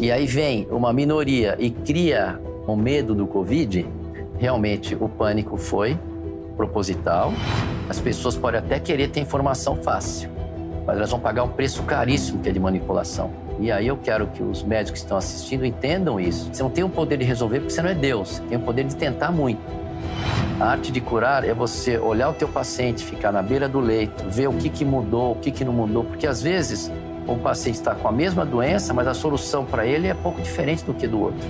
e 0.00 0.12
aí 0.12 0.26
vem 0.26 0.68
uma 0.70 0.92
minoria 0.92 1.56
e 1.58 1.70
cria 1.70 2.40
o 2.66 2.72
um 2.72 2.76
medo 2.76 3.14
do 3.16 3.26
Covid, 3.26 3.84
realmente 4.38 4.94
o 4.94 5.08
pânico 5.08 5.56
foi 5.56 5.98
proposital. 6.56 7.32
As 7.88 7.98
pessoas 7.98 8.36
podem 8.36 8.60
até 8.60 8.78
querer 8.78 9.08
ter 9.08 9.20
informação 9.20 9.74
fácil, 9.76 10.30
mas 10.86 10.96
elas 10.96 11.10
vão 11.10 11.18
pagar 11.18 11.42
um 11.42 11.48
preço 11.48 11.82
caríssimo 11.82 12.40
que 12.40 12.48
é 12.48 12.52
de 12.52 12.60
manipulação. 12.60 13.32
E 13.58 13.72
aí 13.72 13.88
eu 13.88 13.96
quero 13.96 14.28
que 14.28 14.40
os 14.40 14.62
médicos 14.62 15.00
que 15.00 15.06
estão 15.06 15.16
assistindo 15.16 15.66
entendam 15.66 16.20
isso. 16.20 16.48
Você 16.52 16.62
não 16.62 16.70
tem 16.70 16.84
o 16.84 16.88
poder 16.88 17.16
de 17.16 17.24
resolver 17.24 17.58
porque 17.58 17.72
você 17.72 17.82
não 17.82 17.90
é 17.90 17.94
Deus, 17.94 18.28
você 18.28 18.42
tem 18.42 18.56
o 18.56 18.60
poder 18.60 18.84
de 18.84 18.94
tentar 18.94 19.32
muito. 19.32 19.60
A 20.60 20.72
arte 20.72 20.92
de 20.92 21.00
curar 21.00 21.44
é 21.44 21.52
você 21.52 21.98
olhar 21.98 22.28
o 22.28 22.34
teu 22.34 22.46
paciente, 22.46 23.04
ficar 23.04 23.32
na 23.32 23.42
beira 23.42 23.68
do 23.68 23.80
leito, 23.80 24.24
ver 24.28 24.48
o 24.48 24.52
que, 24.52 24.68
que 24.68 24.84
mudou, 24.84 25.32
o 25.32 25.34
que, 25.36 25.50
que 25.50 25.64
não 25.64 25.72
mudou, 25.72 26.04
porque 26.04 26.26
às 26.26 26.40
vezes 26.40 26.90
o 27.28 27.36
paciente 27.36 27.76
está 27.76 27.94
com 27.94 28.08
a 28.08 28.12
mesma 28.12 28.44
doença, 28.44 28.94
mas 28.94 29.06
a 29.06 29.14
solução 29.14 29.64
para 29.64 29.86
ele 29.86 30.08
é 30.08 30.14
pouco 30.14 30.40
diferente 30.40 30.84
do 30.84 30.94
que 30.94 31.06
do 31.06 31.20
outro. 31.20 31.46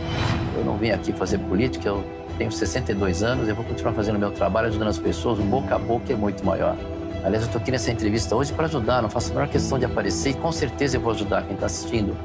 Eu 0.56 0.64
não 0.64 0.76
vim 0.76 0.90
aqui 0.90 1.12
fazer 1.12 1.38
política, 1.38 1.88
eu 1.88 2.04
tenho 2.36 2.50
62 2.50 3.22
anos, 3.22 3.48
eu 3.48 3.54
vou 3.54 3.64
continuar 3.64 3.92
fazendo 3.92 4.18
meu 4.18 4.30
trabalho, 4.30 4.68
ajudando 4.68 4.88
as 4.88 4.98
pessoas, 4.98 5.38
o 5.38 5.42
boca 5.42 5.74
a 5.74 5.78
boca 5.78 6.12
é 6.12 6.16
muito 6.16 6.44
maior. 6.44 6.76
Aliás, 7.24 7.42
eu 7.42 7.46
estou 7.46 7.60
aqui 7.60 7.70
nessa 7.70 7.90
entrevista 7.90 8.34
hoje 8.34 8.52
para 8.52 8.66
ajudar, 8.66 9.02
não 9.02 9.10
faço 9.10 9.30
a 9.30 9.34
menor 9.34 9.48
questão 9.48 9.78
de 9.78 9.84
aparecer 9.84 10.30
e 10.30 10.34
com 10.34 10.50
certeza 10.50 10.96
eu 10.96 11.00
vou 11.00 11.12
ajudar 11.12 11.42
quem 11.42 11.54
está 11.54 11.66
assistindo 11.66 12.16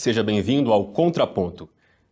seja 0.00 0.22
bem-vindo 0.22 0.72
ao 0.72 0.86
Contraponto. 0.86 1.68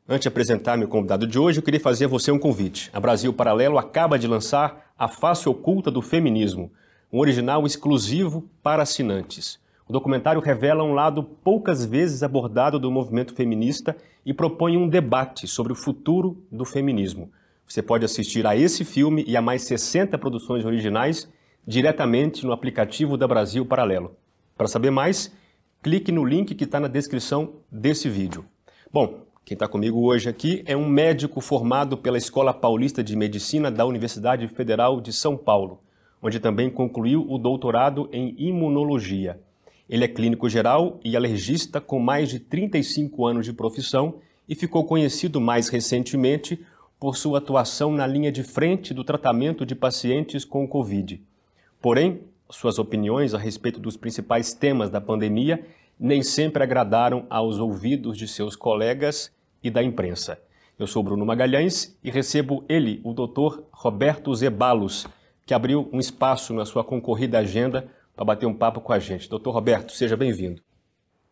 Antes 0.06 0.24
de 0.24 0.28
apresentar 0.28 0.76
meu 0.76 0.88
convidado 0.88 1.26
de 1.26 1.38
hoje, 1.38 1.58
eu 1.58 1.62
queria 1.62 1.80
fazer 1.80 2.04
a 2.04 2.08
você 2.08 2.30
um 2.30 2.38
convite. 2.38 2.90
A 2.92 3.00
Brasil 3.00 3.32
Paralelo 3.32 3.78
acaba 3.78 4.18
de 4.18 4.26
lançar 4.26 4.92
A 4.98 5.08
Face 5.08 5.48
Oculta 5.48 5.90
do 5.90 6.02
Feminismo, 6.02 6.70
um 7.10 7.18
original 7.18 7.64
exclusivo 7.64 8.46
para 8.62 8.82
assinantes. 8.82 9.58
O 9.88 9.92
documentário 9.94 10.38
revela 10.38 10.84
um 10.84 10.92
lado 10.92 11.22
poucas 11.22 11.82
vezes 11.82 12.22
abordado 12.22 12.78
do 12.78 12.90
movimento 12.90 13.34
feminista 13.34 13.96
e 14.22 14.34
propõe 14.34 14.76
um 14.76 14.86
debate 14.86 15.48
sobre 15.48 15.72
o 15.72 15.76
futuro 15.76 16.44
do 16.52 16.66
feminismo. 16.66 17.32
Você 17.66 17.80
pode 17.80 18.04
assistir 18.04 18.46
a 18.46 18.54
esse 18.54 18.84
filme 18.84 19.24
e 19.26 19.34
a 19.34 19.40
mais 19.40 19.62
60 19.62 20.18
produções 20.18 20.66
originais 20.66 21.26
diretamente 21.66 22.44
no 22.44 22.52
aplicativo 22.52 23.16
da 23.16 23.26
Brasil 23.26 23.64
Paralelo. 23.64 24.14
Para 24.58 24.68
saber 24.68 24.90
mais, 24.90 25.32
clique 25.82 26.10
no 26.10 26.24
link 26.24 26.54
que 26.54 26.64
está 26.64 26.80
na 26.80 26.88
descrição 26.88 27.54
desse 27.70 28.08
vídeo. 28.08 28.44
Bom, 28.92 29.20
quem 29.44 29.54
está 29.54 29.68
comigo 29.68 30.00
hoje 30.00 30.28
aqui 30.28 30.62
é 30.66 30.76
um 30.76 30.88
médico 30.88 31.40
formado 31.40 31.96
pela 31.96 32.18
Escola 32.18 32.52
Paulista 32.52 33.02
de 33.02 33.16
Medicina 33.16 33.70
da 33.70 33.86
Universidade 33.86 34.46
Federal 34.48 35.00
de 35.00 35.12
São 35.12 35.36
Paulo, 35.36 35.80
onde 36.20 36.40
também 36.40 36.68
concluiu 36.68 37.24
o 37.28 37.38
doutorado 37.38 38.08
em 38.12 38.34
imunologia. 38.36 39.40
Ele 39.88 40.04
é 40.04 40.08
clínico 40.08 40.48
geral 40.48 41.00
e 41.02 41.16
alergista 41.16 41.80
com 41.80 41.98
mais 41.98 42.28
de 42.28 42.40
35 42.40 43.26
anos 43.26 43.46
de 43.46 43.52
profissão 43.52 44.16
e 44.48 44.54
ficou 44.54 44.84
conhecido 44.84 45.40
mais 45.40 45.68
recentemente 45.68 46.60
por 46.98 47.16
sua 47.16 47.38
atuação 47.38 47.92
na 47.92 48.06
linha 48.06 48.32
de 48.32 48.42
frente 48.42 48.92
do 48.92 49.04
tratamento 49.04 49.64
de 49.64 49.74
pacientes 49.74 50.44
com 50.44 50.66
Covid. 50.66 51.22
Porém, 51.80 52.20
suas 52.50 52.78
opiniões 52.78 53.34
a 53.34 53.38
respeito 53.38 53.78
dos 53.78 53.96
principais 53.96 54.52
temas 54.52 54.90
da 54.90 55.00
pandemia 55.00 55.64
nem 55.98 56.22
sempre 56.22 56.62
agradaram 56.62 57.26
aos 57.28 57.58
ouvidos 57.58 58.16
de 58.16 58.28
seus 58.28 58.54
colegas 58.54 59.32
e 59.62 59.70
da 59.70 59.82
imprensa. 59.82 60.40
Eu 60.78 60.86
sou 60.86 61.02
Bruno 61.02 61.26
Magalhães 61.26 61.98
e 62.04 62.10
recebo 62.10 62.64
ele, 62.68 63.00
o 63.02 63.12
Dr. 63.12 63.62
Roberto 63.72 64.32
Zebalos, 64.34 65.06
que 65.44 65.52
abriu 65.52 65.88
um 65.92 65.98
espaço 65.98 66.54
na 66.54 66.64
sua 66.64 66.84
concorrida 66.84 67.38
agenda 67.38 67.88
para 68.14 68.24
bater 68.24 68.46
um 68.46 68.54
papo 68.54 68.80
com 68.80 68.92
a 68.92 68.98
gente. 68.98 69.28
Doutor 69.28 69.50
Roberto, 69.50 69.92
seja 69.92 70.16
bem-vindo. 70.16 70.62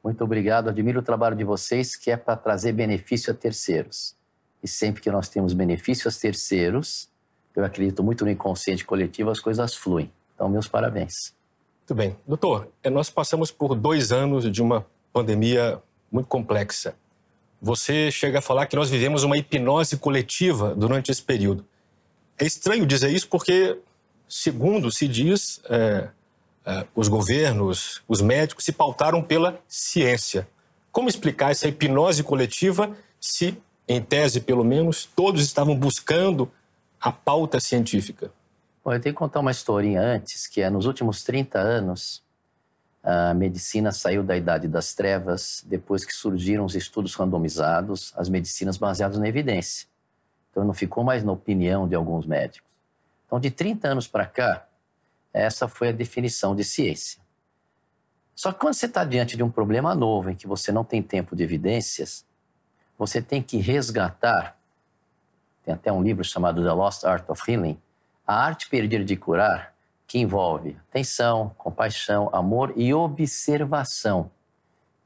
Muito 0.02 0.22
obrigado. 0.24 0.68
Admiro 0.68 1.00
o 1.00 1.02
trabalho 1.02 1.36
de 1.36 1.44
vocês, 1.44 1.94
que 1.96 2.10
é 2.10 2.16
para 2.16 2.36
trazer 2.36 2.72
benefício 2.72 3.32
a 3.32 3.36
terceiros. 3.36 4.16
E 4.62 4.68
sempre 4.68 5.00
que 5.00 5.10
nós 5.10 5.28
temos 5.28 5.52
benefício 5.52 6.08
a 6.08 6.12
terceiros, 6.12 7.08
eu 7.54 7.64
acredito 7.64 8.02
muito 8.02 8.24
no 8.24 8.30
inconsciente 8.30 8.84
coletivo, 8.84 9.30
as 9.30 9.40
coisas 9.40 9.74
fluem. 9.74 10.10
Então, 10.36 10.48
meus 10.48 10.68
parabéns. 10.68 11.34
Muito 11.80 11.94
bem. 11.94 12.16
Doutor, 12.26 12.68
eh, 12.84 12.90
nós 12.90 13.08
passamos 13.08 13.50
por 13.50 13.74
dois 13.74 14.12
anos 14.12 14.50
de 14.52 14.62
uma 14.62 14.86
pandemia 15.12 15.82
muito 16.12 16.26
complexa. 16.26 16.94
Você 17.60 18.10
chega 18.10 18.38
a 18.38 18.42
falar 18.42 18.66
que 18.66 18.76
nós 18.76 18.90
vivemos 18.90 19.22
uma 19.22 19.38
hipnose 19.38 19.96
coletiva 19.96 20.74
durante 20.74 21.10
esse 21.10 21.22
período. 21.22 21.64
É 22.38 22.44
estranho 22.44 22.84
dizer 22.84 23.10
isso 23.10 23.28
porque, 23.28 23.78
segundo 24.28 24.90
se 24.92 25.08
diz, 25.08 25.60
é, 25.70 26.08
é, 26.66 26.86
os 26.94 27.08
governos, 27.08 28.02
os 28.06 28.20
médicos 28.20 28.64
se 28.64 28.72
pautaram 28.72 29.22
pela 29.22 29.58
ciência. 29.66 30.46
Como 30.92 31.08
explicar 31.08 31.52
essa 31.52 31.66
hipnose 31.66 32.22
coletiva 32.22 32.94
se, 33.18 33.56
em 33.88 34.02
tese 34.02 34.40
pelo 34.40 34.64
menos, 34.64 35.08
todos 35.16 35.42
estavam 35.42 35.74
buscando 35.74 36.50
a 37.00 37.10
pauta 37.10 37.58
científica? 37.58 38.30
Bom, 38.86 38.94
eu 38.94 39.00
tenho 39.00 39.16
que 39.16 39.18
contar 39.18 39.40
uma 39.40 39.50
historinha 39.50 40.00
antes, 40.00 40.46
que 40.46 40.60
é 40.60 40.70
nos 40.70 40.86
últimos 40.86 41.24
30 41.24 41.58
anos, 41.58 42.22
a 43.02 43.34
medicina 43.34 43.90
saiu 43.90 44.22
da 44.22 44.36
idade 44.36 44.68
das 44.68 44.94
trevas 44.94 45.64
depois 45.66 46.04
que 46.04 46.12
surgiram 46.12 46.64
os 46.64 46.76
estudos 46.76 47.12
randomizados, 47.16 48.12
as 48.16 48.28
medicinas 48.28 48.76
baseadas 48.76 49.18
na 49.18 49.26
evidência. 49.26 49.88
Então 50.52 50.62
não 50.62 50.72
ficou 50.72 51.02
mais 51.02 51.24
na 51.24 51.32
opinião 51.32 51.88
de 51.88 51.96
alguns 51.96 52.26
médicos. 52.26 52.70
Então, 53.26 53.40
de 53.40 53.50
30 53.50 53.88
anos 53.88 54.06
para 54.06 54.24
cá, 54.24 54.64
essa 55.32 55.66
foi 55.66 55.88
a 55.88 55.92
definição 55.92 56.54
de 56.54 56.62
ciência. 56.62 57.20
Só 58.36 58.52
que 58.52 58.60
quando 58.60 58.74
você 58.74 58.86
está 58.86 59.02
diante 59.02 59.36
de 59.36 59.42
um 59.42 59.50
problema 59.50 59.96
novo, 59.96 60.30
em 60.30 60.36
que 60.36 60.46
você 60.46 60.70
não 60.70 60.84
tem 60.84 61.02
tempo 61.02 61.34
de 61.34 61.42
evidências, 61.42 62.24
você 62.96 63.20
tem 63.20 63.42
que 63.42 63.56
resgatar. 63.56 64.56
Tem 65.64 65.74
até 65.74 65.90
um 65.90 66.04
livro 66.04 66.22
chamado 66.22 66.62
The 66.62 66.72
Lost 66.72 67.02
Art 67.02 67.28
of 67.28 67.50
Healing, 67.50 67.80
a 68.26 68.44
arte 68.44 68.68
perdida 68.68 69.04
de 69.04 69.16
curar, 69.16 69.72
que 70.06 70.18
envolve 70.18 70.76
atenção, 70.90 71.54
compaixão, 71.56 72.28
amor 72.32 72.72
e 72.76 72.92
observação, 72.92 74.30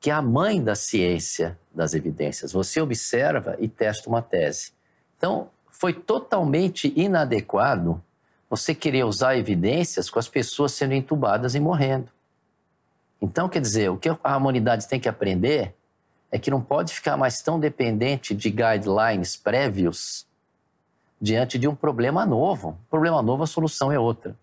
que 0.01 0.11
é 0.11 0.15
a 0.15 0.23
mãe 0.23 0.63
da 0.63 0.75
ciência 0.75 1.59
das 1.75 1.95
evidências. 1.95 2.53
Você 2.53 2.81
observa 2.81 3.57
e 3.59 3.69
testa 3.69 4.09
uma 4.09 4.23
tese. 4.23 4.73
Então, 5.17 5.51
foi 5.71 5.93
totalmente 5.93 6.93
inadequado 6.97 8.03
você 8.49 8.75
querer 8.75 9.05
usar 9.05 9.37
evidências 9.37 10.11
com 10.11 10.19
as 10.19 10.29
pessoas 10.29 10.73
sendo 10.73 10.95
entubadas 10.95 11.55
e 11.55 11.61
morrendo. 11.61 12.09
Então, 13.23 13.49
quer 13.49 13.61
dizer, 13.61 13.91
o 13.91 13.99
que 13.99 14.09
a 14.09 14.37
humanidade 14.37 14.89
tem 14.89 14.99
que 14.99 15.09
aprender 15.09 15.75
é 16.33 16.39
que 16.39 16.51
não 16.51 16.61
pode 16.61 16.93
ficar 16.93 17.17
mais 17.17 17.43
tão 17.43 17.61
dependente 17.61 18.35
de 18.35 18.51
guidelines 18.51 19.37
prévios 19.37 20.27
diante 21.21 21.59
de 21.59 21.69
um 21.69 21.75
problema 21.75 22.25
novo. 22.25 22.79
Problema 22.89 23.21
novo, 23.23 23.43
a 23.43 23.47
solução 23.47 23.93
é 23.93 23.99
outra. 23.99 24.35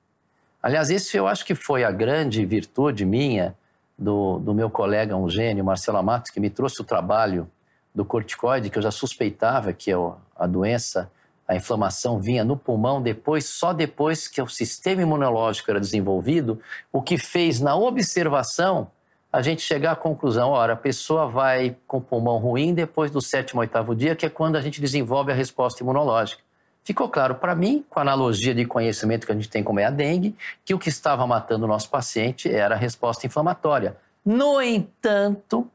Aliás, 0.62 0.90
isso 0.90 1.16
eu 1.16 1.28
acho 1.28 1.46
que 1.46 1.56
foi 1.56 1.84
a 1.84 1.92
grande 1.92 2.46
virtude 2.46 3.06
minha, 3.06 3.56
do, 3.98 4.38
do 4.40 4.54
meu 4.54 4.70
colega, 4.70 5.16
um 5.16 5.30
gênio, 5.30 5.66
Marcelo 5.66 6.02
Matos, 6.04 6.30
que 6.30 6.40
me 6.40 6.50
trouxe 6.50 6.82
o 6.82 6.86
trabalho 6.86 7.50
do 7.96 8.06
corticoide, 8.06 8.70
que 8.70 8.78
eu 8.78 8.82
já 8.82 8.92
suspeitava 8.92 9.74
que 9.74 9.90
eu, 9.90 10.18
a 10.36 10.46
doença, 10.46 11.12
a 11.48 11.56
inflamação 11.56 12.20
vinha 12.20 12.44
no 12.44 12.56
pulmão 12.56 13.02
depois, 13.02 13.46
só 13.46 13.74
depois 13.74 14.28
que 14.28 14.42
o 14.42 14.48
sistema 14.48 15.02
imunológico 15.02 15.72
era 15.72 15.80
desenvolvido, 15.80 16.60
o 16.92 17.02
que 17.02 17.18
fez 17.18 17.60
na 17.60 17.76
observação 17.76 18.92
a 19.32 19.42
gente 19.42 19.62
chegar 19.62 19.92
à 19.92 19.96
conclusão, 19.96 20.52
ora, 20.52 20.74
a 20.74 20.78
pessoa 20.78 21.28
vai 21.28 21.76
com 21.86 21.98
o 21.98 22.02
pulmão 22.02 22.38
ruim 22.38 22.74
depois 22.74 23.12
do 23.12 23.22
sétimo, 23.22 23.62
oitavo 23.62 23.96
dia, 23.96 24.16
que 24.16 24.26
é 24.26 24.30
quando 24.30 24.56
a 24.56 24.62
gente 24.62 24.80
desenvolve 24.80 25.32
a 25.32 25.36
resposta 25.36 25.84
imunológica. 25.84 26.42
Ficou 26.88 27.10
claro 27.10 27.36
para 27.36 27.54
mim, 27.54 27.84
com 27.90 28.00
a 28.00 28.02
analogia 28.02 28.56
de 28.56 28.64
conhecimento 28.64 29.26
que 29.26 29.32
a 29.34 29.36
gente 29.36 29.50
tem 29.50 29.62
como 29.62 29.78
é 29.78 29.84
a 29.84 29.90
dengue, 29.90 30.34
que 30.64 30.74
o 30.74 30.80
que 30.80 30.88
estava 30.88 31.28
matando 31.28 31.66
o 31.66 31.68
nosso 31.68 31.90
paciente 31.90 32.50
era 32.50 32.76
a 32.76 32.78
resposta 32.78 33.28
inflamatória. 33.28 33.98
No 34.24 34.62
entanto, 34.62 35.70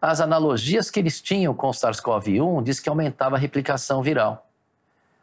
as 0.00 0.20
analogias 0.20 0.88
que 0.88 1.00
eles 1.00 1.20
tinham 1.20 1.52
com 1.52 1.66
o 1.66 1.72
SARS-CoV-1 1.72 2.62
diz 2.62 2.78
que 2.78 2.88
aumentava 2.88 3.34
a 3.34 3.38
replicação 3.40 4.04
viral. 4.04 4.46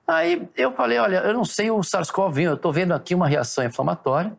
Aí 0.05 0.45
eu 0.57 0.73
falei, 0.73 0.97
olha, 0.97 1.19
eu 1.19 1.33
não 1.33 1.45
sei 1.45 1.71
o 1.71 1.79
SARS-CoV-1, 1.79 2.41
eu 2.41 2.53
estou 2.55 2.73
vendo 2.73 2.93
aqui 2.93 3.15
uma 3.15 3.29
reação 3.29 3.63
inflamatória, 3.63 4.33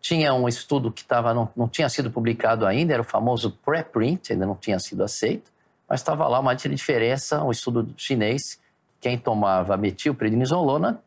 tinha 0.00 0.34
um 0.34 0.48
estudo 0.48 0.90
que 0.90 1.04
tava, 1.04 1.32
não, 1.32 1.48
não 1.56 1.68
tinha 1.68 1.88
sido 1.88 2.10
publicado 2.10 2.66
ainda, 2.66 2.92
era 2.92 3.02
o 3.02 3.04
famoso 3.04 3.56
preprint, 3.64 4.32
ainda 4.32 4.46
não 4.46 4.56
tinha 4.56 4.80
sido 4.80 5.04
aceito, 5.04 5.48
mas 5.88 6.00
estava 6.00 6.26
lá 6.26 6.40
uma 6.40 6.54
diferença, 6.54 7.40
um 7.40 7.52
estudo 7.52 7.94
chinês, 7.96 8.58
quem 9.00 9.18
tomava 9.18 9.76
metilprednisolona 9.76 11.02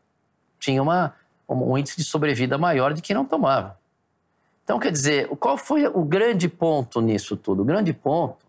tinha 0.58 0.82
uma, 0.82 1.14
um 1.48 1.76
índice 1.78 1.96
de 1.96 2.04
sobrevida 2.04 2.58
maior 2.58 2.92
de 2.92 3.00
quem 3.00 3.14
não 3.14 3.24
tomava. 3.24 3.78
Então, 4.64 4.78
quer 4.78 4.90
dizer, 4.90 5.28
qual 5.36 5.58
foi 5.58 5.86
o 5.86 6.02
grande 6.02 6.48
ponto 6.48 7.00
nisso 7.00 7.36
tudo? 7.36 7.62
O 7.62 7.64
grande 7.64 7.92
ponto, 7.92 8.44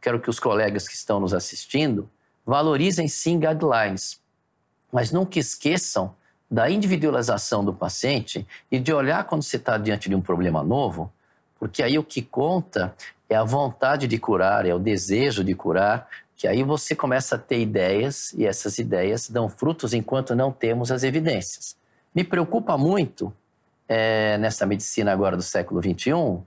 quero 0.00 0.18
que 0.18 0.30
os 0.30 0.40
colegas 0.40 0.88
que 0.88 0.94
estão 0.94 1.20
nos 1.20 1.34
assistindo 1.34 2.08
valorizem 2.44 3.06
sim 3.06 3.38
guidelines, 3.38 4.20
mas 4.90 5.12
nunca 5.12 5.38
esqueçam 5.38 6.14
da 6.50 6.70
individualização 6.70 7.64
do 7.64 7.72
paciente 7.72 8.46
e 8.70 8.78
de 8.78 8.92
olhar 8.92 9.24
quando 9.24 9.42
você 9.42 9.56
está 9.56 9.78
diante 9.78 10.08
de 10.08 10.14
um 10.14 10.20
problema 10.20 10.62
novo, 10.62 11.12
porque 11.58 11.82
aí 11.82 11.98
o 11.98 12.04
que 12.04 12.20
conta 12.20 12.94
é 13.28 13.36
a 13.36 13.44
vontade 13.44 14.06
de 14.06 14.18
curar, 14.18 14.66
é 14.66 14.74
o 14.74 14.78
desejo 14.78 15.44
de 15.44 15.54
curar, 15.54 16.08
que 16.42 16.48
aí 16.48 16.64
você 16.64 16.96
começa 16.96 17.36
a 17.36 17.38
ter 17.38 17.60
ideias 17.60 18.32
e 18.32 18.44
essas 18.44 18.76
ideias 18.76 19.30
dão 19.30 19.48
frutos 19.48 19.94
enquanto 19.94 20.34
não 20.34 20.50
temos 20.50 20.90
as 20.90 21.04
evidências. 21.04 21.76
Me 22.12 22.24
preocupa 22.24 22.76
muito 22.76 23.32
é, 23.88 24.36
nessa 24.38 24.66
medicina 24.66 25.12
agora 25.12 25.36
do 25.36 25.42
século 25.44 25.80
XXI 25.80 26.42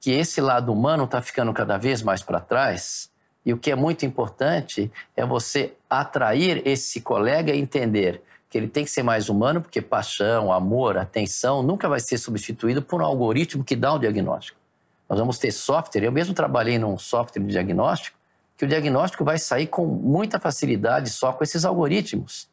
que 0.00 0.12
esse 0.12 0.40
lado 0.40 0.72
humano 0.72 1.02
está 1.02 1.20
ficando 1.20 1.52
cada 1.52 1.76
vez 1.76 2.00
mais 2.00 2.22
para 2.22 2.38
trás. 2.38 3.10
E 3.44 3.52
o 3.52 3.58
que 3.58 3.72
é 3.72 3.74
muito 3.74 4.06
importante 4.06 4.88
é 5.16 5.26
você 5.26 5.74
atrair 5.90 6.62
esse 6.64 7.00
colega 7.00 7.52
e 7.52 7.58
entender 7.58 8.22
que 8.48 8.56
ele 8.56 8.68
tem 8.68 8.84
que 8.84 8.90
ser 8.92 9.02
mais 9.02 9.28
humano, 9.28 9.60
porque 9.60 9.82
paixão, 9.82 10.52
amor, 10.52 10.96
atenção 10.96 11.60
nunca 11.60 11.88
vai 11.88 11.98
ser 11.98 12.18
substituído 12.18 12.82
por 12.82 13.02
um 13.02 13.04
algoritmo 13.04 13.64
que 13.64 13.74
dá 13.74 13.94
o 13.94 13.96
um 13.96 13.98
diagnóstico. 13.98 14.60
Nós 15.08 15.18
vamos 15.18 15.38
ter 15.38 15.50
software, 15.50 16.04
eu 16.04 16.12
mesmo 16.12 16.34
trabalhei 16.34 16.78
num 16.78 16.96
software 16.96 17.42
de 17.42 17.48
diagnóstico, 17.48 18.19
que 18.60 18.66
o 18.66 18.68
diagnóstico 18.68 19.24
vai 19.24 19.38
sair 19.38 19.68
com 19.68 19.86
muita 19.86 20.38
facilidade 20.38 21.08
só 21.08 21.32
com 21.32 21.42
esses 21.42 21.64
algoritmos. 21.64 22.46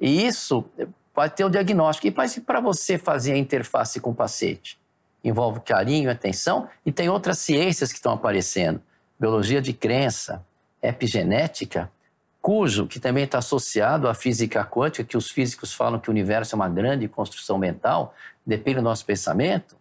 E 0.00 0.26
isso 0.26 0.64
pode 1.12 1.34
ter 1.34 1.44
o 1.44 1.50
diagnóstico. 1.50 2.06
E 2.06 2.40
para 2.40 2.60
você 2.60 2.96
fazer 2.96 3.34
a 3.34 3.36
interface 3.36 4.00
com 4.00 4.08
o 4.08 4.14
paciente? 4.14 4.80
Envolve 5.22 5.60
carinho, 5.60 6.10
atenção, 6.10 6.66
e 6.86 6.90
tem 6.90 7.10
outras 7.10 7.36
ciências 7.40 7.92
que 7.92 7.98
estão 7.98 8.14
aparecendo. 8.14 8.80
Biologia 9.20 9.60
de 9.60 9.74
crença, 9.74 10.42
epigenética, 10.82 11.92
cujo 12.40 12.86
que 12.86 12.98
também 12.98 13.24
está 13.24 13.36
associado 13.36 14.08
à 14.08 14.14
física 14.14 14.64
quântica, 14.64 15.04
que 15.04 15.16
os 15.18 15.30
físicos 15.30 15.74
falam 15.74 16.00
que 16.00 16.08
o 16.08 16.10
universo 16.10 16.54
é 16.54 16.56
uma 16.56 16.70
grande 16.70 17.06
construção 17.06 17.58
mental, 17.58 18.14
depende 18.46 18.76
do 18.76 18.82
nosso 18.82 19.04
pensamento. 19.04 19.76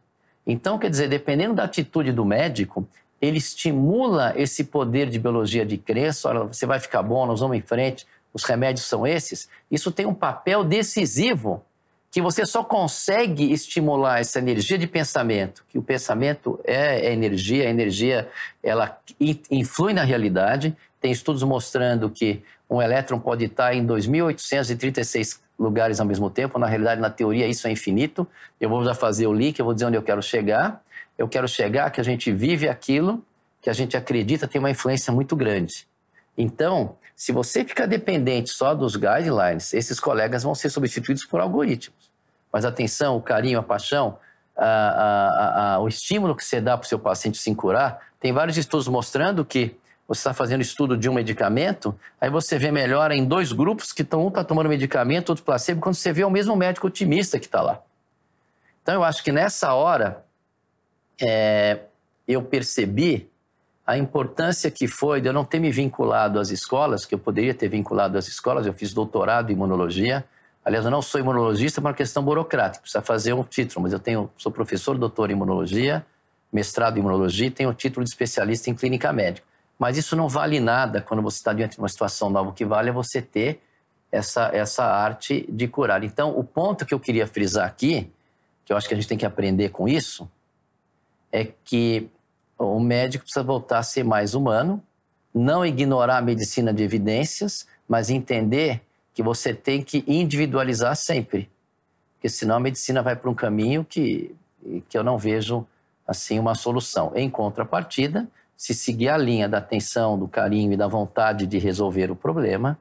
Então, 0.46 0.78
quer 0.78 0.90
dizer, 0.90 1.08
dependendo 1.08 1.54
da 1.54 1.64
atitude 1.64 2.12
do 2.12 2.26
médico, 2.26 2.86
ele 3.22 3.38
estimula 3.38 4.34
esse 4.36 4.64
poder 4.64 5.10
de 5.10 5.20
biologia 5.20 5.66
de 5.66 5.78
crença, 5.78 6.30
olha, 6.30 6.40
você 6.42 6.66
vai 6.66 6.80
ficar 6.80 7.02
bom, 7.02 7.26
nós 7.26 7.40
vamos 7.40 7.58
em 7.58 7.62
frente, 7.62 8.06
os 8.34 8.44
remédios 8.44 8.86
são 8.86 9.08
esses. 9.08 9.50
Isso 9.72 9.92
tem 9.92 10.06
um 10.06 10.14
papel 10.14 10.64
decisivo 10.64 11.64
que 12.12 12.22
você 12.22 12.46
só 12.46 12.64
consegue 12.64 13.52
estimular 13.52 14.20
essa 14.20 14.40
energia 14.40 14.78
de 14.78 14.88
pensamento, 14.88 15.64
que 15.70 15.78
o 15.78 15.82
pensamento 15.82 16.60
é, 16.64 17.08
é 17.08 17.14
energia, 17.14 17.68
a 17.68 17.70
energia 17.70 18.30
ela 18.64 18.98
influi 19.52 19.94
na 19.94 20.04
realidade. 20.04 20.76
Tem 21.02 21.12
estudos 21.12 21.44
mostrando 21.44 22.10
que 22.10 22.42
um 22.70 22.82
elétron 22.82 23.20
pode 23.20 23.46
estar 23.46 23.74
em 23.74 23.86
2.836 23.86 25.40
lugares 25.60 26.00
ao 26.00 26.06
mesmo 26.06 26.30
tempo. 26.30 26.58
Na 26.60 26.68
realidade, 26.68 27.02
na 27.02 27.10
teoria, 27.10 27.48
isso 27.48 27.68
é 27.68 27.72
infinito. 27.72 28.28
Eu 28.60 28.70
vou 28.70 28.84
já 28.84 28.94
fazer 28.94 29.28
o 29.28 29.34
link, 29.34 29.60
eu 29.60 29.66
vou 29.66 29.74
dizer 29.74 29.86
onde 29.86 29.98
eu 29.98 30.04
quero 30.04 30.22
chegar. 30.22 30.82
Eu 31.18 31.28
quero 31.28 31.48
chegar 31.48 31.90
que 31.92 32.00
a 32.00 32.04
gente 32.04 32.32
vive 32.32 32.70
aquilo 32.70 33.24
que 33.62 33.70
a 33.70 33.74
gente 33.74 33.98
acredita 33.98 34.48
tem 34.48 34.60
uma 34.60 34.70
influência 34.70 35.12
muito 35.12 35.36
grande. 35.36 35.88
Então, 36.38 36.96
se 37.16 37.32
você 37.32 37.66
ficar 37.66 37.88
dependente 37.88 38.52
só 38.52 38.76
dos 38.76 38.96
guidelines, 38.96 39.74
esses 39.74 40.00
colegas 40.00 40.44
vão 40.44 40.54
ser 40.54 40.70
substituídos 40.70 41.26
por 41.26 41.42
algoritmos. 41.42 42.12
Mas 42.54 42.64
atenção, 42.64 43.18
o 43.18 43.22
carinho, 43.22 43.60
a 43.60 43.64
paixão, 43.64 44.20
a, 44.56 44.66
a, 44.66 45.74
a, 45.74 45.80
o 45.80 45.88
estímulo 45.88 46.36
que 46.36 46.46
você 46.46 46.62
dá 46.62 46.78
para 46.78 46.86
o 46.86 46.88
seu 46.88 47.00
paciente 47.00 47.38
se 47.40 47.54
curar, 47.56 48.00
tem 48.20 48.32
vários 48.32 48.58
estudos 48.58 48.88
mostrando 48.88 49.44
que 49.44 49.76
você 50.08 50.20
está 50.20 50.34
fazendo 50.34 50.62
estudo 50.62 50.96
de 50.96 51.10
um 51.10 51.14
medicamento, 51.14 51.94
aí 52.22 52.30
você 52.30 52.58
vê 52.58 52.72
melhora 52.72 53.14
em 53.14 53.26
dois 53.26 53.52
grupos 53.52 53.92
que 53.92 54.04
estão 54.04 54.24
um 54.24 54.30
está 54.30 54.44
tomando 54.44 54.70
medicamento, 54.70 55.30
outro 55.30 55.44
placebo, 55.44 55.82
quando 55.82 55.96
você 55.96 56.14
vê 56.14 56.24
o 56.24 56.30
mesmo 56.30 56.56
médico 56.56 56.88
otimista 56.88 57.38
que 57.38 57.46
está 57.46 57.62
lá. 57.62 57.82
Então 58.82 58.96
eu 58.96 59.04
acho 59.04 59.22
que 59.22 59.34
nessa 59.34 59.74
hora 59.74 60.24
é, 61.22 61.80
eu 62.28 62.42
percebi 62.42 63.30
a 63.86 63.98
importância 63.98 64.70
que 64.70 64.88
foi 64.88 65.22
de 65.22 65.30
eu 65.30 65.34
não 65.34 65.46
ter 65.46 65.60
me 65.60 65.72
vinculado 65.72 66.40
às 66.40 66.50
escolas, 66.50 67.06
que 67.06 67.16
eu 67.16 67.20
poderia 67.20 67.54
ter 67.54 67.70
vinculado 67.70 68.18
às 68.18 68.28
escolas, 68.28 68.68
eu 68.68 68.74
fiz 68.74 68.94
doutorado 68.94 69.50
em 69.50 69.54
imunologia. 69.54 70.26
Aliás, 70.64 70.84
eu 70.84 70.92
não 70.92 71.02
sou 71.02 71.22
imunologista 71.22 71.80
por 71.80 71.88
uma 71.88 71.94
questão 71.94 72.22
burocrática, 72.22 72.82
precisa 72.82 73.02
fazer 73.02 73.32
um 73.32 73.44
título, 73.44 73.84
mas 73.84 73.94
eu 73.94 74.00
tenho, 74.00 74.30
sou 74.38 74.52
professor 74.52 74.98
doutor 74.98 75.30
em 75.30 75.34
imunologia, 75.34 76.06
mestrado 76.52 76.98
em 76.98 77.00
imunologia 77.00 77.48
e 77.48 77.52
tenho 77.52 77.70
o 77.70 77.74
título 77.74 78.04
de 78.04 78.10
especialista 78.10 78.70
em 78.70 78.76
clínica 78.76 79.14
médica. 79.14 79.48
Mas 79.80 79.98
isso 79.98 80.16
não 80.16 80.28
vale 80.28 80.60
nada 80.60 81.02
quando 81.02 81.22
você 81.22 81.38
está 81.38 81.54
diante 81.54 81.76
de 81.76 81.80
uma 81.80 81.88
situação 81.88 82.30
nova. 82.30 82.50
O 82.50 82.54
que 82.54 82.66
vale 82.66 82.90
é 82.90 82.92
você 82.92 83.22
ter 83.22 83.62
essa, 84.12 84.50
essa 84.54 84.84
arte 84.84 85.46
de 85.50 85.68
curar. 85.68 86.04
Então, 86.04 86.38
o 86.38 86.44
ponto 86.44 86.86
que 86.86 86.94
eu 86.94 87.00
queria 87.00 87.28
frisar 87.28 87.68
aqui, 87.68 88.12
que 88.66 88.74
eu 88.74 88.78
acho 88.78 88.88
que 88.88 88.94
a 88.94 88.98
gente 88.98 89.08
tem 89.08 89.18
que 89.18 89.26
aprender 89.26 89.70
com 89.70 89.88
isso, 89.88 90.30
é 91.32 91.46
que 91.46 92.10
o 92.58 92.80
médico 92.80 93.24
precisa 93.24 93.44
voltar 93.44 93.80
a 93.80 93.84
ser 93.84 94.04
mais 94.04 94.34
humano, 94.34 94.82
não 95.34 95.66
ignorar 95.66 96.18
a 96.18 96.22
medicina 96.22 96.74
de 96.74 96.84
evidências, 96.84 97.68
mas 97.88 98.10
entender 98.10 98.82
que 99.14 99.22
você 99.22 99.54
tem 99.54 99.82
que 99.82 100.04
individualizar 100.08 100.96
sempre. 100.96 101.50
Porque 102.14 102.30
senão 102.30 102.56
a 102.56 102.60
medicina 102.60 103.02
vai 103.02 103.16
para 103.16 103.30
um 103.30 103.36
caminho 103.36 103.86
que, 103.86 104.36
que 104.90 104.98
eu 104.98 105.04
não 105.04 105.18
vejo 105.18 105.66
assim 106.08 106.40
uma 106.40 106.56
solução. 106.56 107.12
Em 107.16 107.30
contrapartida, 107.30 108.28
se 108.56 108.74
seguir 108.74 109.10
a 109.10 109.18
linha 109.18 109.48
da 109.48 109.60
atenção, 109.60 110.18
do 110.18 110.28
carinho 110.28 110.74
e 110.74 110.78
da 110.78 110.88
vontade 110.88 111.46
de 111.46 111.60
resolver 111.60 112.10
o 112.10 112.16
problema, 112.16 112.78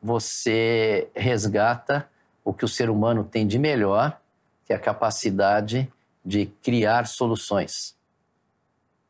você 0.00 1.08
resgata 1.16 2.08
o 2.44 2.52
que 2.52 2.64
o 2.64 2.68
ser 2.68 2.88
humano 2.88 3.24
tem 3.24 3.44
de 3.44 3.58
melhor, 3.58 4.20
que 4.64 4.72
é 4.72 4.76
a 4.76 4.78
capacidade 4.78 5.92
de 6.26 6.46
criar 6.62 7.06
soluções. 7.06 7.94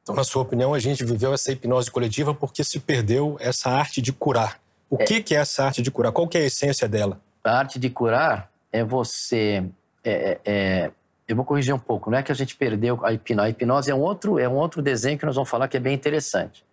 Então, 0.02 0.14
na 0.14 0.22
sua 0.22 0.42
opinião, 0.42 0.74
a 0.74 0.78
gente 0.78 1.04
viveu 1.04 1.32
essa 1.32 1.50
hipnose 1.50 1.90
coletiva 1.90 2.34
porque 2.34 2.62
se 2.62 2.78
perdeu 2.78 3.36
essa 3.40 3.70
arte 3.70 4.02
de 4.02 4.12
curar. 4.12 4.60
O 4.88 4.96
é. 5.00 5.04
que, 5.04 5.22
que 5.22 5.34
é 5.34 5.38
essa 5.38 5.64
arte 5.64 5.82
de 5.82 5.90
curar? 5.90 6.12
Qual 6.12 6.28
que 6.28 6.38
é 6.38 6.42
a 6.42 6.44
essência 6.44 6.86
dela? 6.86 7.20
A 7.42 7.58
arte 7.58 7.78
de 7.78 7.90
curar 7.90 8.50
é 8.70 8.84
você 8.84 9.64
é, 10.04 10.12
é, 10.12 10.40
é 10.44 10.90
eu 11.26 11.34
vou 11.34 11.44
corrigir 11.44 11.74
um 11.74 11.78
pouco, 11.78 12.08
não 12.08 12.18
é 12.18 12.22
que 12.22 12.30
a 12.30 12.34
gente 12.34 12.54
perdeu 12.54 13.04
a 13.04 13.12
hipnose. 13.12 13.46
A 13.46 13.50
hipnose 13.50 13.90
é 13.90 13.94
um 13.94 14.00
outro, 14.00 14.38
é 14.38 14.48
um 14.48 14.54
outro 14.54 14.80
desenho 14.80 15.18
que 15.18 15.26
nós 15.26 15.34
vamos 15.34 15.50
falar 15.50 15.66
que 15.66 15.76
é 15.76 15.80
bem 15.80 15.94
interessante. 15.94 16.64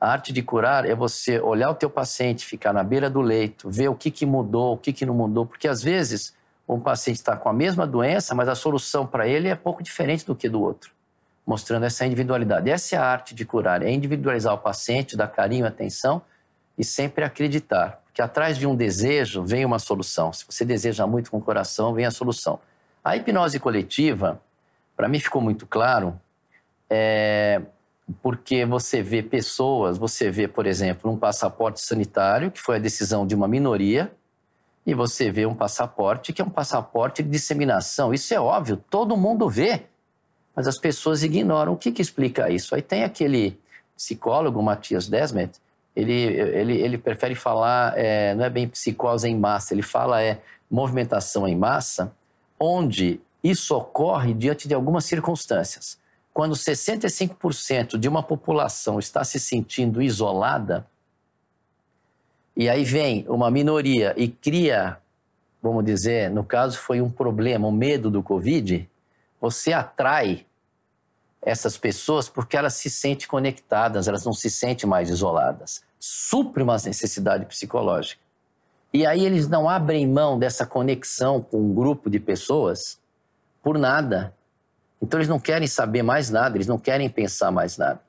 A 0.00 0.10
arte 0.10 0.32
de 0.32 0.42
curar 0.42 0.84
é 0.84 0.94
você 0.94 1.38
olhar 1.38 1.70
o 1.70 1.74
teu 1.74 1.88
paciente, 1.88 2.44
ficar 2.44 2.72
na 2.72 2.82
beira 2.82 3.08
do 3.08 3.20
leito, 3.20 3.70
ver 3.70 3.88
o 3.88 3.94
que, 3.94 4.10
que 4.10 4.26
mudou, 4.26 4.74
o 4.74 4.76
que, 4.76 4.92
que 4.92 5.06
não 5.06 5.14
mudou, 5.14 5.46
porque 5.46 5.68
às 5.68 5.80
vezes 5.80 6.34
um 6.68 6.80
paciente 6.80 7.16
está 7.16 7.36
com 7.36 7.48
a 7.48 7.52
mesma 7.52 7.86
doença, 7.86 8.34
mas 8.34 8.48
a 8.48 8.54
solução 8.54 9.06
para 9.06 9.28
ele 9.28 9.48
é 9.48 9.54
pouco 9.54 9.82
diferente 9.82 10.24
do 10.24 10.34
que 10.34 10.48
do 10.48 10.62
outro, 10.62 10.92
mostrando 11.46 11.84
essa 11.84 12.06
individualidade. 12.06 12.70
Essa 12.70 12.96
é 12.96 12.98
a 12.98 13.04
arte 13.04 13.34
de 13.34 13.44
curar, 13.44 13.82
é 13.82 13.90
individualizar 13.90 14.54
o 14.54 14.58
paciente, 14.58 15.16
dar 15.16 15.28
carinho, 15.28 15.66
atenção 15.66 16.22
e 16.76 16.84
sempre 16.84 17.24
acreditar, 17.24 18.00
porque 18.06 18.20
atrás 18.22 18.56
de 18.56 18.66
um 18.66 18.74
desejo 18.74 19.44
vem 19.44 19.64
uma 19.64 19.78
solução. 19.78 20.32
Se 20.32 20.44
você 20.48 20.64
deseja 20.64 21.06
muito 21.06 21.30
com 21.30 21.38
o 21.38 21.42
coração, 21.42 21.92
vem 21.94 22.06
a 22.06 22.10
solução. 22.10 22.58
A 23.02 23.16
hipnose 23.16 23.60
coletiva, 23.60 24.40
para 24.96 25.08
mim 25.08 25.20
ficou 25.20 25.42
muito 25.42 25.66
claro, 25.66 26.18
é 26.88 27.60
porque 28.22 28.64
você 28.64 29.02
vê 29.02 29.22
pessoas, 29.22 29.96
você 29.96 30.30
vê, 30.30 30.46
por 30.46 30.66
exemplo, 30.66 31.10
um 31.10 31.16
passaporte 31.16 31.80
sanitário, 31.80 32.50
que 32.50 32.60
foi 32.60 32.76
a 32.76 32.78
decisão 32.78 33.26
de 33.26 33.34
uma 33.34 33.48
minoria, 33.48 34.12
e 34.86 34.94
você 34.94 35.30
vê 35.30 35.46
um 35.46 35.54
passaporte 35.54 36.32
que 36.32 36.42
é 36.42 36.44
um 36.44 36.50
passaporte 36.50 37.22
de 37.22 37.30
disseminação. 37.30 38.12
Isso 38.12 38.34
é 38.34 38.40
óbvio, 38.40 38.76
todo 38.90 39.16
mundo 39.16 39.48
vê, 39.48 39.84
mas 40.54 40.66
as 40.66 40.78
pessoas 40.78 41.22
ignoram. 41.22 41.72
O 41.72 41.76
que, 41.76 41.90
que 41.90 42.02
explica 42.02 42.50
isso? 42.50 42.74
Aí 42.74 42.82
tem 42.82 43.04
aquele 43.04 43.58
psicólogo, 43.96 44.62
Matias 44.62 45.08
Desmet, 45.08 45.60
ele, 45.94 46.12
ele, 46.12 46.76
ele 46.76 46.98
prefere 46.98 47.34
falar, 47.34 47.96
é, 47.96 48.34
não 48.34 48.44
é 48.44 48.50
bem 48.50 48.68
psicose 48.68 49.28
em 49.28 49.38
massa, 49.38 49.72
ele 49.72 49.82
fala 49.82 50.20
é 50.22 50.40
movimentação 50.70 51.46
em 51.46 51.56
massa, 51.56 52.12
onde 52.58 53.20
isso 53.42 53.76
ocorre 53.76 54.34
diante 54.34 54.66
de 54.66 54.74
algumas 54.74 55.04
circunstâncias. 55.04 55.98
Quando 56.32 56.54
65% 56.56 57.96
de 57.96 58.08
uma 58.08 58.22
população 58.22 58.98
está 58.98 59.22
se 59.22 59.38
sentindo 59.38 60.02
isolada, 60.02 60.84
e 62.56 62.68
aí 62.68 62.84
vem 62.84 63.26
uma 63.28 63.50
minoria 63.50 64.14
e 64.16 64.28
cria, 64.28 64.98
vamos 65.62 65.84
dizer, 65.84 66.30
no 66.30 66.44
caso 66.44 66.78
foi 66.78 67.00
um 67.00 67.10
problema, 67.10 67.66
um 67.66 67.72
medo 67.72 68.10
do 68.10 68.22
Covid, 68.22 68.88
você 69.40 69.72
atrai 69.72 70.46
essas 71.42 71.76
pessoas 71.76 72.28
porque 72.28 72.56
elas 72.56 72.74
se 72.74 72.88
sentem 72.88 73.28
conectadas, 73.28 74.08
elas 74.08 74.24
não 74.24 74.32
se 74.32 74.48
sentem 74.48 74.88
mais 74.88 75.10
isoladas. 75.10 75.82
Supre 75.98 76.62
uma 76.62 76.74
necessidade 76.74 77.44
psicológica. 77.44 78.22
E 78.92 79.04
aí 79.04 79.26
eles 79.26 79.48
não 79.48 79.68
abrem 79.68 80.06
mão 80.06 80.38
dessa 80.38 80.64
conexão 80.64 81.42
com 81.42 81.58
um 81.58 81.74
grupo 81.74 82.08
de 82.08 82.20
pessoas 82.20 82.98
por 83.62 83.76
nada. 83.76 84.32
Então 85.02 85.18
eles 85.18 85.28
não 85.28 85.40
querem 85.40 85.66
saber 85.66 86.02
mais 86.02 86.30
nada, 86.30 86.56
eles 86.56 86.68
não 86.68 86.78
querem 86.78 87.10
pensar 87.10 87.50
mais 87.50 87.76
nada. 87.76 88.00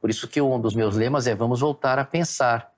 Por 0.00 0.08
isso 0.08 0.26
que 0.26 0.40
um 0.40 0.58
dos 0.58 0.74
meus 0.74 0.96
lemas 0.96 1.26
é 1.26 1.34
vamos 1.34 1.60
voltar 1.60 1.98
a 1.98 2.04
pensar. 2.04 2.72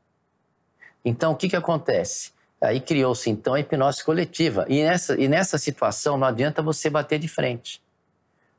Então 1.05 1.33
o 1.33 1.37
que, 1.37 1.49
que 1.49 1.57
acontece? 1.57 2.33
Aí 2.61 2.81
criou-se 2.81 3.31
então 3.31 3.55
a 3.55 3.61
hipnose 3.61 4.05
coletiva. 4.05 4.67
E 4.69 4.83
nessa, 4.83 5.21
e 5.21 5.28
nessa 5.28 5.59
situação 5.59 6.19
não 6.19 6.26
adianta 6.26 6.61
você 6.61 6.90
bater 6.90 7.19
de 7.19 7.28
frente. 7.28 7.81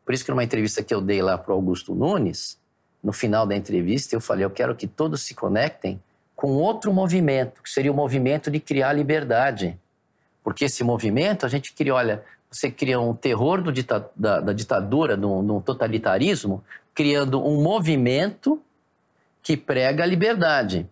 Por 0.05 0.13
isso 0.13 0.23
que 0.23 0.31
numa 0.31 0.43
entrevista 0.43 0.81
que 0.81 0.93
eu 0.93 1.01
dei 1.01 1.21
lá 1.21 1.37
para 1.37 1.51
o 1.51 1.55
Augusto 1.55 1.93
Nunes, 1.93 2.57
no 3.03 3.13
final 3.13 3.45
da 3.45 3.55
entrevista 3.55 4.15
eu 4.15 4.21
falei, 4.21 4.45
eu 4.45 4.49
quero 4.49 4.75
que 4.75 4.87
todos 4.87 5.21
se 5.21 5.35
conectem 5.35 6.01
com 6.35 6.53
outro 6.53 6.93
movimento, 6.93 7.61
que 7.61 7.69
seria 7.69 7.91
o 7.91 7.95
movimento 7.95 8.49
de 8.49 8.59
criar 8.61 8.93
liberdade. 8.93 9.77
Porque 10.41 10.65
esse 10.65 10.83
movimento, 10.83 11.45
a 11.45 11.49
gente 11.49 11.73
cria, 11.73 11.93
olha, 11.93 12.23
você 12.49 12.71
cria 12.71 12.99
um 12.99 13.13
terror 13.13 13.61
do 13.61 13.71
dita, 13.71 14.09
da, 14.15 14.39
da, 14.39 14.53
ditadura, 14.53 15.15
do, 15.15 15.61
totalitarismo, 15.61 16.63
criando 16.93 17.45
um 17.45 17.61
movimento 17.61 18.61
que 19.43 19.55
prega 19.55 20.03
a 20.03 20.07
liberdade. 20.07 20.87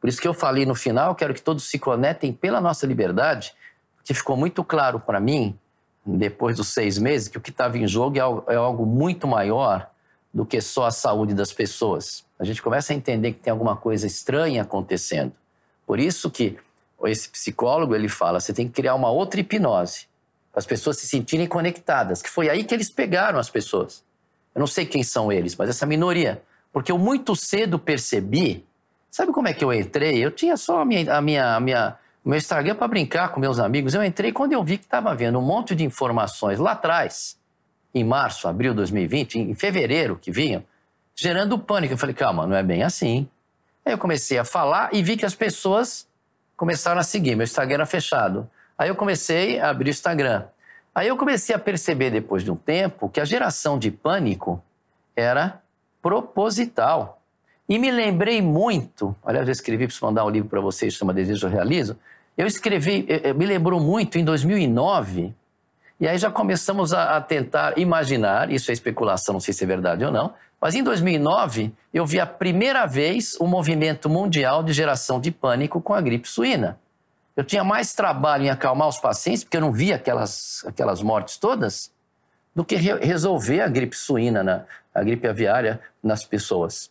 Por 0.00 0.08
isso 0.08 0.20
que 0.20 0.28
eu 0.28 0.34
falei 0.34 0.64
no 0.64 0.74
final, 0.74 1.14
quero 1.14 1.34
que 1.34 1.42
todos 1.42 1.64
se 1.68 1.78
conectem 1.78 2.32
pela 2.32 2.60
nossa 2.60 2.86
liberdade, 2.86 3.52
porque 3.96 4.14
ficou 4.14 4.36
muito 4.36 4.62
claro 4.62 5.00
para 5.00 5.18
mim, 5.18 5.58
depois 6.06 6.56
dos 6.56 6.68
seis 6.68 6.98
meses, 6.98 7.28
que 7.28 7.36
o 7.36 7.40
que 7.40 7.50
estava 7.50 7.76
em 7.76 7.86
jogo 7.86 8.16
é 8.16 8.20
algo, 8.20 8.44
é 8.48 8.54
algo 8.54 8.86
muito 8.86 9.26
maior 9.26 9.90
do 10.32 10.46
que 10.46 10.60
só 10.60 10.86
a 10.86 10.90
saúde 10.90 11.34
das 11.34 11.52
pessoas. 11.52 12.24
A 12.38 12.44
gente 12.44 12.62
começa 12.62 12.92
a 12.92 12.96
entender 12.96 13.32
que 13.32 13.40
tem 13.40 13.50
alguma 13.50 13.76
coisa 13.76 14.06
estranha 14.06 14.62
acontecendo. 14.62 15.32
Por 15.86 15.98
isso 15.98 16.30
que 16.30 16.56
esse 17.04 17.28
psicólogo 17.28 17.94
ele 17.94 18.08
fala, 18.08 18.40
você 18.40 18.52
tem 18.52 18.66
que 18.66 18.74
criar 18.74 18.94
uma 18.94 19.10
outra 19.10 19.40
hipnose, 19.40 20.06
para 20.52 20.60
as 20.60 20.66
pessoas 20.66 20.98
se 20.98 21.06
sentirem 21.06 21.46
conectadas, 21.46 22.22
que 22.22 22.30
foi 22.30 22.48
aí 22.48 22.64
que 22.64 22.74
eles 22.74 22.90
pegaram 22.90 23.38
as 23.38 23.50
pessoas. 23.50 24.02
Eu 24.54 24.60
não 24.60 24.66
sei 24.66 24.86
quem 24.86 25.02
são 25.02 25.30
eles, 25.30 25.54
mas 25.56 25.68
essa 25.68 25.86
minoria. 25.86 26.42
Porque 26.72 26.90
eu 26.92 26.98
muito 26.98 27.34
cedo 27.36 27.78
percebi 27.78 28.66
Sabe 29.10 29.32
como 29.32 29.48
é 29.48 29.52
que 29.52 29.64
eu 29.64 29.72
entrei? 29.72 30.24
Eu 30.24 30.30
tinha 30.30 30.56
só 30.56 30.80
a 30.80 30.84
minha, 30.84 31.16
a 31.16 31.20
minha, 31.20 31.56
a 31.56 31.60
minha 31.60 31.98
meu 32.24 32.36
Instagram 32.36 32.74
para 32.74 32.86
brincar 32.88 33.30
com 33.30 33.40
meus 33.40 33.58
amigos. 33.58 33.94
Eu 33.94 34.04
entrei 34.04 34.32
quando 34.32 34.52
eu 34.52 34.62
vi 34.62 34.76
que 34.76 34.84
estava 34.84 35.14
vendo 35.14 35.38
um 35.38 35.42
monte 35.42 35.74
de 35.74 35.82
informações 35.82 36.58
lá 36.58 36.72
atrás, 36.72 37.38
em 37.94 38.04
março, 38.04 38.46
abril 38.46 38.72
de 38.72 38.76
2020, 38.76 39.38
em 39.38 39.54
fevereiro 39.54 40.16
que 40.16 40.30
vinham, 40.30 40.62
gerando 41.16 41.58
pânico. 41.58 41.94
Eu 41.94 41.98
falei, 41.98 42.14
calma, 42.14 42.46
não 42.46 42.54
é 42.54 42.62
bem 42.62 42.82
assim. 42.82 43.26
Aí 43.84 43.92
eu 43.94 43.98
comecei 43.98 44.38
a 44.38 44.44
falar 44.44 44.90
e 44.92 45.02
vi 45.02 45.16
que 45.16 45.24
as 45.24 45.34
pessoas 45.34 46.06
começaram 46.54 47.00
a 47.00 47.02
seguir. 47.02 47.34
Meu 47.34 47.44
Instagram 47.44 47.76
era 47.76 47.86
fechado. 47.86 48.48
Aí 48.76 48.90
eu 48.90 48.94
comecei 48.94 49.58
a 49.58 49.70
abrir 49.70 49.88
o 49.88 49.90
Instagram. 49.90 50.44
Aí 50.94 51.08
eu 51.08 51.16
comecei 51.16 51.54
a 51.54 51.58
perceber, 51.58 52.10
depois 52.10 52.44
de 52.44 52.50
um 52.50 52.56
tempo, 52.56 53.08
que 53.08 53.20
a 53.20 53.24
geração 53.24 53.78
de 53.78 53.90
pânico 53.90 54.62
era 55.16 55.62
proposital. 56.02 57.17
E 57.68 57.78
me 57.78 57.90
lembrei 57.90 58.40
muito, 58.40 59.14
aliás, 59.22 59.46
eu 59.46 59.52
escrevi, 59.52 59.84
preciso 59.84 60.06
mandar 60.06 60.24
um 60.24 60.30
livro 60.30 60.48
para 60.48 60.60
vocês, 60.60 60.94
chama 60.94 61.12
Desejo 61.12 61.46
Eu 61.46 61.50
Realizo. 61.50 61.98
Eu 62.36 62.46
escrevi, 62.46 63.06
me 63.36 63.44
lembrou 63.44 63.78
muito 63.78 64.18
em 64.18 64.24
2009, 64.24 65.34
e 66.00 66.06
aí 66.06 66.16
já 66.16 66.30
começamos 66.30 66.94
a, 66.94 67.16
a, 67.16 67.20
tentar 67.20 67.76
imaginar, 67.76 68.52
isso 68.52 68.70
é 68.70 68.72
especulação, 68.72 69.32
não 69.32 69.40
sei 69.40 69.52
se 69.52 69.64
é 69.64 69.66
verdade 69.66 70.04
ou 70.04 70.12
não, 70.12 70.32
mas 70.60 70.76
em 70.76 70.82
2009 70.82 71.72
eu 71.92 72.06
vi 72.06 72.20
a 72.20 72.26
primeira 72.26 72.86
vez 72.86 73.36
o 73.40 73.46
movimento 73.46 74.08
mundial 74.08 74.62
de 74.62 74.72
geração 74.72 75.20
de 75.20 75.32
pânico 75.32 75.80
com 75.82 75.92
a 75.92 76.00
gripe 76.00 76.28
suína. 76.28 76.78
Eu 77.36 77.44
tinha 77.44 77.64
mais 77.64 77.94
trabalho 77.94 78.44
em 78.44 78.50
acalmar 78.50 78.88
os 78.88 78.98
pacientes, 78.98 79.44
porque 79.44 79.56
eu 79.56 79.60
não 79.60 79.72
via 79.72 79.96
aquelas, 79.96 80.64
aquelas 80.66 81.02
mortes 81.02 81.36
todas, 81.36 81.92
do 82.54 82.64
que 82.64 82.76
re 82.76 82.94
resolver 82.94 83.60
a 83.60 83.68
gripe 83.68 83.96
suína, 83.96 84.42
na, 84.42 84.64
a 84.94 85.02
gripe 85.02 85.26
aviária 85.26 85.80
nas 86.02 86.24
pessoas. 86.24 86.90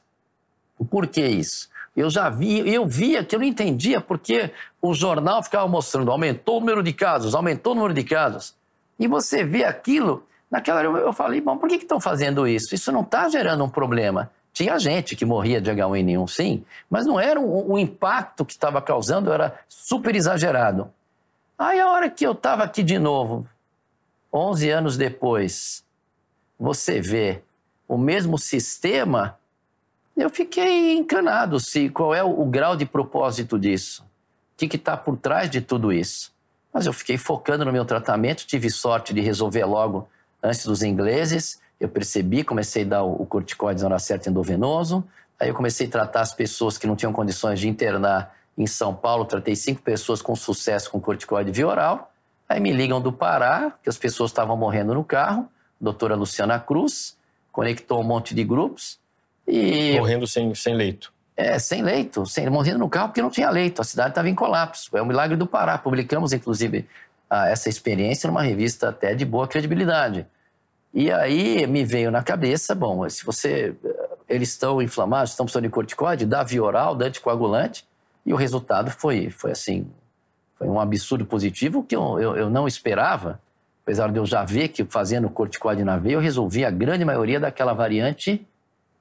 Por 0.86 1.08
que 1.08 1.26
isso? 1.26 1.70
Eu 1.96 2.10
já 2.10 2.30
vi, 2.30 2.60
eu 2.72 2.86
via 2.86 3.24
que 3.24 3.36
eu 3.36 3.40
não 3.40 3.46
entendia 3.46 4.00
porque 4.00 4.52
o 4.80 4.94
jornal 4.94 5.42
ficava 5.42 5.68
mostrando 5.68 6.12
aumentou 6.12 6.58
o 6.58 6.60
número 6.60 6.84
de 6.84 6.94
casos, 6.94 7.34
aumentou 7.34 7.74
o 7.74 7.76
número 7.76 7.94
de 7.94 8.04
casos. 8.04 8.56
E 9.00 9.08
você 9.08 9.44
vê 9.44 9.64
aquilo, 9.64 10.24
naquela 10.50 10.80
hora 10.80 11.00
eu 11.00 11.14
falei, 11.14 11.42
bom, 11.42 11.58
por 11.58 11.68
que 11.68 11.76
estão 11.76 12.00
fazendo 12.00 12.48
isso? 12.48 12.76
Isso 12.76 12.92
não 12.92 13.02
está 13.02 13.28
gerando 13.30 13.64
um 13.64 13.70
problema. 13.70 14.32
Tinha 14.54 14.78
gente 14.80 15.16
que 15.16 15.26
morria 15.26 15.60
de 15.60 15.72
H1N1, 15.72 16.28
sim, 16.28 16.66
mas 16.90 17.06
não 17.06 17.20
era 17.20 17.40
o, 17.40 17.74
o 17.74 17.80
impacto 17.80 18.46
que 18.46 18.54
estava 18.54 18.82
causando, 18.82 19.32
era 19.32 19.60
super 19.68 20.16
exagerado. 20.16 20.92
Aí 21.58 21.80
a 21.80 21.90
hora 21.90 22.10
que 22.10 22.26
eu 22.26 22.34
estava 22.34 22.64
aqui 22.64 22.84
de 22.84 23.00
novo, 23.00 23.48
11 24.32 24.70
anos 24.70 24.98
depois, 24.98 25.84
você 26.60 27.02
vê 27.02 27.42
o 27.88 27.98
mesmo 27.98 28.38
sistema 28.38 29.38
eu 30.22 30.30
fiquei 30.30 30.94
encanado 30.94 31.60
se 31.60 31.90
qual 31.90 32.14
é 32.14 32.24
o, 32.24 32.42
o 32.42 32.46
grau 32.46 32.76
de 32.76 32.86
propósito 32.86 33.60
disso. 33.60 34.04
O 34.54 34.68
que 34.68 34.76
está 34.76 34.98
por 34.98 35.18
trás 35.18 35.50
de 35.50 35.62
tudo 35.62 35.94
isso? 35.94 36.34
Mas 36.74 36.86
eu 36.86 36.94
fiquei 36.94 37.18
focando 37.18 37.64
no 37.64 37.72
meu 37.72 37.86
tratamento, 37.86 38.46
tive 38.46 38.70
sorte 38.70 39.14
de 39.14 39.22
resolver 39.22 39.66
logo 39.66 40.08
antes 40.42 40.66
dos 40.66 40.82
ingleses. 40.82 41.60
Eu 41.80 41.88
percebi, 41.88 42.44
comecei 42.44 42.84
a 42.84 42.88
dar 42.88 43.04
o, 43.04 43.22
o 43.22 43.26
corticoide 43.26 43.82
na 43.82 43.90
hora 43.90 44.00
certa 44.00 44.30
endovenoso. 44.30 45.04
Aí 45.40 45.50
eu 45.50 45.54
comecei 45.54 45.88
a 45.88 45.90
tratar 45.90 46.22
as 46.22 46.34
pessoas 46.34 46.78
que 46.78 46.88
não 46.88 46.96
tinham 46.96 47.14
condições 47.14 47.60
de 47.60 47.68
internar 47.68 48.36
em 48.58 48.66
São 48.66 48.96
Paulo. 48.96 49.26
Tratei 49.26 49.56
cinco 49.56 49.82
pessoas 49.82 50.22
com 50.22 50.36
sucesso 50.36 50.90
com 50.90 51.00
corticoide 51.00 51.52
via 51.52 51.68
oral. 51.68 52.12
Aí 52.50 52.60
me 52.60 52.72
ligam 52.72 53.00
do 53.00 53.12
Pará, 53.12 53.74
que 53.84 53.90
as 53.90 53.98
pessoas 53.98 54.32
estavam 54.32 54.58
morrendo 54.58 54.94
no 54.94 55.04
carro. 55.04 55.48
Doutora 55.80 56.16
Luciana 56.16 56.60
Cruz 56.60 57.16
conectou 57.52 58.00
um 58.00 58.04
monte 58.04 58.34
de 58.34 58.44
grupos. 58.44 59.00
E, 59.48 59.98
morrendo 59.98 60.28
sem, 60.28 60.54
sem 60.54 60.76
leito. 60.76 61.14
É, 61.36 61.60
sem 61.60 61.84
leito, 61.84 62.26
sem, 62.26 62.50
morrendo 62.50 62.80
no 62.80 62.90
carro 62.90 63.10
porque 63.10 63.22
não 63.22 63.30
tinha 63.30 63.50
leito, 63.50 63.82
a 63.82 63.86
cidade 63.86 64.10
estava 64.10 64.28
em 64.28 64.36
colapso. 64.36 64.96
É 64.98 65.02
o 65.02 65.06
milagre 65.06 65.38
do 65.38 65.46
Pará. 65.46 65.78
Publicamos, 65.78 66.34
inclusive, 66.34 66.88
a, 67.30 67.48
essa 67.48 67.70
experiência 67.70 68.28
numa 68.28 68.42
revista 68.42 68.90
até 68.90 69.14
de 69.14 69.24
boa 69.24 69.48
credibilidade. 69.48 70.26
E 70.94 71.12
aí 71.12 71.68
me 71.68 71.86
veio 71.86 72.10
na 72.10 72.24
cabeça, 72.24 72.74
bom, 72.74 73.08
se 73.08 73.24
você. 73.24 73.76
Eles 74.28 74.50
estão 74.50 74.82
inflamados, 74.82 75.32
estão 75.32 75.46
precisando 75.46 75.64
de 75.64 75.70
corticoide, 75.70 76.26
dá 76.26 76.44
via 76.44 76.62
oral, 76.62 76.96
dá 76.96 77.06
anticoagulante, 77.06 77.86
e 78.26 78.34
o 78.34 78.36
resultado 78.36 78.92
foi, 78.92 79.30
foi 79.30 79.52
assim, 79.52 79.88
foi 80.58 80.68
um 80.68 80.80
absurdo 80.80 81.26
positivo 81.26 81.82
que 81.82 81.96
eu, 81.96 82.20
eu, 82.20 82.36
eu 82.36 82.50
não 82.50 82.68
esperava, 82.68 83.40
apesar 83.84 84.12
de 84.12 84.18
eu 84.18 84.26
já 84.26 84.44
ver 84.44 84.68
que 84.68 84.84
fazendo 84.84 85.30
corticoide 85.30 85.84
na 85.84 85.98
veia, 85.98 86.16
eu 86.16 86.20
resolvi 86.20 86.66
a 86.66 86.72
grande 86.72 87.06
maioria 87.06 87.40
daquela 87.40 87.72
variante 87.74 88.46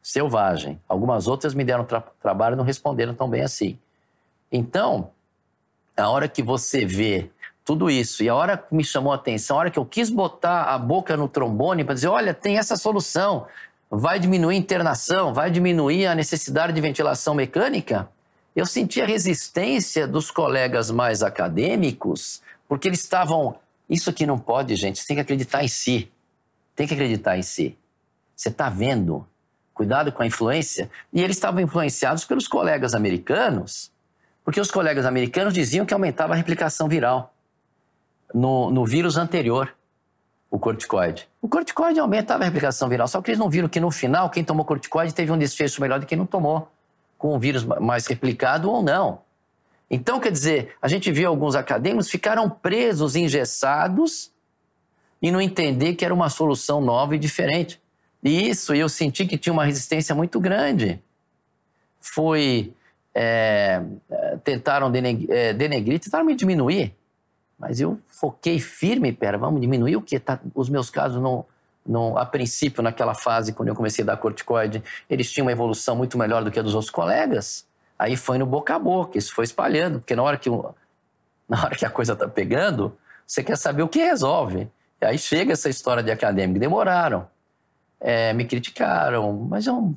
selvagem. 0.06 0.80
Algumas 0.88 1.26
outras 1.26 1.52
me 1.52 1.64
deram 1.64 1.84
tra 1.84 2.00
trabalho 2.00 2.54
e 2.54 2.56
não 2.56 2.62
responderam 2.62 3.12
tão 3.12 3.28
bem 3.28 3.42
assim. 3.42 3.76
Então, 4.52 5.10
a 5.96 6.08
hora 6.08 6.28
que 6.28 6.44
você 6.44 6.86
vê 6.86 7.28
tudo 7.64 7.90
isso, 7.90 8.22
e 8.22 8.28
a 8.28 8.34
hora 8.36 8.56
que 8.56 8.72
me 8.72 8.84
chamou 8.84 9.12
a 9.12 9.16
atenção, 9.16 9.56
a 9.56 9.60
hora 9.60 9.70
que 9.70 9.78
eu 9.80 9.84
quis 9.84 10.08
botar 10.08 10.62
a 10.62 10.78
boca 10.78 11.16
no 11.16 11.28
trombone 11.28 11.82
para 11.82 11.94
dizer: 11.94 12.06
olha, 12.06 12.32
tem 12.32 12.56
essa 12.56 12.76
solução, 12.76 13.48
vai 13.90 14.20
diminuir 14.20 14.54
a 14.54 14.58
internação, 14.58 15.34
vai 15.34 15.50
diminuir 15.50 16.06
a 16.06 16.14
necessidade 16.14 16.72
de 16.72 16.80
ventilação 16.80 17.34
mecânica, 17.34 18.08
eu 18.54 18.64
senti 18.64 19.02
a 19.02 19.06
resistência 19.06 20.06
dos 20.06 20.30
colegas 20.30 20.88
mais 20.88 21.20
acadêmicos, 21.20 22.40
porque 22.68 22.86
eles 22.86 23.00
estavam. 23.00 23.56
Isso 23.90 24.08
aqui 24.08 24.24
não 24.24 24.38
pode, 24.38 24.76
gente, 24.76 25.00
você 25.00 25.06
tem 25.08 25.16
que 25.16 25.22
acreditar 25.22 25.64
em 25.64 25.68
si. 25.68 26.08
Tem 26.76 26.86
que 26.86 26.94
acreditar 26.94 27.36
em 27.36 27.42
si. 27.42 27.76
Você 28.36 28.50
está 28.50 28.68
vendo, 28.68 29.26
cuidado 29.76 30.10
com 30.10 30.22
a 30.22 30.26
influência. 30.26 30.90
E 31.12 31.22
eles 31.22 31.36
estavam 31.36 31.60
influenciados 31.60 32.24
pelos 32.24 32.48
colegas 32.48 32.94
americanos, 32.94 33.92
porque 34.42 34.58
os 34.58 34.70
colegas 34.70 35.04
americanos 35.04 35.52
diziam 35.52 35.84
que 35.84 35.92
aumentava 35.92 36.32
a 36.32 36.36
replicação 36.36 36.88
viral 36.88 37.34
no, 38.32 38.70
no 38.70 38.86
vírus 38.86 39.18
anterior, 39.18 39.76
o 40.50 40.58
corticoide. 40.58 41.28
O 41.42 41.48
corticoide 41.48 42.00
aumentava 42.00 42.42
a 42.42 42.46
replicação 42.46 42.88
viral, 42.88 43.06
só 43.06 43.20
que 43.20 43.30
eles 43.30 43.38
não 43.38 43.50
viram 43.50 43.68
que 43.68 43.78
no 43.78 43.90
final 43.90 44.30
quem 44.30 44.42
tomou 44.42 44.64
corticoide 44.64 45.12
teve 45.12 45.30
um 45.30 45.36
desfecho 45.36 45.78
melhor 45.82 46.00
do 46.00 46.06
que 46.06 46.10
quem 46.10 46.18
não 46.18 46.24
tomou, 46.24 46.72
com 47.18 47.36
o 47.36 47.38
vírus 47.38 47.62
mais 47.62 48.06
replicado 48.06 48.70
ou 48.70 48.82
não. 48.82 49.20
Então, 49.90 50.18
quer 50.18 50.32
dizer, 50.32 50.74
a 50.80 50.88
gente 50.88 51.12
viu 51.12 51.28
alguns 51.28 51.54
acadêmicos 51.54 52.08
ficaram 52.08 52.48
presos, 52.48 53.14
engessados, 53.14 54.32
e 55.20 55.30
não 55.30 55.40
entender 55.40 55.94
que 55.94 56.04
era 56.04 56.14
uma 56.14 56.30
solução 56.30 56.80
nova 56.80 57.14
e 57.14 57.18
diferente. 57.18 57.78
E 58.22 58.48
isso 58.48 58.74
eu 58.74 58.88
senti 58.88 59.26
que 59.26 59.38
tinha 59.38 59.52
uma 59.52 59.64
resistência 59.64 60.14
muito 60.14 60.40
grande. 60.40 61.00
Foi. 62.00 62.72
É, 63.14 63.82
tentaram 64.44 64.90
denegrir, 64.90 65.30
é, 65.30 65.52
denegrir, 65.54 65.98
tentaram 65.98 66.24
me 66.24 66.34
diminuir. 66.34 66.94
Mas 67.58 67.80
eu 67.80 67.98
foquei 68.08 68.60
firme, 68.60 69.12
pera, 69.12 69.38
vamos 69.38 69.60
diminuir 69.60 69.96
o 69.96 70.02
que? 70.02 70.20
Tá, 70.20 70.38
os 70.54 70.68
meus 70.68 70.90
casos 70.90 71.22
não, 71.22 71.46
não, 71.86 72.18
a 72.18 72.26
princípio, 72.26 72.82
naquela 72.82 73.14
fase, 73.14 73.52
quando 73.52 73.68
eu 73.68 73.74
comecei 73.74 74.02
a 74.02 74.06
dar 74.06 74.16
corticoide, 74.16 74.82
eles 75.08 75.30
tinham 75.30 75.46
uma 75.46 75.52
evolução 75.52 75.96
muito 75.96 76.18
melhor 76.18 76.44
do 76.44 76.50
que 76.50 76.58
a 76.58 76.62
dos 76.62 76.74
outros 76.74 76.90
colegas. 76.90 77.66
Aí 77.98 78.16
foi 78.16 78.36
no 78.36 78.44
boca 78.44 78.74
a 78.74 78.78
boca, 78.78 79.16
isso 79.16 79.34
foi 79.34 79.44
espalhando, 79.44 80.00
porque 80.00 80.14
na 80.14 80.22
hora 80.22 80.36
que, 80.36 80.50
na 81.48 81.64
hora 81.64 81.74
que 81.74 81.86
a 81.86 81.90
coisa 81.90 82.12
está 82.12 82.28
pegando, 82.28 82.96
você 83.26 83.42
quer 83.42 83.56
saber 83.56 83.82
o 83.82 83.88
que 83.88 84.00
resolve. 84.00 84.68
E 85.00 85.04
aí 85.04 85.18
chega 85.18 85.52
essa 85.52 85.68
história 85.68 86.02
de 86.02 86.10
acadêmico. 86.10 86.58
Demoraram, 86.58 87.26
é, 88.00 88.32
me 88.32 88.44
criticaram, 88.44 89.32
mas 89.32 89.66
eu 89.66 89.94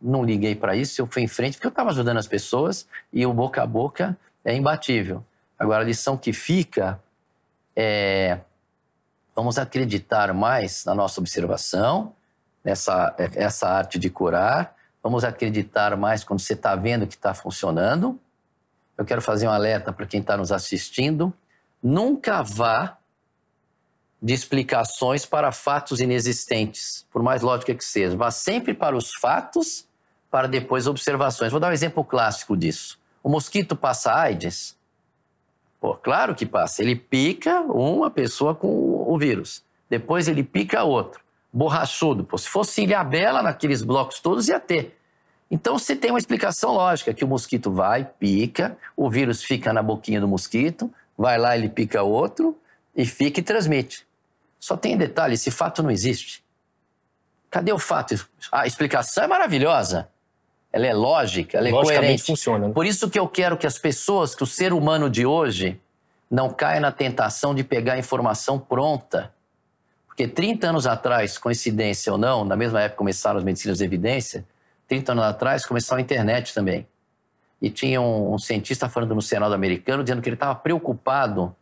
não 0.00 0.24
liguei 0.24 0.54
para 0.54 0.74
isso, 0.74 1.00
eu 1.00 1.06
fui 1.06 1.22
em 1.22 1.28
frente 1.28 1.54
porque 1.54 1.66
eu 1.66 1.70
estava 1.70 1.90
ajudando 1.90 2.16
as 2.16 2.26
pessoas 2.26 2.86
e 3.12 3.24
o 3.26 3.32
boca 3.32 3.62
a 3.62 3.66
boca 3.66 4.16
é 4.44 4.54
imbatível. 4.54 5.24
Agora, 5.58 5.82
a 5.82 5.86
lição 5.86 6.16
que 6.16 6.32
fica 6.32 7.00
é 7.76 8.38
vamos 9.34 9.58
acreditar 9.58 10.32
mais 10.34 10.84
na 10.84 10.94
nossa 10.94 11.20
observação, 11.20 12.14
nessa 12.64 13.14
essa 13.18 13.68
arte 13.68 13.98
de 13.98 14.10
curar, 14.10 14.74
vamos 15.02 15.24
acreditar 15.24 15.96
mais 15.96 16.24
quando 16.24 16.40
você 16.40 16.54
está 16.54 16.74
vendo 16.74 17.06
que 17.06 17.14
está 17.14 17.32
funcionando. 17.34 18.18
Eu 18.98 19.04
quero 19.04 19.22
fazer 19.22 19.48
um 19.48 19.50
alerta 19.50 19.92
para 19.92 20.06
quem 20.06 20.20
está 20.20 20.36
nos 20.36 20.52
assistindo. 20.52 21.32
Nunca 21.82 22.42
vá 22.42 22.98
de 24.22 24.34
explicações 24.34 25.24
para 25.24 25.50
fatos 25.50 26.00
inexistentes, 26.00 27.06
por 27.10 27.22
mais 27.22 27.42
lógica 27.42 27.74
que 27.74 27.84
seja. 27.84 28.16
Vá 28.16 28.30
sempre 28.30 28.74
para 28.74 28.96
os 28.96 29.14
fatos, 29.14 29.86
para 30.30 30.46
depois 30.46 30.86
observações. 30.86 31.50
Vou 31.50 31.60
dar 31.60 31.70
um 31.70 31.72
exemplo 31.72 32.04
clássico 32.04 32.56
disso. 32.56 32.98
O 33.22 33.28
mosquito 33.28 33.74
passa 33.74 34.14
AIDS? 34.14 34.76
Pô, 35.80 35.94
claro 35.94 36.34
que 36.34 36.44
passa. 36.44 36.82
Ele 36.82 36.94
pica 36.94 37.60
uma 37.62 38.10
pessoa 38.10 38.54
com 38.54 38.68
o 38.68 39.18
vírus. 39.18 39.64
Depois 39.88 40.28
ele 40.28 40.44
pica 40.44 40.84
outro. 40.84 41.20
Borrachudo. 41.52 42.22
Pô, 42.22 42.36
se 42.36 42.48
fosse 42.48 42.82
ilhabela 42.82 43.42
naqueles 43.42 43.82
blocos 43.82 44.20
todos, 44.20 44.48
ia 44.48 44.60
ter. 44.60 44.98
Então 45.50 45.78
você 45.78 45.96
tem 45.96 46.10
uma 46.10 46.18
explicação 46.18 46.72
lógica, 46.72 47.12
que 47.12 47.24
o 47.24 47.28
mosquito 47.28 47.72
vai, 47.72 48.04
pica, 48.04 48.78
o 48.96 49.10
vírus 49.10 49.42
fica 49.42 49.72
na 49.72 49.82
boquinha 49.82 50.20
do 50.20 50.28
mosquito, 50.28 50.92
vai 51.18 51.38
lá, 51.38 51.56
ele 51.56 51.68
pica 51.68 52.02
outro, 52.02 52.56
e 52.94 53.04
fica 53.04 53.40
e 53.40 53.42
transmite. 53.42 54.06
Só 54.60 54.76
tem 54.76 54.96
detalhe, 54.96 55.34
esse 55.34 55.50
fato 55.50 55.82
não 55.82 55.90
existe. 55.90 56.44
Cadê 57.50 57.72
o 57.72 57.78
fato? 57.78 58.14
A 58.52 58.66
explicação 58.66 59.24
é 59.24 59.26
maravilhosa 59.26 60.08
ela 60.72 60.86
é 60.86 60.94
lógica, 60.94 61.58
ela 61.58 61.68
é 61.68 61.72
coerente. 61.72 62.22
funciona. 62.22 62.68
Né? 62.68 62.74
Por 62.74 62.86
isso 62.86 63.10
que 63.10 63.18
eu 63.18 63.26
quero 63.26 63.56
que 63.56 63.66
as 63.66 63.78
pessoas, 63.78 64.34
que 64.34 64.42
o 64.42 64.46
ser 64.46 64.72
humano 64.72 65.10
de 65.10 65.26
hoje, 65.26 65.80
não 66.30 66.50
caia 66.50 66.78
na 66.78 66.92
tentação 66.92 67.54
de 67.54 67.64
pegar 67.64 67.94
a 67.94 67.98
informação 67.98 68.58
pronta. 68.58 69.32
Porque 70.06 70.28
30 70.28 70.68
anos 70.68 70.86
atrás, 70.86 71.38
coincidência 71.38 72.12
ou 72.12 72.18
não, 72.18 72.44
na 72.44 72.54
mesma 72.54 72.80
época 72.80 72.98
começaram 72.98 73.38
as 73.38 73.44
medicinas 73.44 73.78
de 73.78 73.84
evidência, 73.84 74.44
30 74.86 75.12
anos 75.12 75.24
atrás 75.24 75.66
começou 75.66 75.96
a 75.96 76.00
internet 76.00 76.54
também. 76.54 76.86
E 77.60 77.68
tinha 77.68 78.00
um, 78.00 78.34
um 78.34 78.38
cientista 78.38 78.88
falando 78.88 79.14
no 79.14 79.22
Senado 79.22 79.54
americano, 79.54 80.04
dizendo 80.04 80.22
que 80.22 80.28
ele 80.28 80.36
estava 80.36 80.54
preocupado 80.54 81.54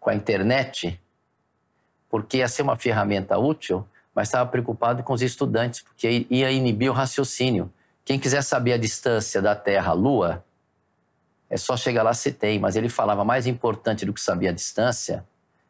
com 0.00 0.10
a 0.10 0.14
internet, 0.14 1.00
porque 2.08 2.38
ia 2.38 2.48
ser 2.48 2.62
uma 2.62 2.76
ferramenta 2.76 3.38
útil, 3.38 3.86
mas 4.14 4.28
estava 4.28 4.48
preocupado 4.48 5.02
com 5.02 5.12
os 5.12 5.22
estudantes, 5.22 5.80
porque 5.80 6.26
ia 6.30 6.50
inibir 6.50 6.90
o 6.90 6.94
raciocínio. 6.94 7.72
Quem 8.04 8.18
quiser 8.18 8.42
saber 8.42 8.72
a 8.72 8.78
distância 8.78 9.40
da 9.42 9.54
Terra 9.54 9.90
à 9.90 9.94
Lua, 9.94 10.44
é 11.50 11.56
só 11.56 11.76
chegar 11.76 12.02
lá 12.02 12.12
se 12.12 12.32
tem. 12.32 12.58
Mas 12.58 12.76
ele 12.76 12.88
falava 12.88 13.24
mais 13.24 13.46
importante 13.46 14.04
do 14.04 14.12
que 14.12 14.20
saber 14.20 14.48
a 14.48 14.52
distância 14.52 15.24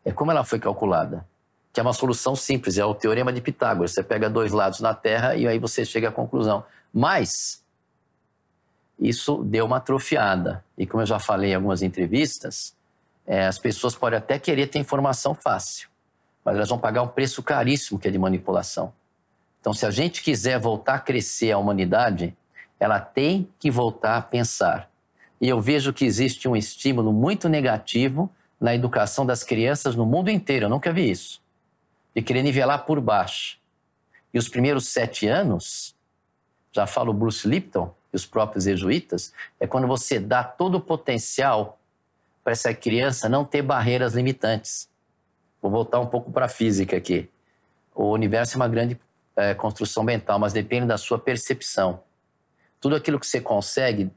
é 0.04 0.12
como 0.12 0.30
ela 0.30 0.44
foi 0.44 0.58
calculada. 0.58 1.26
Que 1.72 1.80
é 1.80 1.82
uma 1.82 1.92
solução 1.92 2.34
simples, 2.34 2.78
é 2.78 2.84
o 2.84 2.94
teorema 2.94 3.32
de 3.32 3.40
Pitágoras. 3.40 3.92
Você 3.92 4.02
pega 4.02 4.28
dois 4.28 4.52
lados 4.52 4.80
na 4.80 4.94
Terra 4.94 5.36
e 5.36 5.46
aí 5.46 5.58
você 5.58 5.84
chega 5.84 6.08
à 6.08 6.12
conclusão. 6.12 6.64
Mas 6.92 7.62
isso 8.98 9.44
deu 9.44 9.66
uma 9.66 9.76
atrofiada. 9.76 10.64
E 10.76 10.86
como 10.86 11.02
eu 11.02 11.06
já 11.06 11.18
falei 11.18 11.52
em 11.52 11.54
algumas 11.54 11.82
entrevistas, 11.82 12.74
é, 13.26 13.46
as 13.46 13.58
pessoas 13.58 13.94
podem 13.94 14.18
até 14.18 14.38
querer 14.38 14.68
ter 14.68 14.78
informação 14.78 15.34
fácil, 15.34 15.88
mas 16.48 16.56
elas 16.56 16.68
vão 16.70 16.78
pagar 16.78 17.02
um 17.02 17.08
preço 17.08 17.42
caríssimo 17.42 17.98
que 17.98 18.08
é 18.08 18.10
de 18.10 18.18
manipulação. 18.18 18.90
Então, 19.60 19.74
se 19.74 19.84
a 19.84 19.90
gente 19.90 20.22
quiser 20.22 20.58
voltar 20.58 20.94
a 20.94 20.98
crescer 20.98 21.52
a 21.52 21.58
humanidade, 21.58 22.34
ela 22.80 22.98
tem 22.98 23.46
que 23.58 23.70
voltar 23.70 24.16
a 24.16 24.22
pensar. 24.22 24.90
E 25.38 25.46
eu 25.46 25.60
vejo 25.60 25.92
que 25.92 26.06
existe 26.06 26.48
um 26.48 26.56
estímulo 26.56 27.12
muito 27.12 27.50
negativo 27.50 28.30
na 28.58 28.74
educação 28.74 29.26
das 29.26 29.44
crianças 29.44 29.94
no 29.94 30.06
mundo 30.06 30.30
inteiro. 30.30 30.64
Eu 30.64 30.70
nunca 30.70 30.90
vi 30.90 31.10
isso. 31.10 31.42
De 32.16 32.22
querer 32.22 32.42
nivelar 32.42 32.86
por 32.86 32.98
baixo. 32.98 33.58
E 34.32 34.38
os 34.38 34.48
primeiros 34.48 34.88
sete 34.88 35.26
anos, 35.26 35.94
já 36.72 36.86
falo 36.86 37.12
Bruce 37.12 37.46
Lipton 37.46 37.94
e 38.10 38.16
os 38.16 38.24
próprios 38.24 38.64
jesuítas, 38.64 39.34
é 39.60 39.66
quando 39.66 39.86
você 39.86 40.18
dá 40.18 40.42
todo 40.42 40.76
o 40.76 40.80
potencial 40.80 41.78
para 42.42 42.52
essa 42.52 42.72
criança 42.72 43.28
não 43.28 43.44
ter 43.44 43.60
barreiras 43.60 44.14
limitantes. 44.14 44.88
Vou 45.60 45.70
voltar 45.70 46.00
um 46.00 46.06
pouco 46.06 46.30
para 46.30 46.46
a 46.46 46.48
física 46.48 46.96
aqui. 46.96 47.28
O 47.94 48.12
universo 48.12 48.54
é 48.54 48.56
uma 48.56 48.68
grande 48.68 48.98
é, 49.36 49.54
construção 49.54 50.02
mental, 50.02 50.38
mas 50.38 50.52
depende 50.52 50.86
da 50.86 50.96
sua 50.96 51.18
percepção. 51.18 52.00
Tudo 52.80 52.94
aquilo 52.94 53.18
que 53.18 53.26
você 53.26 53.40
consegue 53.40 54.10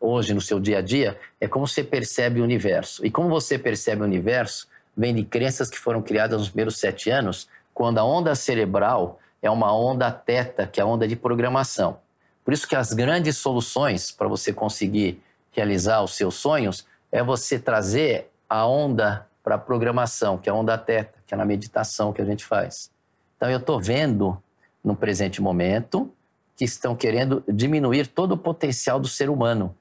hoje 0.00 0.34
no 0.34 0.40
seu 0.40 0.58
dia 0.58 0.78
a 0.78 0.82
dia 0.82 1.18
é 1.40 1.46
como 1.46 1.66
você 1.66 1.84
percebe 1.84 2.40
o 2.40 2.44
universo. 2.44 3.04
E 3.04 3.10
como 3.10 3.28
você 3.28 3.58
percebe 3.58 4.02
o 4.02 4.04
universo 4.04 4.68
vem 4.96 5.14
de 5.14 5.22
crenças 5.22 5.70
que 5.70 5.78
foram 5.78 6.02
criadas 6.02 6.40
nos 6.40 6.48
primeiros 6.48 6.78
sete 6.78 7.10
anos, 7.10 7.48
quando 7.72 7.98
a 7.98 8.04
onda 8.04 8.34
cerebral 8.34 9.20
é 9.40 9.48
uma 9.48 9.72
onda 9.72 10.10
teta, 10.10 10.66
que 10.66 10.80
é 10.80 10.82
a 10.82 10.86
onda 10.86 11.06
de 11.06 11.14
programação. 11.14 11.98
Por 12.44 12.52
isso 12.52 12.66
que 12.66 12.74
as 12.74 12.92
grandes 12.92 13.36
soluções 13.36 14.10
para 14.10 14.26
você 14.26 14.52
conseguir 14.52 15.22
realizar 15.52 16.02
os 16.02 16.16
seus 16.16 16.34
sonhos 16.34 16.86
é 17.12 17.22
você 17.22 17.58
trazer 17.58 18.30
a 18.48 18.66
onda 18.66 19.26
para 19.48 19.54
a 19.54 19.58
programação, 19.58 20.36
que 20.36 20.46
é 20.46 20.52
a 20.52 20.54
onda 20.54 20.76
teta, 20.76 21.18
que 21.26 21.32
é 21.32 21.36
na 21.36 21.46
meditação 21.46 22.12
que 22.12 22.20
a 22.20 22.24
gente 22.26 22.44
faz. 22.44 22.90
Então 23.34 23.50
eu 23.50 23.56
estou 23.56 23.80
vendo 23.80 24.36
no 24.84 24.94
presente 24.94 25.40
momento, 25.40 26.12
que 26.54 26.66
estão 26.66 26.94
querendo 26.94 27.42
diminuir 27.48 28.08
todo 28.08 28.32
o 28.32 28.36
potencial 28.36 29.00
do 29.00 29.08
ser 29.08 29.30
humano. 29.30 29.74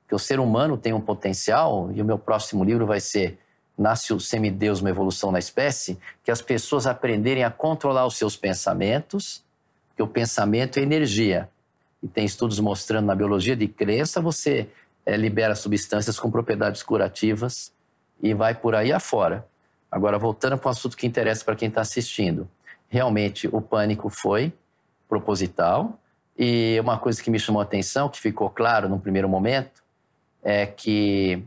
Porque 0.00 0.14
o 0.14 0.18
ser 0.18 0.40
humano 0.40 0.78
tem 0.78 0.94
um 0.94 1.00
potencial, 1.00 1.90
e 1.92 2.00
o 2.00 2.06
meu 2.06 2.18
próximo 2.18 2.64
livro 2.64 2.86
vai 2.86 2.98
ser 2.98 3.38
Nasce 3.76 4.14
o 4.14 4.18
Semideus, 4.18 4.80
uma 4.80 4.88
evolução 4.88 5.30
na 5.30 5.38
espécie, 5.38 5.98
que 6.24 6.30
as 6.30 6.40
pessoas 6.40 6.86
aprenderem 6.86 7.44
a 7.44 7.50
controlar 7.50 8.06
os 8.06 8.16
seus 8.16 8.34
pensamentos, 8.34 9.44
porque 9.88 10.02
o 10.02 10.08
pensamento 10.08 10.78
é 10.78 10.82
energia. 10.82 11.50
E 12.02 12.08
tem 12.08 12.24
estudos 12.24 12.58
mostrando 12.60 13.04
na 13.04 13.14
biologia 13.14 13.54
de 13.54 13.68
crença, 13.68 14.22
você 14.22 14.70
é, 15.04 15.18
libera 15.18 15.54
substâncias 15.54 16.18
com 16.18 16.30
propriedades 16.30 16.82
curativas 16.82 17.75
e 18.22 18.34
vai 18.34 18.54
por 18.54 18.74
aí 18.74 18.92
afora. 18.92 19.46
Agora, 19.90 20.18
voltando 20.18 20.58
para 20.58 20.68
o 20.68 20.70
assunto 20.70 20.96
que 20.96 21.06
interessa 21.06 21.44
para 21.44 21.56
quem 21.56 21.68
está 21.68 21.80
assistindo 21.80 22.48
realmente 22.88 23.48
o 23.52 23.60
pânico 23.60 24.08
foi 24.08 24.52
proposital. 25.08 25.98
E 26.38 26.78
uma 26.80 26.98
coisa 26.98 27.22
que 27.22 27.30
me 27.30 27.38
chamou 27.38 27.60
a 27.60 27.64
atenção, 27.64 28.08
que 28.08 28.20
ficou 28.20 28.50
claro 28.50 28.88
no 28.88 28.98
primeiro 28.98 29.28
momento, 29.28 29.82
é 30.42 30.66
que 30.66 31.42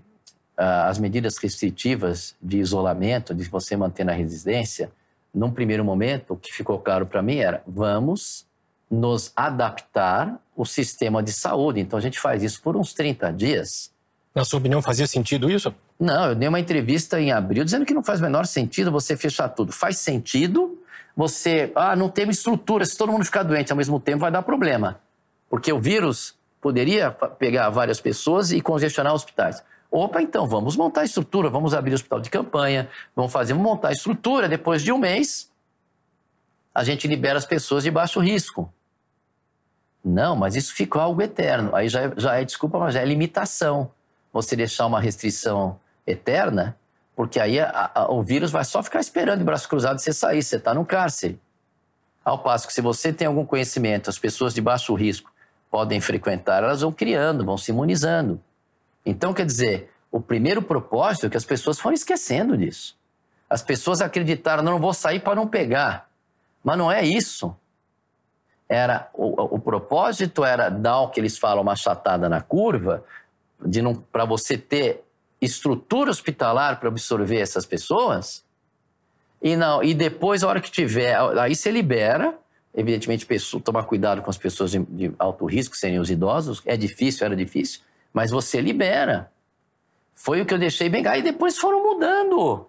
uh, 0.57 0.87
as 0.87 0.97
medidas 0.97 1.37
restritivas 1.37 2.35
de 2.41 2.57
isolamento, 2.57 3.33
de 3.33 3.43
você 3.45 3.75
manter 3.75 4.03
na 4.03 4.13
residência, 4.13 4.91
num 5.33 5.51
primeiro 5.51 5.85
momento, 5.85 6.33
o 6.33 6.37
que 6.37 6.51
ficou 6.51 6.79
claro 6.79 7.05
para 7.05 7.21
mim 7.21 7.37
era: 7.37 7.61
vamos 7.67 8.47
nos 8.89 9.31
adaptar 9.35 10.39
o 10.55 10.65
sistema 10.65 11.21
de 11.21 11.31
saúde. 11.31 11.79
Então 11.79 11.99
a 11.99 12.01
gente 12.01 12.19
faz 12.19 12.41
isso 12.41 12.61
por 12.61 12.75
uns 12.75 12.93
30 12.93 13.31
dias. 13.31 13.91
Na 14.33 14.43
sua 14.43 14.59
opinião, 14.59 14.81
fazia 14.81 15.05
sentido 15.05 15.49
isso? 15.51 15.73
Não, 15.99 16.29
eu 16.29 16.35
dei 16.35 16.47
uma 16.47 16.59
entrevista 16.59 17.19
em 17.19 17.31
abril 17.31 17.65
dizendo 17.65 17.85
que 17.85 17.93
não 17.93 18.01
faz 18.01 18.19
o 18.19 18.23
menor 18.23 18.45
sentido 18.45 18.91
você 18.91 19.17
fechar 19.17 19.49
tudo. 19.49 19.73
Faz 19.73 19.97
sentido 19.97 20.79
você, 21.15 21.71
ah, 21.75 21.95
não 21.95 22.07
tem 22.07 22.29
estrutura, 22.29 22.85
se 22.85 22.97
todo 22.97 23.11
mundo 23.11 23.25
ficar 23.25 23.43
doente 23.43 23.71
ao 23.71 23.77
mesmo 23.77 23.99
tempo 23.99 24.19
vai 24.19 24.31
dar 24.31 24.41
problema. 24.41 25.01
Porque 25.49 25.73
o 25.73 25.79
vírus 25.79 26.35
poderia 26.61 27.11
pegar 27.11 27.69
várias 27.69 27.99
pessoas 27.99 28.51
e 28.51 28.61
congestionar 28.61 29.13
hospitais. 29.13 29.61
Opa, 29.91 30.21
então 30.21 30.47
vamos 30.47 30.77
montar 30.77 31.01
a 31.01 31.03
estrutura, 31.03 31.49
vamos 31.49 31.73
abrir 31.73 31.91
o 31.91 31.95
hospital 31.95 32.21
de 32.21 32.29
campanha, 32.29 32.87
vamos 33.15 33.33
fazer, 33.33 33.53
vamos 33.53 33.67
montar 33.67 33.89
a 33.89 33.91
estrutura, 33.91 34.47
depois 34.47 34.81
de 34.81 34.91
um 34.91 34.97
mês 34.97 35.49
a 36.73 36.83
gente 36.83 37.07
libera 37.07 37.37
as 37.37 37.45
pessoas 37.45 37.83
de 37.83 37.91
baixo 37.91 38.21
risco. 38.21 38.71
Não, 40.05 40.35
mas 40.35 40.55
isso 40.55 40.73
ficou 40.73 41.01
algo 41.01 41.21
eterno. 41.21 41.75
Aí 41.75 41.89
já 41.89 42.03
é, 42.03 42.13
já 42.15 42.35
é 42.39 42.45
desculpa, 42.45 42.79
mas 42.79 42.93
já 42.93 43.01
é 43.01 43.05
limitação. 43.05 43.91
Você 44.31 44.55
deixar 44.55 44.85
uma 44.85 45.01
restrição 45.01 45.77
eterna 46.11 46.75
porque 47.19 47.37
aí 47.37 47.59
a, 47.59 47.91
a, 47.93 48.09
o 48.13 48.23
vírus 48.23 48.49
vai 48.49 48.63
só 48.63 48.81
ficar 48.81 49.01
esperando 49.01 49.39
de 49.39 49.43
braço 49.43 49.67
cruzado 49.67 49.99
você 49.99 50.13
sair, 50.13 50.41
você 50.41 50.55
está 50.55 50.73
no 50.73 50.85
cárcere. 50.85 51.37
Ao 52.23 52.39
passo 52.39 52.65
que 52.65 52.71
se 52.71 52.79
você 52.79 53.11
tem 53.11 53.27
algum 53.27 53.45
conhecimento, 53.45 54.09
as 54.09 54.17
pessoas 54.17 54.53
de 54.53 54.61
baixo 54.61 54.93
risco 54.93 55.29
podem 55.69 55.99
frequentar, 55.99 56.63
elas 56.63 56.79
vão 56.79 56.93
criando, 56.93 57.43
vão 57.43 57.57
se 57.57 57.71
imunizando. 57.71 58.41
Então, 59.05 59.33
quer 59.33 59.45
dizer, 59.45 59.91
o 60.09 60.21
primeiro 60.21 60.61
propósito 60.61 61.25
é 61.25 61.29
que 61.29 61.35
as 61.35 61.43
pessoas 61.43 61.77
foram 61.77 61.93
esquecendo 61.93 62.57
disso. 62.57 62.97
As 63.49 63.61
pessoas 63.61 63.99
acreditaram, 63.99 64.63
não, 64.63 64.71
não 64.71 64.79
vou 64.79 64.93
sair 64.93 65.19
para 65.19 65.35
não 65.35 65.45
pegar. 65.45 66.09
Mas 66.63 66.77
não 66.77 66.89
é 66.89 67.03
isso. 67.03 67.53
Era 68.69 69.09
o, 69.13 69.55
o 69.55 69.59
propósito 69.59 70.45
era 70.45 70.69
dar 70.69 71.01
o 71.01 71.09
que 71.09 71.19
eles 71.19 71.37
falam 71.37 71.63
uma 71.63 71.75
chatada 71.75 72.29
na 72.29 72.39
curva, 72.39 73.03
de 73.59 73.81
não 73.81 73.93
para 73.93 74.23
você 74.23 74.57
ter 74.57 75.03
estrutura 75.41 76.11
hospitalar 76.11 76.79
para 76.79 76.89
absorver 76.89 77.39
essas 77.39 77.65
pessoas. 77.65 78.43
E 79.41 79.55
não, 79.55 79.81
e 79.81 79.93
depois 79.93 80.43
a 80.43 80.47
hora 80.47 80.61
que 80.61 80.69
tiver, 80.69 81.15
aí 81.39 81.55
você 81.55 81.71
libera, 81.71 82.37
evidentemente 82.75 83.25
pessoa, 83.25 83.61
tomar 83.61 83.83
cuidado 83.83 84.21
com 84.21 84.29
as 84.29 84.37
pessoas 84.37 84.71
de, 84.71 84.79
de 84.79 85.11
alto 85.17 85.45
risco, 85.45 85.77
serem 85.77 85.99
os 85.99 86.11
idosos, 86.11 86.61
é 86.65 86.75
difícil, 86.75 87.25
era 87.25 87.35
difícil, 87.35 87.81
mas 88.13 88.31
você 88.31 88.59
libera. 88.59 89.31
Foi 90.13 90.41
o 90.41 90.45
que 90.45 90.53
eu 90.53 90.59
deixei 90.59 90.89
bem. 90.89 91.07
Aí 91.07 91.21
depois 91.21 91.57
foram 91.57 91.81
mudando. 91.81 92.67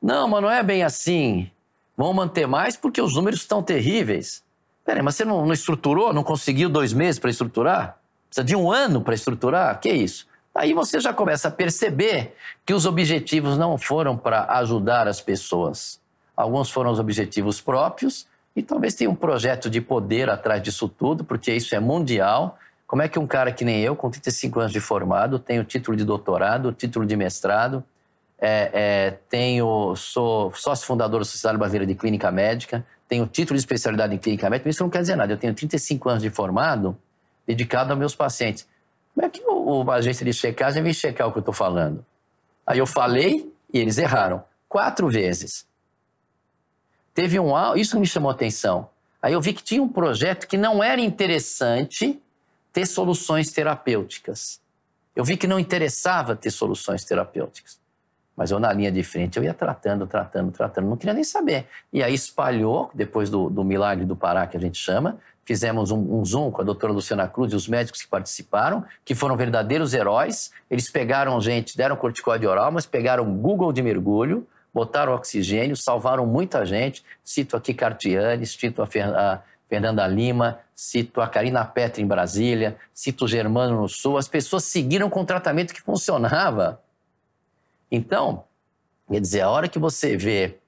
Não, 0.00 0.28
mas 0.28 0.42
não 0.42 0.50
é 0.50 0.62
bem 0.62 0.84
assim. 0.84 1.50
Vão 1.96 2.12
manter 2.12 2.46
mais 2.46 2.76
porque 2.76 3.02
os 3.02 3.16
números 3.16 3.40
estão 3.40 3.60
terríveis. 3.60 4.44
Peraí, 4.84 5.02
mas 5.02 5.16
você 5.16 5.24
não, 5.24 5.44
não 5.44 5.52
estruturou? 5.52 6.12
Não 6.12 6.22
conseguiu 6.22 6.68
dois 6.68 6.92
meses 6.92 7.18
para 7.18 7.30
estruturar? 7.30 7.98
Precisa 8.28 8.44
de 8.44 8.54
um 8.54 8.70
ano 8.70 9.02
para 9.02 9.14
estruturar? 9.14 9.80
Que 9.80 9.90
isso? 9.90 10.26
Aí 10.54 10.74
você 10.74 11.00
já 11.00 11.12
começa 11.12 11.48
a 11.48 11.50
perceber 11.50 12.34
que 12.64 12.74
os 12.74 12.84
objetivos 12.86 13.56
não 13.56 13.78
foram 13.78 14.16
para 14.16 14.44
ajudar 14.58 15.08
as 15.08 15.20
pessoas. 15.20 16.00
Alguns 16.36 16.70
foram 16.70 16.90
os 16.90 16.98
objetivos 16.98 17.60
próprios 17.60 18.26
e 18.54 18.62
talvez 18.62 18.94
tenha 18.94 19.08
um 19.08 19.14
projeto 19.14 19.70
de 19.70 19.80
poder 19.80 20.28
atrás 20.28 20.62
disso 20.62 20.88
tudo, 20.88 21.24
porque 21.24 21.52
isso 21.52 21.74
é 21.74 21.80
mundial 21.80 22.58
como 22.92 23.00
é 23.00 23.08
que 23.08 23.18
um 23.18 23.26
cara 23.26 23.50
que 23.50 23.64
nem 23.64 23.80
eu, 23.80 23.96
com 23.96 24.10
35 24.10 24.60
anos 24.60 24.70
de 24.70 24.78
formado, 24.78 25.38
tenho 25.38 25.64
título 25.64 25.96
de 25.96 26.04
doutorado, 26.04 26.74
título 26.74 27.06
de 27.06 27.16
mestrado, 27.16 27.82
é, 28.38 28.70
é, 28.74 29.10
tenho, 29.30 29.96
sou 29.96 30.52
sócio 30.52 30.86
fundador 30.86 31.20
da 31.20 31.24
Sociedade 31.24 31.56
Brasileira 31.56 31.86
de 31.86 31.94
Clínica 31.94 32.30
Médica, 32.30 32.84
tenho 33.08 33.26
título 33.26 33.56
de 33.56 33.62
especialidade 33.62 34.14
em 34.14 34.18
clínica 34.18 34.50
médica, 34.50 34.68
isso 34.68 34.82
não 34.82 34.90
quer 34.90 35.00
dizer 35.00 35.16
nada. 35.16 35.32
Eu 35.32 35.38
tenho 35.38 35.54
35 35.54 36.06
anos 36.06 36.22
de 36.22 36.28
formado 36.28 36.94
dedicado 37.46 37.92
aos 37.92 37.98
meus 37.98 38.14
pacientes. 38.14 38.68
Como 39.14 39.26
é 39.26 39.30
que 39.30 39.42
o, 39.42 39.84
o 39.84 39.90
agente 39.90 40.24
de 40.24 40.32
checagem 40.32 40.82
vem 40.82 40.92
checar 40.92 41.28
o 41.28 41.32
que 41.32 41.38
eu 41.38 41.42
estou 41.42 41.54
falando? 41.54 42.04
Aí 42.66 42.78
eu 42.78 42.86
falei 42.86 43.52
e 43.72 43.78
eles 43.78 43.98
erraram. 43.98 44.42
Quatro 44.68 45.08
vezes. 45.08 45.66
Teve 47.14 47.38
um... 47.38 47.52
Isso 47.76 47.98
me 48.00 48.06
chamou 48.06 48.30
atenção. 48.30 48.88
Aí 49.20 49.34
eu 49.34 49.40
vi 49.40 49.52
que 49.52 49.62
tinha 49.62 49.82
um 49.82 49.88
projeto 49.88 50.46
que 50.46 50.56
não 50.56 50.82
era 50.82 51.00
interessante 51.00 52.20
ter 52.72 52.86
soluções 52.86 53.52
terapêuticas. 53.52 54.60
Eu 55.14 55.24
vi 55.24 55.36
que 55.36 55.46
não 55.46 55.60
interessava 55.60 56.34
ter 56.34 56.50
soluções 56.50 57.04
terapêuticas. 57.04 57.78
Mas 58.34 58.50
eu, 58.50 58.58
na 58.58 58.72
linha 58.72 58.90
de 58.90 59.02
frente, 59.02 59.36
eu 59.36 59.44
ia 59.44 59.52
tratando, 59.52 60.06
tratando, 60.06 60.50
tratando, 60.50 60.88
não 60.88 60.96
queria 60.96 61.12
nem 61.12 61.22
saber. 61.22 61.68
E 61.92 62.02
aí 62.02 62.14
espalhou, 62.14 62.90
depois 62.94 63.28
do, 63.28 63.50
do 63.50 63.62
milagre 63.62 64.06
do 64.06 64.16
Pará, 64.16 64.46
que 64.46 64.56
a 64.56 64.60
gente 64.60 64.78
chama, 64.78 65.20
fizemos 65.44 65.90
um, 65.90 65.98
um, 65.98 66.24
Zoom 66.24 66.50
com 66.50 66.62
a 66.62 66.64
doutora 66.64 66.92
Luciana 66.92 67.26
Cruz 67.26 67.52
e 67.52 67.56
os 67.56 67.66
médicos 67.66 68.02
que 68.02 68.08
participaram, 68.08 68.84
que 69.04 69.14
foram 69.14 69.36
verdadeiros 69.36 69.92
heróis. 69.92 70.52
Eles 70.70 70.90
pegaram 70.90 71.40
gente, 71.40 71.76
deram 71.76 71.96
corticóide 71.96 72.46
oral, 72.46 72.70
mas 72.70 72.86
pegaram 72.86 73.24
Google 73.36 73.72
de 73.72 73.82
mergulho, 73.82 74.46
botaram 74.72 75.14
oxigênio, 75.14 75.76
salvaram 75.76 76.26
muita 76.26 76.64
gente. 76.64 77.04
Cito 77.24 77.56
aqui 77.56 77.74
Cartiane, 77.74 78.46
cito 78.46 78.82
a, 78.82 78.86
a 78.86 79.42
Fernanda 79.68 80.06
Lima, 80.06 80.60
cito 80.74 81.20
a 81.20 81.28
Karina 81.28 81.64
Petra 81.64 82.00
em 82.00 82.06
Brasília, 82.06 82.76
cito 82.94 83.24
o 83.24 83.28
Germano 83.28 83.80
no 83.80 83.88
Sul. 83.88 84.16
As 84.16 84.28
pessoas 84.28 84.64
seguiram 84.64 85.10
com 85.10 85.20
um 85.20 85.24
tratamento 85.24 85.74
que 85.74 85.80
funcionava. 85.80 86.80
Então, 87.90 88.44
quer 89.10 89.20
dizer, 89.20 89.40
a 89.42 89.50
hora 89.50 89.68
que 89.68 89.78
você 89.78 90.16
vê 90.16 90.58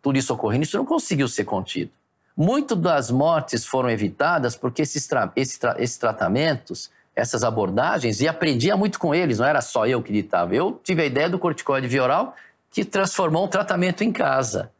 tudo 0.00 0.18
isso 0.18 0.32
ocorrendo, 0.32 0.64
isso 0.64 0.76
não 0.76 0.86
conseguiu 0.86 1.28
ser 1.28 1.44
contido. 1.44 1.90
Muito 2.36 2.76
das 2.76 3.10
mortes 3.10 3.64
foram 3.64 3.88
evitadas 3.88 4.54
porque 4.54 4.82
esses, 4.82 5.06
tra 5.06 5.32
esses, 5.34 5.56
tra 5.56 5.76
esses 5.78 5.96
tratamentos, 5.96 6.90
essas 7.14 7.42
abordagens, 7.42 8.20
e 8.20 8.28
aprendia 8.28 8.76
muito 8.76 8.98
com 8.98 9.14
eles, 9.14 9.38
não 9.38 9.46
era 9.46 9.62
só 9.62 9.86
eu 9.86 10.02
que 10.02 10.12
ditava. 10.12 10.54
Eu 10.54 10.78
tive 10.84 11.02
a 11.02 11.06
ideia 11.06 11.30
do 11.30 11.38
corticoide 11.38 11.88
vioral 11.88 12.36
que 12.70 12.84
transformou 12.84 13.46
um 13.46 13.48
tratamento 13.48 14.04
em 14.04 14.12
casa, 14.12 14.70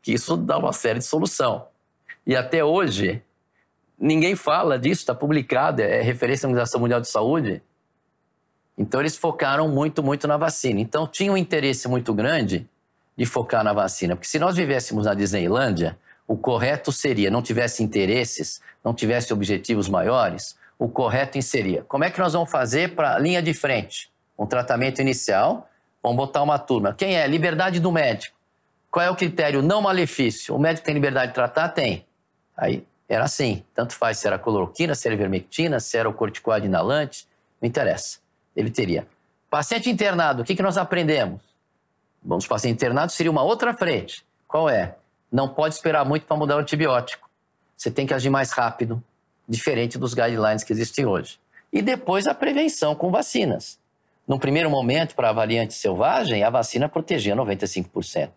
que 0.00 0.14
isso 0.14 0.38
dá 0.38 0.56
uma 0.56 0.72
série 0.72 1.00
de 1.00 1.04
solução. 1.04 1.66
E 2.26 2.34
até 2.34 2.64
hoje, 2.64 3.22
ninguém 3.98 4.34
fala 4.34 4.78
disso, 4.78 5.02
está 5.02 5.14
publicado, 5.14 5.82
é 5.82 6.00
referência 6.00 6.46
à 6.46 6.48
Organização 6.48 6.80
Mundial 6.80 7.00
de 7.02 7.08
Saúde. 7.08 7.62
Então, 8.78 9.00
eles 9.00 9.18
focaram 9.18 9.68
muito, 9.68 10.02
muito 10.02 10.26
na 10.26 10.38
vacina. 10.38 10.80
Então, 10.80 11.06
tinha 11.06 11.30
um 11.30 11.36
interesse 11.36 11.86
muito 11.88 12.14
grande 12.14 12.66
de 13.18 13.26
focar 13.26 13.62
na 13.62 13.74
vacina, 13.74 14.16
porque 14.16 14.28
se 14.28 14.38
nós 14.38 14.56
vivêssemos 14.56 15.04
na 15.04 15.12
Disneylândia, 15.12 15.98
o 16.32 16.36
correto 16.38 16.90
seria, 16.90 17.30
não 17.30 17.42
tivesse 17.42 17.82
interesses, 17.82 18.62
não 18.82 18.94
tivesse 18.94 19.34
objetivos 19.34 19.86
maiores, 19.86 20.56
o 20.78 20.88
correto 20.88 21.40
seria, 21.42 21.82
como 21.82 22.04
é 22.04 22.10
que 22.10 22.18
nós 22.18 22.32
vamos 22.32 22.50
fazer 22.50 22.94
para 22.94 23.14
a 23.14 23.18
linha 23.18 23.42
de 23.42 23.52
frente? 23.52 24.10
Um 24.38 24.46
tratamento 24.46 24.98
inicial, 25.02 25.68
vamos 26.02 26.16
botar 26.16 26.42
uma 26.42 26.58
turma. 26.58 26.94
Quem 26.94 27.18
é? 27.18 27.26
Liberdade 27.26 27.78
do 27.80 27.92
médico. 27.92 28.34
Qual 28.90 29.04
é 29.04 29.10
o 29.10 29.14
critério 29.14 29.60
não 29.60 29.82
malefício? 29.82 30.54
O 30.54 30.58
médico 30.58 30.86
tem 30.86 30.94
liberdade 30.94 31.28
de 31.28 31.34
tratar? 31.34 31.68
Tem. 31.68 32.06
Aí 32.56 32.82
era 33.06 33.24
assim, 33.24 33.62
tanto 33.74 33.92
faz 33.94 34.16
se 34.16 34.26
era 34.26 34.38
cloroquina, 34.38 34.94
se 34.94 35.06
era 35.06 35.14
ivermectina, 35.14 35.80
se 35.80 35.98
era 35.98 36.08
o 36.08 36.14
corticoide 36.14 36.66
inalante, 36.66 37.28
não 37.60 37.68
interessa. 37.68 38.20
Ele 38.56 38.70
teria. 38.70 39.06
Paciente 39.50 39.90
internado, 39.90 40.40
o 40.40 40.44
que, 40.46 40.56
que 40.56 40.62
nós 40.62 40.78
aprendemos? 40.78 41.42
Bom, 42.22 42.38
os 42.38 42.46
pacientes 42.46 42.82
internados 42.82 43.14
seria 43.14 43.30
uma 43.30 43.42
outra 43.42 43.74
frente. 43.74 44.24
Qual 44.48 44.70
é? 44.70 44.96
Não 45.32 45.48
pode 45.48 45.74
esperar 45.74 46.04
muito 46.04 46.26
para 46.26 46.36
mudar 46.36 46.56
o 46.56 46.60
antibiótico. 46.60 47.28
Você 47.74 47.90
tem 47.90 48.06
que 48.06 48.12
agir 48.12 48.28
mais 48.28 48.52
rápido, 48.52 49.02
diferente 49.48 49.98
dos 49.98 50.12
guidelines 50.12 50.62
que 50.62 50.72
existem 50.72 51.06
hoje. 51.06 51.40
E 51.72 51.80
depois 51.80 52.26
a 52.26 52.34
prevenção 52.34 52.94
com 52.94 53.10
vacinas. 53.10 53.80
Num 54.28 54.38
primeiro 54.38 54.68
momento, 54.70 55.14
para 55.14 55.30
a 55.30 55.32
variante 55.32 55.72
selvagem, 55.72 56.44
a 56.44 56.50
vacina 56.50 56.88
protegia 56.88 57.34
95%. 57.34 58.30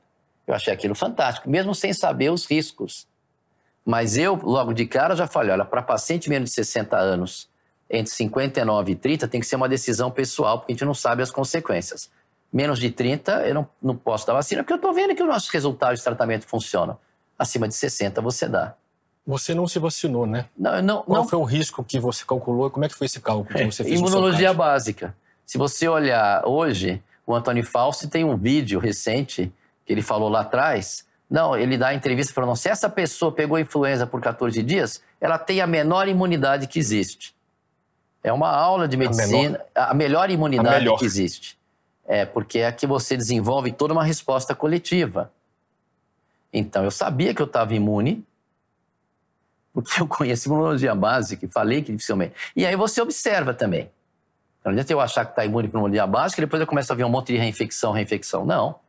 Eu 0.48 0.54
achei 0.54 0.74
aquilo 0.74 0.96
fantástico, 0.96 1.50
mesmo 1.50 1.76
sem 1.76 1.92
saber 1.92 2.32
os 2.32 2.46
riscos. 2.46 3.08
Mas 3.86 4.18
eu, 4.18 4.36
logo 4.36 4.74
de 4.74 4.86
cara, 4.86 5.16
já 5.16 5.28
falei: 5.28 5.52
olha, 5.52 5.66
para 5.66 5.82
paciente 5.82 6.30
menos 6.30 6.50
de 6.50 6.56
60 6.56 6.98
anos, 6.98 7.50
entre 7.90 8.12
59 8.14 8.92
e 8.94 8.96
30, 8.96 9.28
tem 9.28 9.40
que 9.40 9.46
ser 9.46 9.58
uma 9.58 9.70
decisão 9.70 10.10
pessoal, 10.10 10.60
porque 10.60 10.72
a 10.72 10.76
gente 10.76 10.86
não 10.86 10.94
sabe 10.94 11.22
as 11.22 11.30
consequências. 11.30 12.10
Menos 12.52 12.80
de 12.80 12.90
30, 12.90 13.48
eu 13.48 13.54
não, 13.54 13.68
não 13.82 13.96
posso 13.96 14.26
dar 14.26 14.34
vacina, 14.34 14.64
porque 14.64 14.74
eu 14.74 14.78
estou 14.78 14.94
vendo 14.94 15.14
que 15.14 15.22
os 15.22 15.28
nossos 15.28 15.50
resultados 15.50 16.00
de 16.00 16.04
tratamento 16.04 16.46
funcionam. 16.48 16.98
Acima 17.38 17.68
de 17.68 17.74
60, 17.74 18.22
você 18.22 18.48
dá. 18.48 18.76
Você 19.28 19.54
não 19.54 19.68
se 19.68 19.80
vacinou, 19.80 20.26
né? 20.26 20.46
Não, 20.58 20.82
não, 20.82 21.04
Qual 21.04 21.22
não... 21.22 21.28
foi 21.28 21.40
o 21.40 21.44
risco 21.44 21.84
que 21.84 22.00
você 22.00 22.24
calculou? 22.26 22.70
Como 22.70 22.86
é 22.86 22.90
que 22.90 22.96
foi 22.96 23.06
esse 23.06 23.20
cálculo 23.20 23.58
que 23.58 23.66
você 23.66 23.84
fez? 23.84 24.00
Imunologia 24.00 24.54
básica. 24.54 25.16
Se 25.46 25.58
você 25.58 25.88
olhar 25.88 26.48
hoje, 26.48 27.02
o 27.26 27.36
Antônio 27.36 27.66
Fauci 27.66 28.08
tem 28.08 28.24
um 28.24 28.38
vídeo 28.38 28.80
recente 28.80 29.52
que 29.86 29.94
ele 29.94 30.02
falou 30.02 30.30
lá 30.30 30.42
atrás, 30.42 31.06
não, 31.30 31.58
ele 31.58 31.78
dá 31.78 31.88
a 31.88 31.94
entrevista 31.94 32.34
falando: 32.34 32.56
se 32.56 32.70
essa 32.70 32.90
pessoa 32.90 33.32
pegou 33.32 33.58
influenza 33.58 34.06
por 34.06 34.22
14 34.22 34.62
dias, 34.62 35.02
ela 35.20 35.38
tem 35.38 35.62
a 35.62 35.68
menor 35.68 36.08
imunidade 36.08 36.68
que 36.68 36.80
existe. 36.80 37.36
É 38.24 38.32
uma 38.32 38.50
aula 38.50 38.88
de 38.88 38.98
medicina, 38.98 39.62
a, 39.76 39.82
menor, 39.82 39.92
a 39.92 39.94
melhor 39.94 40.30
imunidade 40.30 40.76
a 40.76 40.80
melhor. 40.80 40.98
que 40.98 41.06
existe. 41.06 41.58
É, 42.08 42.26
porque 42.26 42.60
é 42.60 42.72
que 42.72 42.86
você 42.86 43.18
desenvolve 43.18 43.72
toda 43.72 43.94
uma 43.94 44.04
resposta 44.04 44.54
coletiva. 44.54 45.32
Então, 46.54 46.84
eu 46.84 46.92
sabia 46.92 47.34
que 47.34 47.42
eu 47.42 47.48
estava 47.48 47.74
imune, 47.74 48.24
porque 49.74 50.02
eu 50.02 50.08
conheço 50.08 50.48
imunologia 50.48 50.96
básica 50.96 51.46
e 51.46 51.50
falei 51.50 51.82
que 51.82 51.92
dificilmente. 51.92 52.34
E 52.56 52.66
aí 52.66 52.76
você 52.76 53.02
observa 53.02 53.54
também. 53.54 53.92
Não 54.64 54.72
adianta 54.72 54.94
eu 54.94 55.02
achar 55.02 55.26
que 55.26 55.32
está 55.32 55.46
imune 55.46 55.68
para 55.68 55.78
imunologia 55.78 56.08
básica 56.08 56.42
e 56.42 56.46
depois 56.46 56.62
eu 56.62 56.68
começo 56.68 56.92
a 56.92 56.96
ver 56.96 57.04
um 57.04 57.10
monte 57.10 57.34
de 57.34 57.38
reinfecção, 57.38 57.92
reinfecção. 57.92 58.46
Não. 58.46 58.80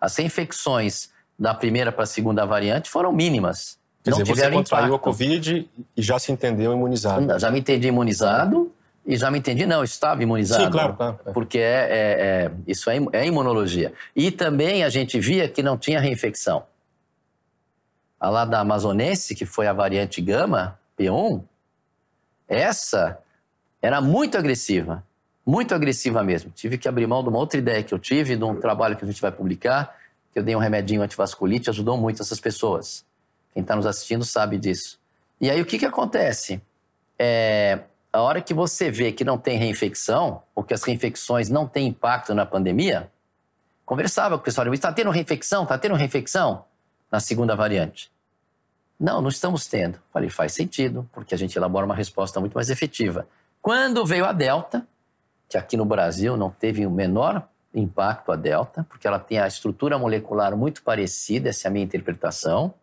As 0.00 0.16
reinfecções 0.16 1.10
da 1.38 1.52
primeira 1.52 1.90
para 1.90 2.04
a 2.04 2.06
segunda 2.06 2.46
variante 2.46 2.88
foram 2.88 3.12
mínimas. 3.12 3.78
Quer 4.02 4.10
não 4.10 4.18
dizer, 4.18 4.34
você 4.34 4.50
contraiu 4.50 4.86
impacto. 4.86 4.94
a 4.94 4.98
Covid 4.98 5.70
e 5.96 6.02
já 6.02 6.18
se 6.18 6.32
entendeu 6.32 6.72
imunizado. 6.72 7.38
Já 7.38 7.50
me 7.50 7.60
entendi 7.60 7.88
imunizado 7.88 8.72
e 9.06 9.16
já 9.16 9.30
me 9.30 9.38
entendi, 9.38 9.66
não, 9.66 9.82
estava 9.82 10.22
imunizado. 10.22 10.64
Sim, 10.64 10.70
claro. 10.70 10.94
claro. 10.94 11.18
Porque 11.32 11.58
é, 11.58 11.62
é, 11.62 12.46
é 12.46 12.52
isso 12.66 12.90
é, 12.90 12.96
é 13.12 13.26
imunologia. 13.26 13.92
E 14.14 14.30
também 14.30 14.84
a 14.84 14.88
gente 14.88 15.18
via 15.18 15.48
que 15.48 15.62
não 15.62 15.76
tinha 15.76 16.00
reinfecção. 16.00 16.64
A 18.18 18.28
lá 18.28 18.44
da 18.44 18.60
amazonense, 18.60 19.34
que 19.34 19.46
foi 19.46 19.66
a 19.66 19.72
variante 19.72 20.20
gama, 20.20 20.78
P1, 20.98 21.42
essa 22.46 23.18
era 23.80 24.00
muito 24.00 24.36
agressiva. 24.36 25.02
Muito 25.46 25.74
agressiva 25.74 26.22
mesmo. 26.22 26.50
Tive 26.50 26.76
que 26.76 26.86
abrir 26.86 27.06
mão 27.06 27.22
de 27.22 27.30
uma 27.30 27.38
outra 27.38 27.58
ideia 27.58 27.82
que 27.82 27.94
eu 27.94 27.98
tive, 27.98 28.36
de 28.36 28.44
um 28.44 28.60
trabalho 28.60 28.96
que 28.96 29.04
a 29.04 29.06
gente 29.06 29.20
vai 29.20 29.32
publicar, 29.32 29.96
que 30.32 30.38
eu 30.38 30.42
dei 30.42 30.54
um 30.54 30.58
remedinho 30.58 31.02
antivasculite, 31.02 31.70
ajudou 31.70 31.96
muito 31.96 32.20
essas 32.20 32.38
pessoas. 32.38 33.04
Quem 33.54 33.62
está 33.62 33.74
nos 33.74 33.86
assistindo 33.86 34.24
sabe 34.24 34.58
disso. 34.58 35.00
E 35.40 35.50
aí 35.50 35.60
o 35.60 35.66
que, 35.66 35.78
que 35.78 35.86
acontece? 35.86 36.60
É, 37.18 37.80
a 38.12 38.20
hora 38.20 38.40
que 38.40 38.52
você 38.52 38.90
vê 38.90 39.12
que 39.12 39.24
não 39.24 39.38
tem 39.38 39.58
reinfecção, 39.58 40.42
ou 40.54 40.64
que 40.64 40.74
as 40.74 40.82
reinfecções 40.82 41.48
não 41.48 41.66
têm 41.66 41.88
impacto 41.88 42.34
na 42.34 42.44
pandemia, 42.44 43.10
conversava 43.86 44.36
com 44.36 44.42
o 44.42 44.44
pessoal, 44.44 44.72
está 44.72 44.92
tendo 44.92 45.10
reinfecção? 45.10 45.62
Está 45.62 45.78
tendo 45.78 45.94
reinfecção? 45.94 46.64
Na 47.10 47.20
segunda 47.20 47.56
variante. 47.56 48.10
Não, 48.98 49.20
não 49.20 49.28
estamos 49.28 49.66
tendo. 49.66 49.98
Falei, 50.12 50.28
faz 50.28 50.52
sentido, 50.52 51.08
porque 51.12 51.34
a 51.34 51.38
gente 51.38 51.56
elabora 51.56 51.86
uma 51.86 51.94
resposta 51.94 52.38
muito 52.38 52.54
mais 52.54 52.68
efetiva. 52.68 53.26
Quando 53.62 54.04
veio 54.04 54.24
a 54.24 54.32
Delta, 54.32 54.86
que 55.48 55.56
aqui 55.56 55.76
no 55.76 55.84
Brasil 55.84 56.36
não 56.36 56.50
teve 56.50 56.86
o 56.86 56.90
menor 56.90 57.48
impacto 57.74 58.30
a 58.32 58.36
Delta, 58.36 58.84
porque 58.88 59.06
ela 59.06 59.18
tem 59.18 59.38
a 59.38 59.46
estrutura 59.46 59.98
molecular 59.98 60.56
muito 60.56 60.82
parecida, 60.82 61.48
essa 61.48 61.66
é 61.66 61.68
a 61.68 61.72
minha 61.72 61.84
interpretação, 61.84 62.74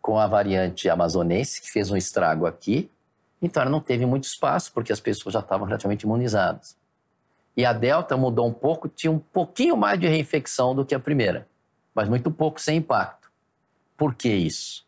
com 0.00 0.18
a 0.18 0.26
variante 0.26 0.88
amazonense, 0.88 1.62
que 1.62 1.70
fez 1.70 1.90
um 1.90 1.96
estrago 1.96 2.46
aqui. 2.46 2.90
Então 3.44 3.60
ela 3.60 3.70
não 3.70 3.80
teve 3.80 4.06
muito 4.06 4.24
espaço, 4.24 4.72
porque 4.72 4.90
as 4.90 5.00
pessoas 5.00 5.34
já 5.34 5.40
estavam 5.40 5.66
relativamente 5.66 6.04
imunizadas. 6.04 6.76
E 7.54 7.64
a 7.64 7.74
Delta 7.74 8.16
mudou 8.16 8.48
um 8.48 8.52
pouco, 8.52 8.88
tinha 8.88 9.10
um 9.10 9.18
pouquinho 9.18 9.76
mais 9.76 10.00
de 10.00 10.08
reinfecção 10.08 10.74
do 10.74 10.84
que 10.84 10.94
a 10.94 10.98
primeira, 10.98 11.46
mas 11.94 12.08
muito 12.08 12.30
pouco 12.30 12.58
sem 12.58 12.78
impacto. 12.78 13.30
Por 13.98 14.14
que 14.14 14.30
isso? 14.30 14.86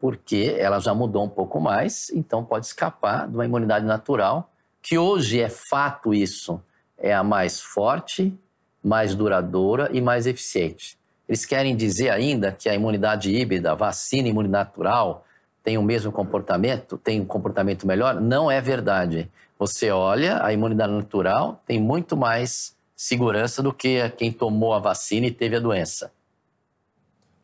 Porque 0.00 0.56
ela 0.58 0.80
já 0.80 0.92
mudou 0.92 1.24
um 1.24 1.28
pouco 1.28 1.60
mais, 1.60 2.10
então 2.10 2.44
pode 2.44 2.66
escapar 2.66 3.28
de 3.28 3.34
uma 3.34 3.44
imunidade 3.44 3.86
natural, 3.86 4.50
que 4.82 4.98
hoje 4.98 5.40
é 5.40 5.48
fato 5.48 6.12
isso, 6.12 6.60
é 6.98 7.14
a 7.14 7.22
mais 7.22 7.60
forte, 7.60 8.36
mais 8.82 9.14
duradoura 9.14 9.90
e 9.92 10.00
mais 10.00 10.26
eficiente. 10.26 10.98
Eles 11.28 11.46
querem 11.46 11.76
dizer 11.76 12.10
ainda 12.10 12.50
que 12.50 12.68
a 12.68 12.74
imunidade 12.74 13.30
híbrida, 13.30 13.76
vacina 13.76 14.26
imunidade 14.26 14.70
natural, 14.70 15.24
tem 15.62 15.76
o 15.76 15.82
mesmo 15.82 16.10
comportamento, 16.10 16.96
tem 16.98 17.20
um 17.20 17.24
comportamento 17.24 17.86
melhor? 17.86 18.20
Não 18.20 18.50
é 18.50 18.60
verdade. 18.60 19.30
Você 19.58 19.90
olha, 19.90 20.42
a 20.42 20.52
imunidade 20.52 20.92
natural 20.92 21.62
tem 21.66 21.80
muito 21.80 22.16
mais 22.16 22.74
segurança 22.96 23.62
do 23.62 23.72
que 23.72 24.08
quem 24.10 24.32
tomou 24.32 24.72
a 24.74 24.78
vacina 24.78 25.26
e 25.26 25.30
teve 25.30 25.56
a 25.56 25.60
doença. 25.60 26.12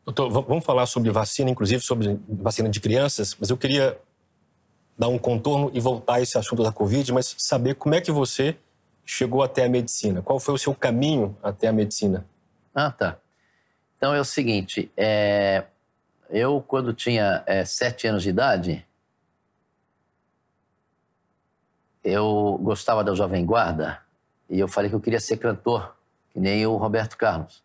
Doutor, 0.05 0.29
vamos 0.29 0.63
falar 0.63 0.85
sobre 0.85 1.11
vacina, 1.11 1.49
inclusive 1.49 1.83
sobre 1.83 2.19
vacina 2.29 2.69
de 2.69 2.79
crianças, 2.79 3.35
mas 3.39 3.49
eu 3.49 3.57
queria 3.57 3.97
dar 4.97 5.09
um 5.09 5.17
contorno 5.17 5.69
e 5.73 5.79
voltar 5.79 6.15
a 6.15 6.21
esse 6.21 6.37
assunto 6.37 6.63
da 6.63 6.71
Covid, 6.71 7.11
mas 7.11 7.35
saber 7.37 7.75
como 7.75 7.93
é 7.93 8.01
que 8.01 8.11
você 8.11 8.55
chegou 9.05 9.43
até 9.43 9.65
a 9.65 9.69
medicina. 9.69 10.21
Qual 10.21 10.39
foi 10.39 10.53
o 10.53 10.57
seu 10.57 10.73
caminho 10.73 11.37
até 11.43 11.67
a 11.67 11.73
medicina? 11.73 12.25
Ah, 12.73 12.91
tá. 12.91 13.17
Então 13.95 14.13
é 14.13 14.19
o 14.19 14.25
seguinte, 14.25 14.91
é, 14.95 15.65
eu 16.29 16.61
quando 16.61 16.93
tinha 16.93 17.43
é, 17.45 17.63
sete 17.65 18.07
anos 18.07 18.23
de 18.23 18.29
idade, 18.29 18.85
eu 22.03 22.59
gostava 22.61 23.03
da 23.03 23.13
Jovem 23.13 23.45
Guarda 23.45 23.99
e 24.49 24.59
eu 24.59 24.67
falei 24.67 24.89
que 24.89 24.95
eu 24.95 25.01
queria 25.01 25.19
ser 25.19 25.37
cantor, 25.37 25.95
que 26.31 26.39
nem 26.39 26.65
o 26.65 26.77
Roberto 26.77 27.17
Carlos. 27.17 27.63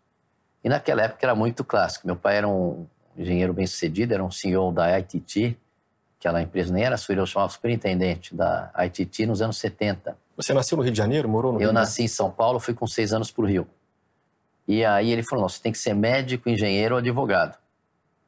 E 0.65 0.69
naquela 0.69 1.03
época 1.03 1.25
era 1.25 1.35
muito 1.35 1.65
clássico. 1.65 2.07
Meu 2.07 2.17
pai 2.17 2.39
era 2.39 2.49
um 2.49 2.87
engenheiro 3.17 3.53
bem 3.53 3.67
sucedido, 3.67 4.15
era 4.15 4.25
um 4.25 4.31
CEO 4.31 4.73
da 4.73 4.99
ITT, 4.99 5.57
aquela 6.19 6.41
empresa 6.41 6.73
nem 6.73 6.85
era 6.85 6.97
sua, 6.97 7.15
ele 7.15 7.27
chamava 7.27 7.53
superintendente 7.53 8.35
da 8.35 8.73
ITT 8.79 9.27
nos 9.27 9.43
anos 9.43 9.59
70. 9.59 10.17
Você 10.37 10.55
nasceu 10.55 10.77
no 10.77 10.83
Rio 10.83 10.93
de 10.93 10.99
Janeiro, 10.99 11.29
morou 11.29 11.53
no 11.53 11.59
Rio? 11.59 11.69
Eu 11.69 11.73
nasci 11.73 12.05
em 12.05 12.09
São 12.09 12.31
Paulo, 12.31 12.59
fui 12.59 12.75
com 12.75 12.87
seis 12.87 13.13
anos 13.13 13.31
para 13.31 13.45
o 13.45 13.47
Rio. 13.47 13.67
E 14.67 14.85
aí 14.85 15.11
ele 15.11 15.23
falou: 15.23 15.49
você 15.49 15.61
tem 15.61 15.73
que 15.73 15.79
ser 15.79 15.95
médico, 15.95 16.49
engenheiro 16.49 16.95
ou 16.95 16.99
advogado. 17.01 17.59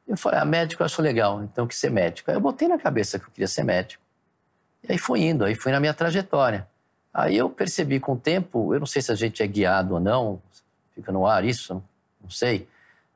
Eu 0.07 0.17
falei: 0.17 0.39
ah, 0.39 0.45
médico 0.45 0.81
eu 0.81 0.85
acho 0.85 1.01
legal, 1.01 1.43
então 1.43 1.65
que 1.67 1.75
ser 1.75 1.89
médico. 1.89 2.29
Aí 2.29 2.37
eu 2.37 2.41
botei 2.41 2.67
na 2.67 2.77
cabeça 2.77 3.17
que 3.17 3.25
eu 3.25 3.31
queria 3.31 3.47
ser 3.47 3.63
médico. 3.63 4.03
E 4.87 4.91
aí 4.91 4.97
fui 4.97 5.21
indo, 5.21 5.43
aí 5.43 5.55
fui 5.55 5.71
na 5.71 5.79
minha 5.79 5.93
trajetória. 5.93 6.67
Aí 7.13 7.37
eu 7.37 7.49
percebi 7.49 7.99
com 7.99 8.13
o 8.13 8.17
tempo, 8.17 8.73
eu 8.73 8.79
não 8.79 8.85
sei 8.85 9.01
se 9.01 9.11
a 9.11 9.15
gente 9.15 9.41
é 9.41 9.47
guiado 9.47 9.93
ou 9.93 9.99
não, 9.99 10.41
fica 10.93 11.11
no 11.11 11.25
ar 11.25 11.45
isso, 11.45 11.81
não 12.21 12.29
sei, 12.29 12.67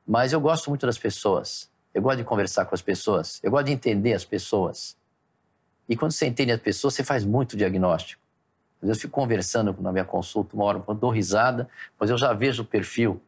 mas 0.06 0.32
eu 0.32 0.40
gosto 0.40 0.70
muito 0.70 0.86
das 0.86 0.98
pessoas. 0.98 1.68
Eu 1.92 2.00
gosto 2.00 2.18
de 2.18 2.24
conversar 2.24 2.64
com 2.64 2.74
as 2.74 2.80
pessoas, 2.80 3.40
eu 3.42 3.50
gosto 3.50 3.66
de 3.66 3.72
entender 3.72 4.14
as 4.14 4.24
pessoas. 4.24 4.96
E 5.88 5.96
quando 5.96 6.12
você 6.12 6.26
entende 6.26 6.52
as 6.52 6.60
pessoas, 6.60 6.94
você 6.94 7.04
faz 7.04 7.24
muito 7.24 7.56
diagnóstico. 7.56 8.22
Às 8.80 8.88
vezes 8.88 9.02
eu 9.02 9.08
fico 9.08 9.20
conversando 9.20 9.76
na 9.80 9.92
minha 9.92 10.04
consulta 10.04 10.54
uma 10.54 10.64
hora, 10.64 10.78
dou 10.94 11.10
risada, 11.10 11.68
mas 11.98 12.08
eu 12.08 12.16
já 12.16 12.32
vejo 12.32 12.62
o 12.62 12.64
perfil 12.64 13.20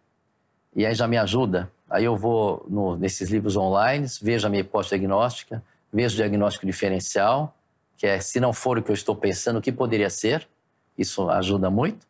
e 0.75 0.87
aí 0.87 0.95
já 0.95 1.07
me 1.07 1.17
ajuda. 1.17 1.71
Aí 1.89 2.05
eu 2.05 2.17
vou 2.17 2.65
no, 2.69 2.97
nesses 2.97 3.31
livros 3.31 3.57
online, 3.57 4.07
vejo 4.21 4.47
a 4.47 4.51
minha 4.51 4.61
hipótese 4.61 4.91
diagnóstica, 4.91 5.63
vejo 5.93 6.15
o 6.15 6.17
diagnóstico 6.17 6.65
diferencial, 6.65 7.55
que 7.99 8.07
é 8.07 8.19
se 8.19 8.41
não 8.41 8.53
for 8.53 8.79
o 8.79 8.83
que 8.83 8.91
eu 8.91 8.95
estou 8.95 9.15
pensando, 9.15 9.59
o 9.59 9.63
que 9.63 9.71
poderia 9.71 10.09
ser. 10.09 10.49
Isso 10.97 11.29
ajuda 11.29 11.71
muito. 11.71 12.07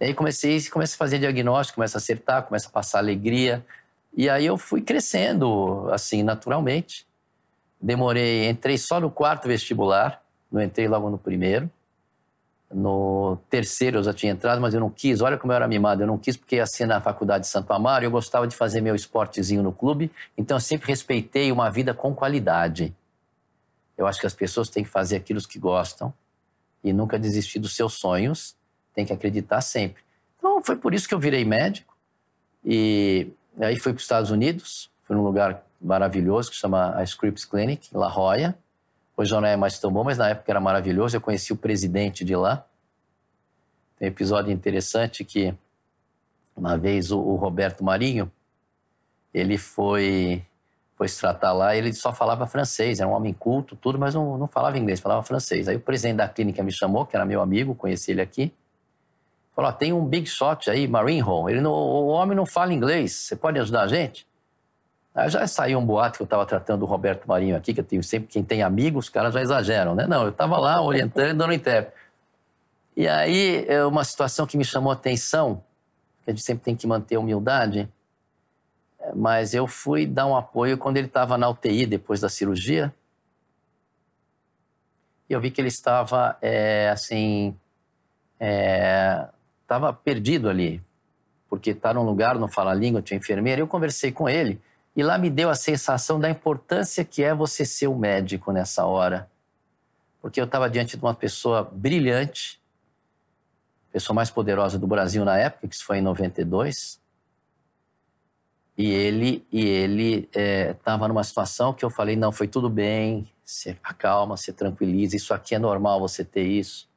E 0.00 0.06
aí 0.06 0.14
comecei, 0.14 0.62
comecei 0.68 0.94
a 0.94 0.98
fazer 0.98 1.18
diagnóstico, 1.18 1.76
começa 1.76 1.98
a 1.98 2.00
acertar, 2.00 2.42
começa 2.42 2.68
a 2.68 2.70
passar 2.70 2.98
alegria. 2.98 3.64
E 4.14 4.28
aí 4.28 4.46
eu 4.46 4.56
fui 4.56 4.80
crescendo, 4.80 5.88
assim, 5.90 6.22
naturalmente. 6.22 7.06
Demorei, 7.80 8.48
entrei 8.48 8.78
só 8.78 8.98
no 8.98 9.10
quarto 9.10 9.46
vestibular, 9.46 10.22
não 10.50 10.62
entrei 10.62 10.88
logo 10.88 11.10
no 11.10 11.18
primeiro. 11.18 11.70
No 12.72 13.38
terceiro 13.48 13.98
eu 13.98 14.02
já 14.02 14.12
tinha 14.12 14.32
entrado, 14.32 14.60
mas 14.60 14.74
eu 14.74 14.80
não 14.80 14.90
quis. 14.90 15.20
Olha 15.20 15.38
como 15.38 15.52
eu 15.52 15.56
era 15.56 15.68
mimado. 15.68 16.02
Eu 16.02 16.06
não 16.06 16.18
quis 16.18 16.36
porque 16.36 16.56
ia 16.56 16.66
ser 16.66 16.86
na 16.86 17.00
faculdade 17.00 17.44
de 17.44 17.50
Santo 17.50 17.72
Amaro. 17.72 18.04
Eu 18.04 18.10
gostava 18.10 18.46
de 18.46 18.56
fazer 18.56 18.80
meu 18.80 18.94
esportezinho 18.94 19.62
no 19.62 19.72
clube. 19.72 20.10
Então 20.36 20.56
eu 20.56 20.60
sempre 20.60 20.88
respeitei 20.88 21.52
uma 21.52 21.70
vida 21.70 21.94
com 21.94 22.14
qualidade. 22.14 22.94
Eu 23.96 24.06
acho 24.06 24.20
que 24.20 24.26
as 24.26 24.34
pessoas 24.34 24.68
têm 24.68 24.82
que 24.82 24.90
fazer 24.90 25.16
aquilo 25.16 25.40
que 25.40 25.58
gostam 25.58 26.12
e 26.82 26.92
nunca 26.92 27.18
desistir 27.18 27.60
dos 27.60 27.74
seus 27.76 27.94
sonhos. 27.94 28.56
Tem 28.94 29.06
que 29.06 29.12
acreditar 29.12 29.60
sempre. 29.60 30.02
Então 30.36 30.60
foi 30.62 30.76
por 30.76 30.92
isso 30.92 31.08
que 31.08 31.14
eu 31.14 31.20
virei 31.20 31.44
médico. 31.44 31.96
E 32.64 33.28
aí 33.60 33.78
fui 33.78 33.92
para 33.92 33.98
os 33.98 34.02
Estados 34.02 34.30
Unidos. 34.32 34.90
Fui 35.04 35.14
num 35.14 35.22
lugar 35.22 35.64
maravilhoso 35.80 36.50
que 36.50 36.56
chama 36.56 36.96
a 36.96 37.04
Scripps 37.04 37.44
Clinic, 37.44 37.94
em 37.94 37.96
La 37.96 38.08
Jolla 38.08 38.56
Hoje 39.16 39.30
já 39.30 39.40
não 39.40 39.48
é 39.48 39.56
mais 39.56 39.78
tão 39.78 39.90
bom, 39.90 40.04
mas 40.04 40.18
na 40.18 40.28
época 40.28 40.52
era 40.52 40.60
maravilhoso. 40.60 41.16
Eu 41.16 41.20
conheci 41.20 41.52
o 41.52 41.56
presidente 41.56 42.24
de 42.24 42.36
lá. 42.36 42.66
Tem 43.98 44.08
um 44.08 44.12
episódio 44.12 44.52
interessante 44.52 45.24
que 45.24 45.54
uma 46.54 46.76
vez 46.76 47.10
o, 47.10 47.18
o 47.18 47.36
Roberto 47.36 47.82
Marinho, 47.82 48.30
ele 49.32 49.56
foi 49.56 50.44
foi 50.96 51.08
se 51.08 51.20
tratar 51.20 51.52
lá, 51.52 51.76
ele 51.76 51.92
só 51.92 52.10
falava 52.10 52.46
francês, 52.46 53.00
era 53.00 53.08
um 53.08 53.12
homem 53.12 53.32
culto, 53.34 53.76
tudo, 53.76 53.98
mas 53.98 54.14
não, 54.14 54.38
não 54.38 54.48
falava 54.48 54.78
inglês, 54.78 54.98
falava 54.98 55.22
francês. 55.22 55.68
Aí 55.68 55.76
o 55.76 55.80
presidente 55.80 56.16
da 56.16 56.26
clínica 56.28 56.62
me 56.62 56.72
chamou, 56.72 57.04
que 57.04 57.14
era 57.14 57.26
meu 57.26 57.42
amigo, 57.42 57.74
conheci 57.74 58.12
ele 58.12 58.22
aqui, 58.22 58.50
falou, 59.54 59.70
tem 59.74 59.92
um 59.92 60.06
big 60.06 60.26
shot 60.26 60.70
aí, 60.70 60.88
Marinho, 60.88 61.50
ele 61.50 61.60
não, 61.60 61.70
o 61.70 62.06
homem 62.06 62.34
não 62.34 62.46
fala 62.46 62.72
inglês, 62.72 63.12
você 63.12 63.36
pode 63.36 63.58
ajudar 63.58 63.82
a 63.82 63.88
gente? 63.88 64.26
Aí 65.16 65.30
já 65.30 65.46
saiu 65.46 65.78
um 65.78 65.86
boato 65.86 66.18
que 66.18 66.22
eu 66.22 66.26
estava 66.26 66.44
tratando 66.44 66.82
o 66.82 66.84
Roberto 66.84 67.26
Marinho 67.26 67.56
aqui, 67.56 67.72
que 67.72 67.80
eu 67.80 67.84
tenho 67.84 68.02
sempre 68.02 68.28
quem 68.28 68.44
tem 68.44 68.62
amigos, 68.62 69.06
os 69.06 69.08
caras 69.08 69.32
já 69.32 69.40
exageram, 69.40 69.94
né? 69.94 70.06
Não, 70.06 70.24
eu 70.24 70.28
estava 70.28 70.58
lá 70.58 70.82
orientando, 70.82 71.34
dando 71.34 71.54
intérprete. 71.54 71.96
E 72.94 73.08
aí, 73.08 73.64
é 73.66 73.82
uma 73.82 74.04
situação 74.04 74.46
que 74.46 74.58
me 74.58 74.64
chamou 74.64 74.90
a 74.90 74.94
atenção, 74.94 75.64
que 76.22 76.30
a 76.30 76.34
gente 76.34 76.44
sempre 76.44 76.64
tem 76.64 76.76
que 76.76 76.86
manter 76.86 77.16
a 77.16 77.20
humildade, 77.20 77.88
é, 79.00 79.14
mas 79.14 79.54
eu 79.54 79.66
fui 79.66 80.06
dar 80.06 80.26
um 80.26 80.36
apoio 80.36 80.76
quando 80.76 80.98
ele 80.98 81.06
estava 81.06 81.38
na 81.38 81.48
UTI 81.48 81.86
depois 81.86 82.20
da 82.20 82.28
cirurgia. 82.28 82.94
E 85.30 85.32
eu 85.32 85.40
vi 85.40 85.50
que 85.50 85.62
ele 85.62 85.68
estava, 85.68 86.36
é, 86.42 86.90
assim, 86.90 87.56
estava 89.62 89.88
é, 89.88 89.92
perdido 90.04 90.50
ali, 90.50 90.82
porque 91.48 91.70
está 91.70 91.94
num 91.94 92.02
lugar, 92.02 92.38
não 92.38 92.48
fala 92.48 92.72
a 92.72 92.74
língua, 92.74 93.00
tinha 93.00 93.16
enfermeira. 93.16 93.62
Eu 93.62 93.66
conversei 93.66 94.12
com 94.12 94.28
ele 94.28 94.60
e 94.96 95.02
lá 95.02 95.18
me 95.18 95.28
deu 95.28 95.50
a 95.50 95.54
sensação 95.54 96.18
da 96.18 96.30
importância 96.30 97.04
que 97.04 97.22
é 97.22 97.34
você 97.34 97.66
ser 97.66 97.86
o 97.86 97.94
médico 97.94 98.50
nessa 98.50 98.86
hora. 98.86 99.30
Porque 100.22 100.40
eu 100.40 100.46
estava 100.46 100.70
diante 100.70 100.96
de 100.96 101.04
uma 101.04 101.14
pessoa 101.14 101.62
brilhante, 101.62 102.58
pessoa 103.92 104.14
mais 104.14 104.30
poderosa 104.30 104.78
do 104.78 104.86
Brasil 104.86 105.22
na 105.22 105.36
época, 105.36 105.68
que 105.68 105.74
isso 105.74 105.84
foi 105.84 105.98
em 105.98 106.02
92. 106.02 106.98
E 108.78 108.90
ele 108.90 109.46
e 109.52 109.66
ele 109.66 110.28
estava 110.32 111.04
é, 111.04 111.08
numa 111.08 111.24
situação 111.24 111.74
que 111.74 111.84
eu 111.84 111.90
falei 111.90 112.16
não 112.16 112.32
foi 112.32 112.48
tudo 112.48 112.70
bem, 112.70 113.30
se 113.44 113.78
acalma, 113.82 114.36
se 114.38 114.52
tranquiliza, 114.52 115.14
isso 115.14 115.34
aqui 115.34 115.54
é 115.54 115.58
normal 115.58 116.00
você 116.00 116.24
ter 116.24 116.46
isso. 116.46 116.88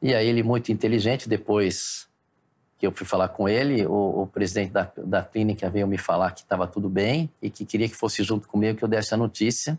E 0.00 0.14
aí 0.14 0.28
ele 0.28 0.42
muito 0.44 0.70
inteligente 0.70 1.28
depois 1.28 2.08
que 2.82 2.86
eu 2.88 2.90
fui 2.90 3.06
falar 3.06 3.28
com 3.28 3.48
ele, 3.48 3.86
o, 3.86 4.22
o 4.22 4.26
presidente 4.26 4.72
da, 4.72 4.90
da 4.96 5.22
clínica 5.22 5.70
veio 5.70 5.86
me 5.86 5.96
falar 5.96 6.32
que 6.32 6.40
estava 6.40 6.66
tudo 6.66 6.88
bem 6.88 7.30
e 7.40 7.48
que 7.48 7.64
queria 7.64 7.88
que 7.88 7.94
fosse 7.94 8.24
junto 8.24 8.48
comigo 8.48 8.76
que 8.76 8.82
eu 8.82 8.88
desse 8.88 9.14
a 9.14 9.16
notícia. 9.16 9.78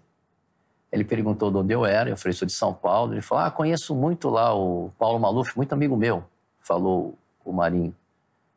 Ele 0.90 1.04
perguntou 1.04 1.52
de 1.52 1.58
onde 1.58 1.74
eu 1.74 1.86
era, 1.86 2.10
eu 2.10 2.16
falei, 2.16 2.32
sou 2.32 2.46
de 2.46 2.54
São 2.54 2.74
Paulo. 2.74 3.14
Ele 3.14 3.22
falou, 3.22 3.44
ah, 3.44 3.52
conheço 3.52 3.94
muito 3.94 4.30
lá 4.30 4.56
o 4.56 4.90
Paulo 4.98 5.20
Maluf, 5.20 5.54
muito 5.58 5.74
amigo 5.74 5.98
meu, 5.98 6.24
falou 6.62 7.14
o 7.44 7.52
Marinho. 7.52 7.94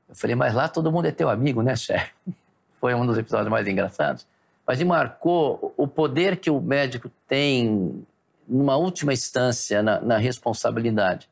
Eu 0.09 0.15
falei, 0.15 0.37
mas 0.37 0.55
lá 0.55 0.69
todo 0.69 0.93
mundo 0.93 1.07
é 1.07 1.11
teu 1.11 1.29
amigo, 1.29 1.61
né, 1.61 1.75
chefe? 1.75 2.13
Foi 2.81 2.95
um 2.95 3.05
dos 3.05 3.19
episódios 3.19 3.51
mais 3.51 3.67
engraçados. 3.67 4.29
Mas 4.65 4.79
me 4.79 4.85
marcou 4.85 5.75
o 5.77 5.89
poder 5.89 6.37
que 6.37 6.51
o 6.51 6.61
médico 6.61 7.11
tem 7.27 8.07
numa 8.47 8.77
última 8.77 9.13
instância, 9.13 9.83
na, 9.83 10.01
na 10.01 10.19
responsabilidade. 10.19 11.29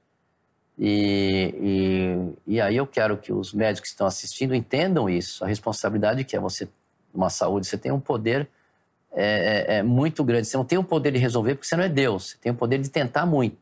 E, 0.78 2.34
e, 2.46 2.54
e, 2.54 2.60
aí 2.60 2.76
eu 2.76 2.86
quero 2.86 3.16
que 3.16 3.32
os 3.32 3.52
médicos 3.52 3.88
que 3.88 3.94
estão 3.94 4.06
assistindo 4.06 4.54
entendam 4.54 5.08
isso, 5.08 5.44
a 5.44 5.46
responsabilidade 5.46 6.24
que 6.24 6.36
é 6.36 6.40
você, 6.40 6.68
uma 7.14 7.30
saúde, 7.30 7.66
você 7.66 7.78
tem 7.78 7.92
um 7.92 8.00
poder 8.00 8.48
é, 9.12 9.76
é, 9.76 9.76
é 9.76 9.82
muito 9.82 10.24
grande. 10.24 10.48
Você 10.48 10.56
não 10.56 10.64
tem 10.64 10.76
o 10.76 10.84
poder 10.84 11.12
de 11.12 11.18
resolver 11.18 11.54
porque 11.54 11.66
você 11.66 11.76
não 11.76 11.84
é 11.84 11.88
Deus, 11.88 12.30
você 12.30 12.38
tem 12.38 12.50
o 12.50 12.54
poder 12.54 12.78
de 12.78 12.88
tentar 12.88 13.24
muito. 13.24 13.56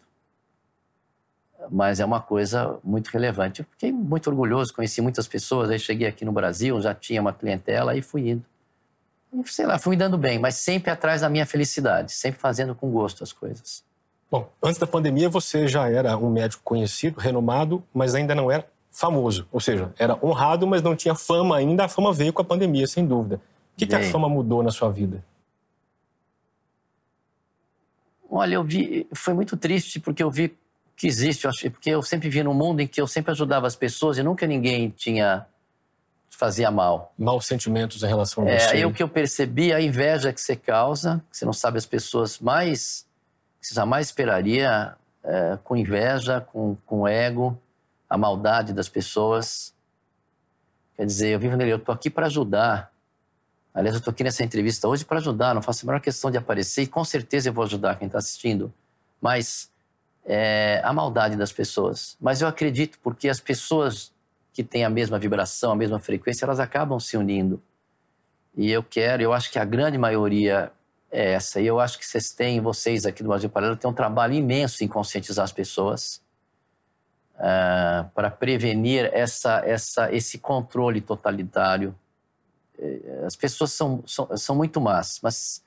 Mas 1.70 2.00
é 2.00 2.04
uma 2.04 2.20
coisa 2.20 2.78
muito 2.82 3.08
relevante. 3.08 3.60
Eu 3.60 3.66
fiquei 3.70 3.92
muito 3.92 4.28
orgulhoso, 4.28 4.74
conheci 4.74 5.00
muitas 5.00 5.28
pessoas, 5.28 5.70
aí 5.70 5.78
cheguei 5.78 6.08
aqui 6.08 6.24
no 6.24 6.32
Brasil, 6.32 6.80
já 6.80 6.94
tinha 6.94 7.20
uma 7.20 7.32
clientela, 7.32 7.94
e 7.96 8.02
fui 8.02 8.30
indo. 8.30 8.44
Sei 9.46 9.64
lá, 9.64 9.78
fui 9.78 9.90
me 9.90 9.96
dando 9.96 10.18
bem, 10.18 10.38
mas 10.38 10.56
sempre 10.56 10.90
atrás 10.90 11.20
da 11.20 11.28
minha 11.28 11.46
felicidade, 11.46 12.12
sempre 12.12 12.40
fazendo 12.40 12.74
com 12.74 12.90
gosto 12.90 13.22
as 13.22 13.32
coisas. 13.32 13.84
Bom, 14.32 14.50
antes 14.62 14.78
da 14.78 14.86
pandemia 14.86 15.28
você 15.28 15.68
já 15.68 15.90
era 15.90 16.16
um 16.16 16.30
médico 16.30 16.62
conhecido, 16.64 17.20
renomado, 17.20 17.84
mas 17.92 18.14
ainda 18.14 18.34
não 18.34 18.50
era 18.50 18.66
famoso. 18.90 19.46
Ou 19.52 19.60
seja, 19.60 19.92
era 19.98 20.18
honrado, 20.24 20.66
mas 20.66 20.80
não 20.80 20.96
tinha 20.96 21.14
fama 21.14 21.54
ainda. 21.54 21.84
A 21.84 21.88
fama 21.88 22.14
veio 22.14 22.32
com 22.32 22.40
a 22.40 22.44
pandemia, 22.44 22.86
sem 22.86 23.06
dúvida. 23.06 23.36
O 23.74 23.76
que, 23.76 23.86
que 23.86 23.94
a 23.94 24.02
fama 24.02 24.30
mudou 24.30 24.62
na 24.62 24.70
sua 24.70 24.90
vida? 24.90 25.22
Olha, 28.30 28.54
eu 28.54 28.64
vi, 28.64 29.06
foi 29.12 29.34
muito 29.34 29.54
triste 29.54 30.00
porque 30.00 30.22
eu 30.22 30.30
vi 30.30 30.56
que 30.96 31.06
existe, 31.06 31.46
porque 31.68 31.90
eu 31.90 32.02
sempre 32.02 32.30
vi 32.30 32.42
num 32.42 32.54
mundo 32.54 32.80
em 32.80 32.86
que 32.86 33.02
eu 33.02 33.06
sempre 33.06 33.32
ajudava 33.32 33.66
as 33.66 33.76
pessoas 33.76 34.16
e 34.16 34.22
nunca 34.22 34.46
ninguém 34.46 34.88
tinha 34.88 35.44
fazia 36.30 36.70
mal. 36.70 37.12
Maus 37.18 37.44
sentimentos 37.44 38.02
em 38.02 38.06
relação 38.06 38.46
a 38.46 38.50
é, 38.50 38.58
você. 38.58 38.80
É, 38.80 38.86
o 38.86 38.94
que 38.94 39.02
eu 39.02 39.08
percebi, 39.10 39.74
a 39.74 39.80
inveja 39.82 40.32
que 40.32 40.40
você 40.40 40.56
causa, 40.56 41.22
que 41.30 41.36
você 41.36 41.44
não 41.44 41.52
sabe 41.52 41.76
as 41.76 41.84
pessoas 41.84 42.38
mais 42.38 43.04
que 43.62 43.72
jamais 43.74 44.08
esperaria, 44.08 44.96
é, 45.22 45.58
com 45.62 45.76
inveja, 45.76 46.40
com, 46.40 46.76
com 46.84 47.06
ego, 47.06 47.56
a 48.10 48.18
maldade 48.18 48.72
das 48.72 48.88
pessoas. 48.88 49.72
Quer 50.96 51.06
dizer, 51.06 51.28
eu 51.28 51.38
vivo 51.38 51.56
nele, 51.56 51.72
eu 51.72 51.76
estou 51.76 51.94
aqui 51.94 52.10
para 52.10 52.26
ajudar. 52.26 52.92
Aliás, 53.72 53.94
eu 53.94 54.00
estou 54.00 54.10
aqui 54.10 54.24
nessa 54.24 54.42
entrevista 54.44 54.86
hoje 54.88 55.04
para 55.04 55.18
ajudar, 55.18 55.54
não 55.54 55.62
faço 55.62 55.84
a 55.84 55.86
menor 55.86 56.00
questão 56.00 56.30
de 56.30 56.36
aparecer 56.36 56.82
e 56.82 56.86
com 56.86 57.04
certeza 57.04 57.48
eu 57.48 57.52
vou 57.52 57.64
ajudar 57.64 57.96
quem 57.96 58.06
está 58.06 58.18
assistindo. 58.18 58.72
Mas 59.20 59.70
é, 60.24 60.80
a 60.84 60.92
maldade 60.92 61.36
das 61.36 61.52
pessoas. 61.52 62.16
Mas 62.20 62.42
eu 62.42 62.48
acredito 62.48 62.98
porque 63.02 63.28
as 63.28 63.40
pessoas 63.40 64.12
que 64.52 64.62
têm 64.62 64.84
a 64.84 64.90
mesma 64.90 65.18
vibração, 65.18 65.72
a 65.72 65.76
mesma 65.76 65.98
frequência, 65.98 66.44
elas 66.44 66.60
acabam 66.60 67.00
se 67.00 67.16
unindo. 67.16 67.62
E 68.54 68.70
eu 68.70 68.82
quero, 68.82 69.22
eu 69.22 69.32
acho 69.32 69.50
que 69.50 69.58
a 69.58 69.64
grande 69.64 69.96
maioria 69.96 70.70
é 71.12 71.32
essa. 71.34 71.60
E 71.60 71.66
eu 71.66 71.78
acho 71.78 71.98
que 71.98 72.06
vocês 72.06 72.32
têm, 72.32 72.60
vocês 72.60 73.04
aqui 73.04 73.22
do 73.22 73.28
Brasil 73.28 73.50
Paralelo, 73.50 73.76
têm 73.76 73.88
um 73.88 73.94
trabalho 73.94 74.32
imenso 74.32 74.82
em 74.82 74.88
conscientizar 74.88 75.44
as 75.44 75.52
pessoas 75.52 76.22
uh, 77.34 78.08
para 78.14 78.30
prevenir 78.30 79.10
essa, 79.12 79.62
essa, 79.66 80.12
esse 80.12 80.38
controle 80.38 81.02
totalitário. 81.02 81.94
É, 82.78 83.24
as 83.26 83.36
pessoas 83.36 83.72
são, 83.72 84.02
são, 84.06 84.34
são 84.36 84.56
muito 84.56 84.80
más, 84.80 85.20
mas, 85.22 85.62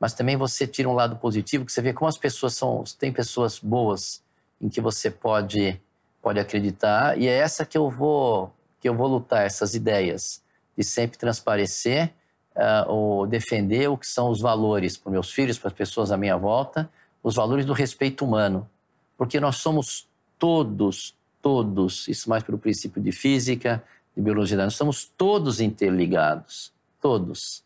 mas 0.00 0.14
também 0.14 0.36
você 0.36 0.66
tira 0.66 0.88
um 0.88 0.94
lado 0.94 1.16
positivo, 1.16 1.66
que 1.66 1.72
você 1.72 1.82
vê 1.82 1.92
como 1.92 2.08
as 2.08 2.16
pessoas 2.16 2.54
são, 2.54 2.82
tem 2.98 3.12
pessoas 3.12 3.58
boas 3.58 4.24
em 4.58 4.70
que 4.70 4.80
você 4.80 5.10
pode, 5.10 5.78
pode 6.22 6.40
acreditar, 6.40 7.18
e 7.18 7.28
é 7.28 7.36
essa 7.36 7.66
que 7.66 7.76
eu 7.76 7.90
vou, 7.90 8.50
que 8.80 8.88
eu 8.88 8.94
vou 8.94 9.06
lutar, 9.06 9.44
essas 9.44 9.74
ideias 9.74 10.42
de 10.76 10.82
sempre 10.82 11.18
transparecer 11.18 12.14
uh, 12.56 12.90
ou 12.90 13.26
defender 13.26 13.88
o 13.88 13.96
que 13.96 14.06
são 14.06 14.30
os 14.30 14.40
valores 14.40 14.96
para 14.96 15.12
meus 15.12 15.30
filhos, 15.30 15.58
para 15.58 15.68
as 15.68 15.74
pessoas 15.74 16.10
à 16.10 16.16
minha 16.16 16.36
volta, 16.36 16.90
os 17.22 17.34
valores 17.34 17.66
do 17.66 17.72
respeito 17.72 18.24
humano. 18.24 18.68
Porque 19.16 19.38
nós 19.38 19.56
somos 19.56 20.08
todos, 20.38 21.14
todos, 21.40 22.08
isso 22.08 22.28
mais 22.28 22.42
pelo 22.42 22.58
princípio 22.58 23.00
de 23.00 23.12
física, 23.12 23.82
de 24.16 24.22
biologia, 24.22 24.56
nós 24.56 24.72
estamos 24.72 25.04
todos 25.04 25.60
interligados, 25.60 26.72
todos. 27.00 27.62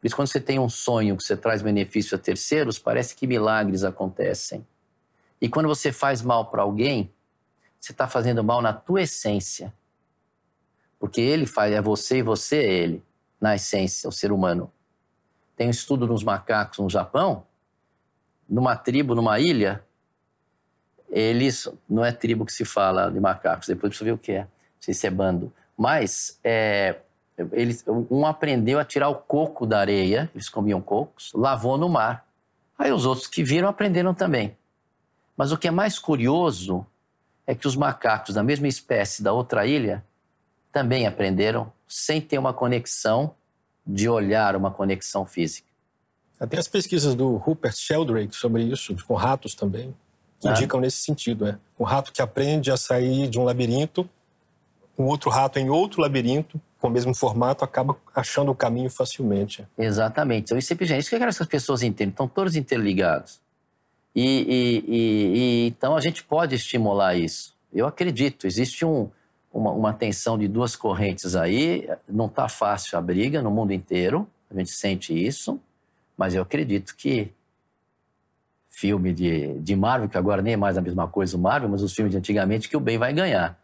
Por 0.00 0.06
isso, 0.06 0.16
quando 0.16 0.28
você 0.28 0.40
tem 0.40 0.58
um 0.58 0.68
sonho 0.68 1.16
que 1.16 1.22
você 1.22 1.36
traz 1.36 1.62
benefício 1.62 2.16
a 2.16 2.18
terceiros, 2.18 2.78
parece 2.78 3.14
que 3.14 3.26
milagres 3.26 3.84
acontecem. 3.84 4.66
E 5.40 5.48
quando 5.48 5.68
você 5.68 5.90
faz 5.90 6.22
mal 6.22 6.46
para 6.46 6.62
alguém, 6.62 7.10
você 7.80 7.92
está 7.92 8.06
fazendo 8.06 8.44
mal 8.44 8.60
na 8.60 8.72
tua 8.72 9.02
essência. 9.02 9.72
Porque 10.98 11.20
ele 11.20 11.46
faz, 11.46 11.72
é 11.72 11.80
você 11.80 12.18
e 12.18 12.22
você 12.22 12.56
é 12.58 12.72
ele 12.72 13.02
na 13.42 13.56
essência, 13.56 14.08
o 14.08 14.12
ser 14.12 14.30
humano. 14.30 14.72
Tem 15.56 15.66
um 15.66 15.70
estudo 15.70 16.06
nos 16.06 16.22
macacos 16.22 16.78
no 16.78 16.88
Japão, 16.88 17.44
numa 18.48 18.76
tribo, 18.76 19.16
numa 19.16 19.40
ilha, 19.40 19.84
eles, 21.10 21.68
não 21.88 22.04
é 22.04 22.12
tribo 22.12 22.46
que 22.46 22.52
se 22.52 22.64
fala 22.64 23.10
de 23.10 23.18
macacos, 23.18 23.66
depois 23.66 23.96
você 23.96 24.04
ver 24.04 24.12
o 24.12 24.18
que 24.18 24.32
é, 24.32 24.42
não 24.42 24.48
sei 24.80 24.94
se 24.94 25.08
é 25.08 25.10
bando, 25.10 25.52
mas 25.76 26.38
é, 26.44 27.00
eles, 27.50 27.84
um 27.86 28.24
aprendeu 28.24 28.78
a 28.78 28.84
tirar 28.84 29.08
o 29.08 29.16
coco 29.16 29.66
da 29.66 29.80
areia, 29.80 30.30
eles 30.32 30.48
comiam 30.48 30.80
cocos, 30.80 31.32
lavou 31.34 31.76
no 31.76 31.88
mar. 31.88 32.24
Aí 32.78 32.92
os 32.92 33.04
outros 33.04 33.26
que 33.26 33.42
viram 33.42 33.68
aprenderam 33.68 34.14
também. 34.14 34.56
Mas 35.36 35.50
o 35.50 35.58
que 35.58 35.66
é 35.66 35.70
mais 35.70 35.98
curioso 35.98 36.86
é 37.46 37.54
que 37.54 37.66
os 37.66 37.74
macacos 37.74 38.34
da 38.34 38.42
mesma 38.42 38.68
espécie 38.68 39.22
da 39.22 39.32
outra 39.32 39.66
ilha 39.66 40.04
também 40.72 41.06
aprenderam 41.06 41.70
sem 41.86 42.20
ter 42.20 42.38
uma 42.38 42.54
conexão 42.54 43.34
de 43.86 44.08
olhar, 44.08 44.56
uma 44.56 44.70
conexão 44.70 45.26
física. 45.26 45.68
Tem 46.48 46.58
as 46.58 46.66
pesquisas 46.66 47.14
do 47.14 47.36
Rupert 47.36 47.76
Sheldrake 47.76 48.34
sobre 48.34 48.64
isso, 48.64 48.96
com 49.06 49.14
ratos 49.14 49.54
também, 49.54 49.94
que 50.40 50.48
ah. 50.48 50.52
indicam 50.52 50.80
nesse 50.80 50.96
sentido. 50.96 51.46
É. 51.46 51.58
Um 51.78 51.84
rato 51.84 52.12
que 52.12 52.20
aprende 52.20 52.70
a 52.70 52.76
sair 52.76 53.28
de 53.28 53.38
um 53.38 53.44
labirinto, 53.44 54.08
um 54.98 55.04
outro 55.04 55.30
rato 55.30 55.58
em 55.58 55.70
outro 55.70 56.00
labirinto, 56.00 56.60
com 56.80 56.88
o 56.88 56.90
mesmo 56.90 57.14
formato, 57.14 57.64
acaba 57.64 57.96
achando 58.14 58.50
o 58.50 58.54
caminho 58.54 58.90
facilmente. 58.90 59.64
Exatamente. 59.78 60.46
Então, 60.46 60.58
isso 60.58 60.72
é 60.72 60.98
isso 60.98 61.08
que 61.08 61.14
eu 61.14 61.20
quero 61.20 61.32
que 61.32 61.42
as 61.42 61.48
pessoas 61.48 61.82
entendam. 61.82 62.10
Estão 62.10 62.28
todos 62.28 62.56
interligados. 62.56 63.40
E, 64.14 64.24
e, 64.24 64.84
e, 64.88 65.38
e, 65.38 65.66
então, 65.68 65.96
a 65.96 66.00
gente 66.00 66.24
pode 66.24 66.56
estimular 66.56 67.14
isso. 67.14 67.54
Eu 67.72 67.86
acredito. 67.86 68.46
Existe 68.46 68.84
um, 68.84 69.08
uma, 69.52 69.70
uma 69.70 69.92
tensão 69.92 70.38
de 70.38 70.48
duas 70.48 70.74
correntes 70.74 71.36
aí. 71.36 71.88
Não 72.08 72.26
está 72.26 72.48
fácil 72.48 72.98
a 72.98 73.02
briga 73.02 73.42
no 73.42 73.50
mundo 73.50 73.72
inteiro, 73.72 74.28
a 74.50 74.58
gente 74.58 74.70
sente 74.70 75.14
isso, 75.14 75.60
mas 76.16 76.34
eu 76.34 76.42
acredito 76.42 76.94
que 76.96 77.32
filme 78.68 79.12
de, 79.12 79.58
de 79.60 79.76
Marvel, 79.76 80.08
que 80.08 80.16
agora 80.16 80.40
nem 80.40 80.54
é 80.54 80.56
mais 80.56 80.78
a 80.78 80.80
mesma 80.80 81.06
coisa 81.06 81.36
o 81.36 81.40
Marvel, 81.40 81.68
mas 81.68 81.82
os 81.82 81.94
filmes 81.94 82.10
de 82.10 82.18
antigamente, 82.18 82.68
que 82.68 82.76
o 82.76 82.80
bem 82.80 82.96
vai 82.96 83.12
ganhar. 83.12 83.58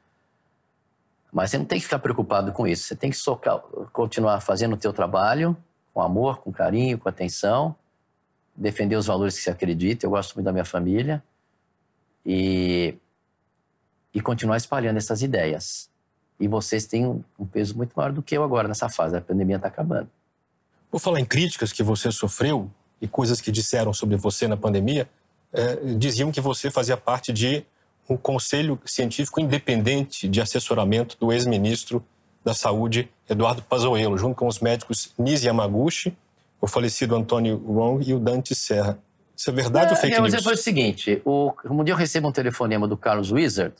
Mas 1.33 1.51
você 1.51 1.59
não 1.59 1.65
tem 1.65 1.79
que 1.79 1.85
ficar 1.85 1.99
preocupado 1.99 2.53
com 2.53 2.67
isso. 2.67 2.85
Você 2.85 2.97
tem 2.97 3.11
que 3.11 3.17
socar, 3.17 3.59
continuar 3.93 4.41
fazendo 4.41 4.75
o 4.75 4.77
teu 4.77 4.93
trabalho 4.93 5.57
com 5.93 6.03
amor, 6.03 6.39
com 6.39 6.53
carinho, 6.53 6.99
com 6.99 7.09
atenção, 7.09 7.75
defender 8.55 8.97
os 8.97 9.07
valores 9.07 9.37
que 9.37 9.43
você 9.43 9.51
acredita. 9.51 10.07
Eu 10.07 10.11
gosto 10.11 10.35
muito 10.35 10.45
da 10.45 10.53
minha 10.53 10.65
família 10.65 11.23
e 12.25 12.97
e 14.19 14.21
continuar 14.21 14.57
espalhando 14.57 14.97
essas 14.97 15.23
ideias. 15.23 15.89
E 16.41 16.49
vocês 16.49 16.87
têm 16.87 17.07
um, 17.07 17.23
um 17.39 17.47
peso 17.47 17.77
muito 17.77 17.93
maior 17.95 18.13
do 18.13 18.21
que 18.21 18.37
eu 18.37 18.43
agora 18.43 18.67
nessa 18.67 18.89
fase. 18.89 19.17
A 19.17 19.21
pandemia 19.21 19.57
está 19.57 19.69
acabando. 19.69 20.09
Por 20.91 20.99
falar 20.99 21.21
em 21.21 21.25
críticas 21.25 21.73
que 21.73 21.85
você 21.85 22.11
sofreu 22.11 22.69
e 23.01 23.07
coisas 23.07 23.41
que 23.41 23.53
disseram 23.53 23.93
sobre 23.93 24.17
você 24.17 24.49
na 24.49 24.57
pandemia, 24.57 25.09
é, 25.53 25.77
diziam 25.95 26.33
que 26.33 26.41
você 26.41 26.69
fazia 26.69 26.97
parte 26.97 27.33
de 27.33 27.65
um 28.11 28.17
conselho 28.17 28.79
científico 28.85 29.41
independente 29.41 30.29
de 30.29 30.41
assessoramento 30.41 31.17
do 31.21 31.33
ex-ministro 31.33 32.05
da 32.45 32.55
Saúde, 32.55 33.09
Eduardo 33.29 33.63
Pazuello, 33.63 34.19
junto 34.19 34.35
com 34.35 34.49
os 34.49 34.59
médicos 34.59 35.13
Nisi 35.17 35.47
Yamaguchi, 35.47 36.17
o 36.61 36.67
falecido 36.67 37.15
Antônio 37.15 37.63
Wong 37.65 38.09
e 38.09 38.15
o 38.15 38.19
Dante 38.19 38.53
Serra. 38.55 38.99
Isso 39.37 39.49
é 39.49 39.53
verdade 39.53 39.93
é, 39.93 39.95
ou 39.95 39.97
fake 39.97 40.21
news? 40.21 40.33
Vou 40.33 40.43
foi 40.43 40.55
o 40.55 40.57
seguinte, 40.57 41.23
o, 41.25 41.53
um 41.67 41.85
dia 41.85 41.93
eu 41.93 41.97
recebo 41.97 42.27
um 42.27 42.33
telefonema 42.33 42.89
do 42.89 42.97
Carlos 42.97 43.31
Wizard, 43.31 43.75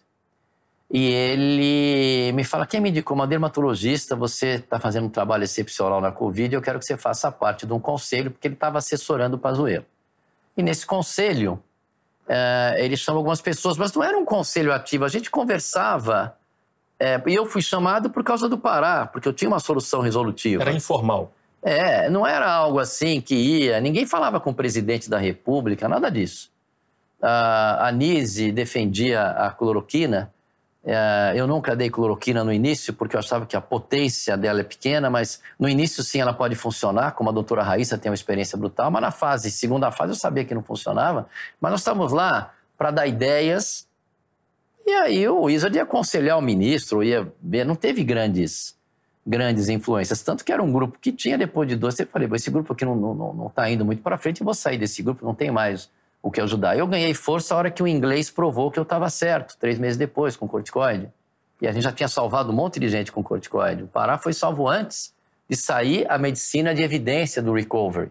e 0.91 1.07
ele 1.07 2.33
me 2.33 2.45
fala: 2.45 2.67
quem 2.67 2.81
me 2.81 2.89
indicou 2.89 3.15
uma 3.15 3.27
dermatologista? 3.27 4.17
Você 4.17 4.55
está 4.55 4.81
fazendo 4.81 5.07
um 5.07 5.11
trabalho 5.11 5.45
excepcional 5.45 6.01
na 6.01 6.11
Covid. 6.11 6.55
Eu 6.55 6.63
quero 6.63 6.79
que 6.79 6.85
você 6.85 6.97
faça 6.97 7.31
parte 7.31 7.67
de 7.67 7.73
um 7.73 7.81
conselho, 7.81 8.31
porque 8.31 8.49
ele 8.49 8.55
estava 8.55 8.79
assessorando 8.79 9.37
o 9.37 9.39
Pazuello. 9.39 9.85
E 10.57 10.63
nesse 10.63 10.87
conselho, 10.87 11.63
é, 12.27 12.77
ele 12.79 12.97
chama 12.97 13.19
algumas 13.19 13.41
pessoas, 13.41 13.77
mas 13.77 13.93
não 13.93 14.03
era 14.03 14.17
um 14.17 14.25
conselho 14.25 14.73
ativo. 14.73 15.05
A 15.05 15.09
gente 15.09 15.31
conversava. 15.31 16.35
É, 17.01 17.23
e 17.27 17.35
eu 17.35 17.47
fui 17.47 17.63
chamado 17.63 18.11
por 18.11 18.25
causa 18.25 18.49
do 18.49 18.59
Pará, 18.59 19.07
porque 19.07 19.29
eu 19.29 19.33
tinha 19.33 19.49
uma 19.49 19.61
solução 19.61 20.01
resolutiva. 20.01 20.63
Era 20.63 20.73
informal. 20.73 21.33
É, 21.63 22.09
não 22.09 22.27
era 22.27 22.51
algo 22.51 22.79
assim 22.79 23.21
que 23.21 23.35
ia. 23.35 23.81
Ninguém 23.81 24.07
falava 24.07 24.41
com 24.41 24.51
o 24.51 24.55
presidente 24.55 25.09
da 25.09 25.19
República, 25.19 25.87
nada 25.87 26.11
disso. 26.11 26.51
A 27.21 27.89
Anise 27.89 28.51
defendia 28.51 29.23
a 29.31 29.51
cloroquina 29.51 30.33
eu 31.37 31.47
nunca 31.47 31.77
dei 31.77 31.91
cloroquina 31.91 32.43
no 32.43 32.53
início, 32.53 32.95
porque 32.95 33.15
eu 33.15 33.21
achava 33.21 33.45
que 33.45 33.55
a 33.57 33.61
potência 33.61 34.37
dela 34.37 34.61
é 34.61 34.65
pequena, 34.65 35.11
mas 35.11 35.43
no 35.59 35.69
início 35.69 36.03
sim 36.03 36.21
ela 36.21 36.33
pode 36.33 36.55
funcionar, 36.55 37.13
como 37.13 37.29
a 37.29 37.33
doutora 37.33 37.63
Raíssa 37.63 37.99
tem 37.99 38.11
uma 38.11 38.15
experiência 38.15 38.57
brutal, 38.57 38.91
mas 38.91 39.03
na 39.03 39.11
fase, 39.11 39.51
segunda 39.51 39.91
fase, 39.91 40.13
eu 40.13 40.17
sabia 40.17 40.45
que 40.45 40.55
não 40.55 40.63
funcionava. 40.63 41.29
Mas 41.61 41.73
nós 41.73 41.81
estávamos 41.81 42.13
lá 42.13 42.55
para 42.77 42.91
dar 42.91 43.07
ideias, 43.07 43.87
e 44.87 44.91
aí 44.91 45.29
o 45.29 45.43
Wizard 45.43 45.77
ia 45.77 45.83
aconselhar 45.83 46.39
o 46.39 46.41
ministro, 46.41 47.03
ia 47.03 47.31
ver, 47.43 47.65
não 47.65 47.75
teve 47.75 48.03
grandes 48.03 48.79
grandes 49.27 49.69
influências, 49.69 50.23
tanto 50.23 50.43
que 50.43 50.51
era 50.51 50.63
um 50.63 50.73
grupo 50.73 50.99
que 50.99 51.13
tinha 51.13 51.37
depois 51.37 51.69
de 51.69 51.77
dois, 51.77 51.99
eu 52.01 52.07
falei, 52.07 52.27
esse 52.33 52.51
grupo 52.51 52.73
aqui 52.73 52.87
não 52.87 52.95
está 52.95 53.15
não, 53.15 53.35
não 53.35 53.49
tá 53.51 53.69
indo 53.69 53.85
muito 53.85 54.01
para 54.01 54.17
frente, 54.17 54.41
eu 54.41 54.45
vou 54.47 54.55
sair 54.55 54.79
desse 54.79 55.03
grupo, 55.03 55.23
não 55.23 55.35
tem 55.35 55.51
mais 55.51 55.91
o 56.23 56.31
que 56.31 56.41
ajudar. 56.41 56.77
Eu 56.77 56.87
ganhei 56.87 57.15
força 57.15 57.55
a 57.55 57.59
hora 57.59 57.71
que 57.71 57.83
o 57.83 57.87
inglês 57.87 58.31
provou 58.31 58.71
que 58.71 58.79
eu 58.79 58.83
estava 58.83 59.09
certo, 59.09 59.57
três 59.59 59.79
meses 59.79 59.97
depois, 59.97 60.37
com 60.37 60.49
corticoide. 60.49 61.11
E 61.61 61.67
a 61.67 61.73
gente 61.73 61.83
já 61.83 61.93
tinha 61.93 62.09
salvado 62.09 62.51
um 62.51 62.55
monte 62.55 62.79
de 62.79 62.89
gente 62.89 63.11
com 63.11 63.23
corticoide. 63.23 63.83
O 63.85 63.89
Pará 63.89 64.19
foi 64.19 64.33
salvo 64.33 64.69
antes 64.69 65.15
de 65.49 65.57
sair 65.57 66.07
a 66.11 66.19
medicina 66.19 66.75
de 66.75 66.83
evidência 66.83 67.43
do 67.43 67.53
recovery, 67.53 68.11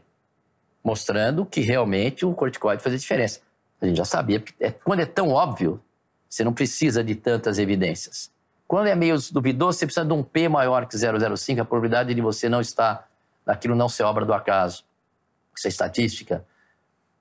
mostrando 0.83 1.45
que 1.45 1.61
realmente 1.61 2.25
o 2.25 2.33
corticoide 2.33 2.81
fazia 2.81 2.97
diferença. 2.97 3.41
A 3.79 3.85
gente 3.85 3.97
já 3.97 4.05
sabia, 4.05 4.39
porque 4.39 4.55
é, 4.63 4.71
quando 4.71 5.01
é 5.01 5.05
tão 5.05 5.29
óbvio, 5.29 5.79
você 6.27 6.43
não 6.43 6.53
precisa 6.53 7.03
de 7.03 7.15
tantas 7.15 7.59
evidências. 7.59 8.31
Quando 8.67 8.87
é 8.87 8.95
meio 8.95 9.15
duvidoso, 9.31 9.77
você 9.77 9.85
precisa 9.85 10.05
de 10.05 10.11
um 10.11 10.23
P 10.23 10.49
maior 10.49 10.85
que 10.87 10.97
0,05, 10.97 11.61
a 11.61 11.65
probabilidade 11.65 12.13
de 12.13 12.21
você 12.21 12.49
não 12.49 12.59
estar, 12.59 13.07
daquilo 13.45 13.75
não 13.75 13.87
ser 13.87 14.03
obra 14.03 14.25
do 14.25 14.33
acaso. 14.33 14.83
Isso 15.55 15.67
é 15.67 15.69
estatística. 15.69 16.45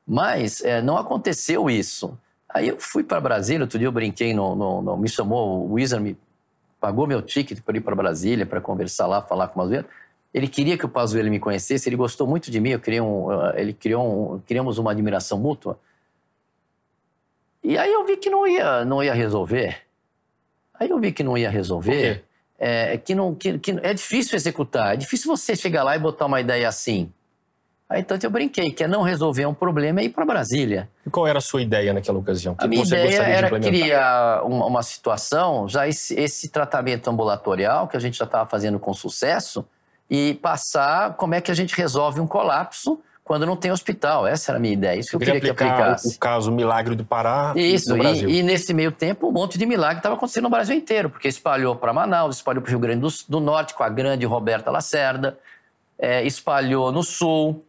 Mas 0.06 0.62
é, 0.62 0.80
não 0.80 0.96
aconteceu 0.96 1.68
isso. 1.68 2.16
Aí 2.48 2.68
eu 2.68 2.78
fui 2.78 3.02
para 3.02 3.20
Brasília, 3.20 3.62
outro 3.62 3.78
dia 3.78 3.88
eu 3.88 3.92
brinquei, 3.92 4.32
no, 4.32 4.54
no, 4.54 4.80
no, 4.80 4.96
me 4.96 5.08
chamou, 5.08 5.66
o 5.66 5.72
Wizard 5.74 6.02
me 6.02 6.16
pagou 6.80 7.06
meu 7.06 7.20
ticket 7.20 7.60
para 7.60 7.76
ir 7.76 7.80
para 7.80 7.94
Brasília, 7.94 8.46
para 8.46 8.60
conversar 8.60 9.06
lá, 9.06 9.20
falar 9.20 9.48
com 9.48 9.60
o 9.60 9.62
Pazuello. 9.62 9.86
Ele 10.32 10.46
queria 10.46 10.78
que 10.78 10.86
o 10.86 10.88
Pazuello 10.88 11.28
me 11.28 11.40
conhecesse, 11.40 11.88
ele 11.88 11.96
gostou 11.96 12.26
muito 12.26 12.50
de 12.50 12.60
mim, 12.60 12.70
eu 12.70 12.80
queria 12.80 13.02
um, 13.02 13.28
ele 13.54 13.72
criou 13.72 14.34
um, 14.34 14.38
criamos 14.40 14.78
uma 14.78 14.92
admiração 14.92 15.38
mútua. 15.38 15.78
E 17.64 17.76
aí 17.76 17.92
eu 17.92 18.04
vi 18.04 18.16
que 18.16 18.30
não 18.30 18.46
ia, 18.46 18.84
não 18.84 19.02
ia 19.02 19.12
resolver. 19.12 19.82
Aí 20.78 20.88
eu 20.88 21.00
vi 21.00 21.10
que 21.10 21.24
não 21.24 21.36
ia 21.36 21.50
resolver. 21.50 22.24
É, 22.58 22.96
que 22.96 23.14
não, 23.14 23.34
que, 23.34 23.58
que 23.58 23.72
é 23.82 23.92
difícil 23.92 24.34
executar, 24.34 24.94
é 24.94 24.96
difícil 24.96 25.26
você 25.28 25.54
chegar 25.54 25.82
lá 25.82 25.94
e 25.94 25.98
botar 25.98 26.24
uma 26.24 26.40
ideia 26.40 26.66
assim. 26.66 27.12
Aí 27.88 28.00
então 28.00 28.18
eu 28.20 28.30
brinquei, 28.30 28.72
que 28.72 28.82
é 28.82 28.88
não 28.88 29.02
resolver 29.02 29.46
um 29.46 29.54
problema 29.54 30.02
e 30.02 30.06
ir 30.06 30.08
para 30.08 30.24
Brasília. 30.24 30.88
E 31.06 31.10
qual 31.10 31.26
era 31.26 31.38
a 31.38 31.42
sua 31.42 31.62
ideia 31.62 31.92
naquela 31.92 32.18
ocasião? 32.18 32.54
Que 32.56 32.64
a 32.64 32.68
minha 32.68 32.82
ideia 32.82 33.22
era 33.22 33.60
criar 33.60 34.42
uma, 34.44 34.66
uma, 34.66 34.82
situação, 34.82 35.68
já 35.68 35.86
esse, 35.86 36.18
esse 36.18 36.48
tratamento 36.48 37.08
ambulatorial 37.08 37.86
que 37.86 37.96
a 37.96 38.00
gente 38.00 38.18
já 38.18 38.24
estava 38.24 38.44
fazendo 38.44 38.80
com 38.80 38.92
sucesso, 38.92 39.64
e 40.10 40.34
passar 40.34 41.14
como 41.14 41.34
é 41.34 41.40
que 41.40 41.50
a 41.50 41.54
gente 41.54 41.76
resolve 41.76 42.20
um 42.20 42.26
colapso 42.26 43.00
quando 43.24 43.44
não 43.44 43.56
tem 43.56 43.72
hospital. 43.72 44.26
Essa 44.26 44.52
era 44.52 44.58
a 44.58 44.60
minha 44.60 44.74
ideia, 44.74 44.98
isso 44.98 45.10
que 45.10 45.16
eu 45.16 45.20
queria 45.20 45.40
que 45.40 45.50
aplicasse. 45.50 46.14
O 46.14 46.18
caso 46.18 46.52
Milagre 46.52 46.94
do 46.94 47.04
Pará 47.04 47.52
isso, 47.56 47.90
no 47.90 47.98
Brasil. 47.98 48.28
E, 48.28 48.38
e 48.38 48.42
nesse 48.42 48.72
meio 48.72 48.92
tempo, 48.92 49.28
um 49.28 49.32
monte 49.32 49.58
de 49.58 49.66
milagre 49.66 49.98
estava 49.98 50.14
acontecendo 50.14 50.44
no 50.44 50.50
Brasil 50.50 50.76
inteiro, 50.76 51.10
porque 51.10 51.26
espalhou 51.26 51.74
para 51.74 51.92
Manaus, 51.92 52.36
espalhou 52.36 52.62
para 52.62 52.68
o 52.68 52.70
Rio 52.70 52.78
Grande 52.78 53.00
do, 53.00 53.08
do, 53.28 53.40
Norte 53.40 53.74
com 53.74 53.82
a 53.82 53.88
grande 53.88 54.24
Roberta 54.24 54.70
Lacerda, 54.70 55.36
é, 55.98 56.24
espalhou 56.24 56.92
no 56.92 57.02
Sul, 57.02 57.64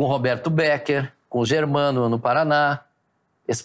com 0.00 0.06
Roberto 0.06 0.48
Becker, 0.48 1.12
com 1.28 1.40
o 1.40 1.44
Germano 1.44 2.08
no 2.08 2.18
Paraná. 2.18 2.80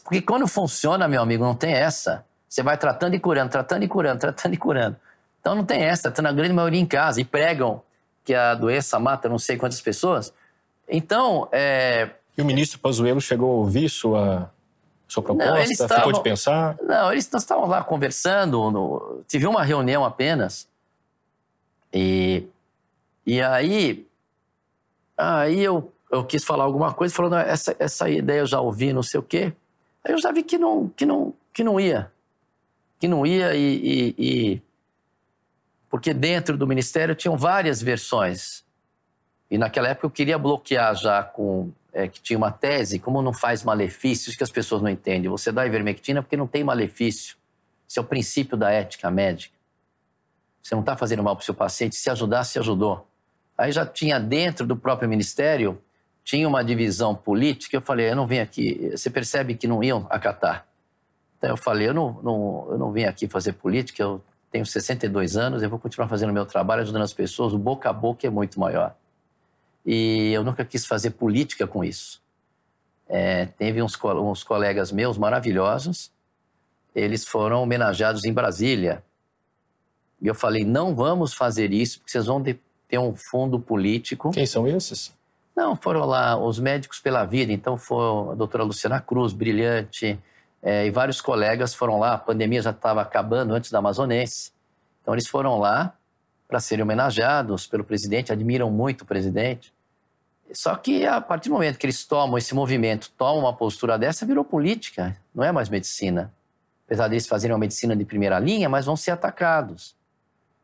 Porque 0.03 0.21
quando 0.21 0.45
funciona, 0.45 1.07
meu 1.07 1.21
amigo, 1.21 1.45
não 1.45 1.55
tem 1.55 1.73
essa. 1.73 2.25
Você 2.49 2.61
vai 2.61 2.77
tratando 2.77 3.15
e 3.15 3.19
curando, 3.21 3.49
tratando 3.49 3.83
e 3.83 3.87
curando, 3.87 4.19
tratando 4.19 4.53
e 4.53 4.57
curando. 4.57 4.97
Então 5.39 5.55
não 5.55 5.63
tem 5.63 5.83
essa, 5.83 6.09
está 6.09 6.21
na 6.21 6.33
grande 6.33 6.51
maioria 6.51 6.81
em 6.81 6.85
casa. 6.85 7.21
E 7.21 7.23
pregam 7.23 7.81
que 8.25 8.33
a 8.33 8.53
doença 8.53 8.99
mata 8.99 9.29
não 9.29 9.39
sei 9.39 9.55
quantas 9.55 9.79
pessoas. 9.79 10.33
Então. 10.89 11.47
É... 11.53 12.09
E 12.37 12.41
o 12.41 12.45
ministro 12.45 12.79
Pazuello 12.79 13.21
chegou 13.21 13.49
a 13.49 13.55
ouvir 13.55 13.87
sua, 13.87 14.51
sua 15.07 15.23
proposta? 15.23 15.87
Não. 15.87 15.95
Ficou 15.95 16.11
de 16.11 16.21
pensar? 16.21 16.75
Não, 16.83 17.13
eles 17.13 17.33
estavam 17.33 17.65
lá 17.65 17.81
conversando. 17.81 18.69
No... 18.71 19.23
Tive 19.25 19.47
uma 19.47 19.63
reunião 19.63 20.03
apenas. 20.03 20.67
E, 21.93 22.43
e 23.25 23.41
aí. 23.41 24.05
Aí 25.17 25.63
eu 25.63 25.93
eu 26.15 26.25
quis 26.25 26.43
falar 26.43 26.63
alguma 26.63 26.93
coisa, 26.93 27.13
falou, 27.13 27.31
não, 27.31 27.37
essa, 27.37 27.75
essa 27.79 28.09
ideia 28.09 28.39
eu 28.39 28.45
já 28.45 28.59
ouvi, 28.59 28.93
não 28.93 29.03
sei 29.03 29.19
o 29.19 29.23
quê. 29.23 29.53
Aí 30.03 30.13
eu 30.13 30.17
já 30.17 30.31
vi 30.31 30.43
que 30.43 30.57
não, 30.57 30.89
que 30.89 31.05
não, 31.05 31.33
que 31.53 31.63
não 31.63 31.79
ia. 31.79 32.11
Que 32.99 33.07
não 33.07 33.25
ia 33.25 33.53
e, 33.55 33.75
e, 33.75 34.15
e... 34.17 34.61
Porque 35.89 36.13
dentro 36.13 36.57
do 36.57 36.67
Ministério 36.67 37.15
tinham 37.15 37.37
várias 37.37 37.81
versões. 37.81 38.63
E 39.49 39.57
naquela 39.57 39.89
época 39.89 40.07
eu 40.07 40.11
queria 40.11 40.37
bloquear 40.37 40.95
já 40.95 41.23
com... 41.23 41.71
É, 41.93 42.09
que 42.09 42.21
tinha 42.21 42.35
uma 42.35 42.51
tese, 42.51 42.99
como 42.99 43.21
não 43.21 43.31
faz 43.31 43.63
malefícios, 43.63 44.35
que 44.35 44.43
as 44.43 44.51
pessoas 44.51 44.81
não 44.81 44.89
entendem. 44.89 45.29
Você 45.29 45.49
dá 45.49 45.65
ivermectina 45.65 46.21
porque 46.21 46.35
não 46.35 46.45
tem 46.45 46.61
malefício. 46.61 47.37
Esse 47.87 47.99
é 47.99 48.01
o 48.01 48.05
princípio 48.05 48.57
da 48.57 48.69
ética 48.69 49.09
médica. 49.09 49.55
Você 50.61 50.75
não 50.75 50.81
está 50.81 50.97
fazendo 50.97 51.23
mal 51.23 51.35
para 51.35 51.43
o 51.43 51.45
seu 51.45 51.53
paciente. 51.53 51.95
Se 51.95 52.09
ajudar, 52.09 52.43
se 52.43 52.59
ajudou. 52.59 53.07
Aí 53.57 53.71
já 53.71 53.85
tinha 53.85 54.19
dentro 54.19 54.67
do 54.67 54.75
próprio 54.75 55.07
ministério 55.07 55.81
tinha 56.25 56.47
uma 56.47 56.63
divisão 56.63 57.13
política, 57.15 57.77
eu 57.77 57.81
falei, 57.81 58.09
eu 58.09 58.15
não 58.15 58.25
vim 58.25 58.39
aqui, 58.39 58.89
você 58.89 59.11
percebe 59.11 59.53
que 59.53 59.67
não 59.67 59.83
iam 59.83 60.07
acatar. 60.09 60.65
Então 61.37 61.51
eu 61.51 61.55
falei, 61.55 61.87
eu 61.87 61.93
não, 61.93 62.19
não, 62.23 62.67
eu 62.71 62.77
não 62.79 62.91
vim 62.91 63.03
aqui 63.03 63.27
fazer 63.27 63.53
política, 63.53 64.01
eu 64.01 64.19
tenho 64.49 64.65
62 64.65 65.37
anos, 65.37 65.61
eu 65.61 65.69
vou 65.69 65.77
continuar 65.77 66.07
fazendo 66.07 66.33
meu 66.33 66.45
trabalho, 66.45 66.81
ajudando 66.81 67.03
as 67.03 67.13
pessoas, 67.13 67.53
o 67.53 67.59
boca 67.59 67.91
a 67.91 67.93
boca 67.93 68.25
é 68.25 68.29
muito 68.31 68.59
maior. 68.59 68.95
E 69.85 70.31
eu 70.33 70.43
nunca 70.43 70.65
quis 70.65 70.83
fazer 70.87 71.11
política 71.11 71.67
com 71.67 71.83
isso. 71.83 72.19
É, 73.07 73.45
teve 73.45 73.83
uns, 73.83 73.95
uns 74.03 74.43
colegas 74.43 74.91
meus 74.91 75.19
maravilhosos, 75.19 76.11
eles 76.95 77.23
foram 77.23 77.61
homenageados 77.61 78.25
em 78.25 78.33
Brasília. 78.33 79.03
E 80.19 80.25
eu 80.25 80.33
falei, 80.33 80.65
não 80.65 80.95
vamos 80.95 81.35
fazer 81.35 81.71
isso, 81.71 81.99
porque 81.99 82.11
vocês 82.11 82.25
vão 82.25 82.41
ter 82.41 82.97
um 82.97 83.13
fundo 83.15 83.59
político. 83.59 84.31
Quem 84.31 84.47
são 84.47 84.67
esses? 84.67 85.13
Não, 85.55 85.75
foram 85.75 86.05
lá 86.05 86.37
os 86.37 86.59
médicos 86.59 86.99
pela 86.99 87.23
vida, 87.23 87.53
então 87.53 87.77
foi 87.77 88.31
a 88.31 88.35
doutora 88.35 88.63
Luciana 88.63 88.99
Cruz, 88.99 89.31
brilhante, 89.31 90.19
é, 90.61 90.85
e 90.85 90.91
vários 90.91 91.21
colegas 91.21 91.73
foram 91.73 91.97
lá, 91.97 92.13
a 92.15 92.17
pandemia 92.17 92.61
já 92.61 92.71
estava 92.71 93.01
acabando 93.01 93.53
antes 93.53 93.71
da 93.71 93.79
Amazonense. 93.79 94.51
Então 95.01 95.13
eles 95.13 95.27
foram 95.27 95.59
lá 95.59 95.93
para 96.47 96.59
serem 96.59 96.83
homenageados 96.83 97.67
pelo 97.67 97.83
presidente, 97.83 98.33
admiram 98.33 98.69
muito 98.69 99.03
o 99.03 99.05
presidente. 99.05 99.73
Só 100.51 100.75
que 100.75 101.05
a 101.05 101.21
partir 101.21 101.49
do 101.49 101.53
momento 101.53 101.77
que 101.77 101.85
eles 101.85 102.03
tomam 102.03 102.37
esse 102.37 102.53
movimento, 102.53 103.11
tomam 103.17 103.39
uma 103.39 103.53
postura 103.53 103.97
dessa, 103.97 104.25
virou 104.25 104.43
política, 104.43 105.15
não 105.33 105.43
é 105.43 105.51
mais 105.51 105.69
medicina. 105.69 106.33
Apesar 106.85 107.07
deles 107.07 107.27
fazerem 107.27 107.53
uma 107.53 107.59
medicina 107.59 107.95
de 107.95 108.03
primeira 108.05 108.37
linha, 108.39 108.67
mas 108.67 108.85
vão 108.85 108.95
ser 108.95 109.11
atacados. 109.11 109.95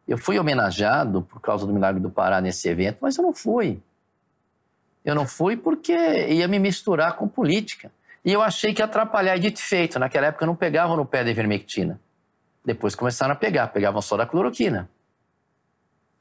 Eu 0.07 0.17
fui 0.17 0.37
homenageado 0.37 1.21
por 1.21 1.39
causa 1.39 1.65
do 1.65 1.73
Milagre 1.73 2.01
do 2.01 2.09
Pará 2.09 2.41
nesse 2.41 2.67
evento, 2.67 2.97
mas 3.01 3.17
eu 3.17 3.23
não 3.23 3.33
fui. 3.33 3.81
Eu 5.03 5.15
não 5.15 5.27
fui 5.27 5.57
porque 5.57 5.93
ia 5.93 6.47
me 6.47 6.59
misturar 6.59 7.15
com 7.15 7.27
política. 7.27 7.91
E 8.23 8.31
eu 8.31 8.41
achei 8.41 8.73
que 8.73 8.81
ia 8.81 8.85
atrapalhar. 8.85 9.35
E 9.35 9.39
dito 9.39 9.59
feito, 9.59 9.97
naquela 9.97 10.27
época 10.27 10.45
não 10.45 10.55
pegavam 10.55 10.95
no 10.95 11.05
pé 11.05 11.23
da 11.23 11.31
ivermectina. 11.31 11.99
Depois 12.63 12.93
começaram 12.93 13.33
a 13.33 13.35
pegar, 13.35 13.67
pegavam 13.69 14.01
só 14.01 14.15
da 14.15 14.25
cloroquina. 14.25 14.89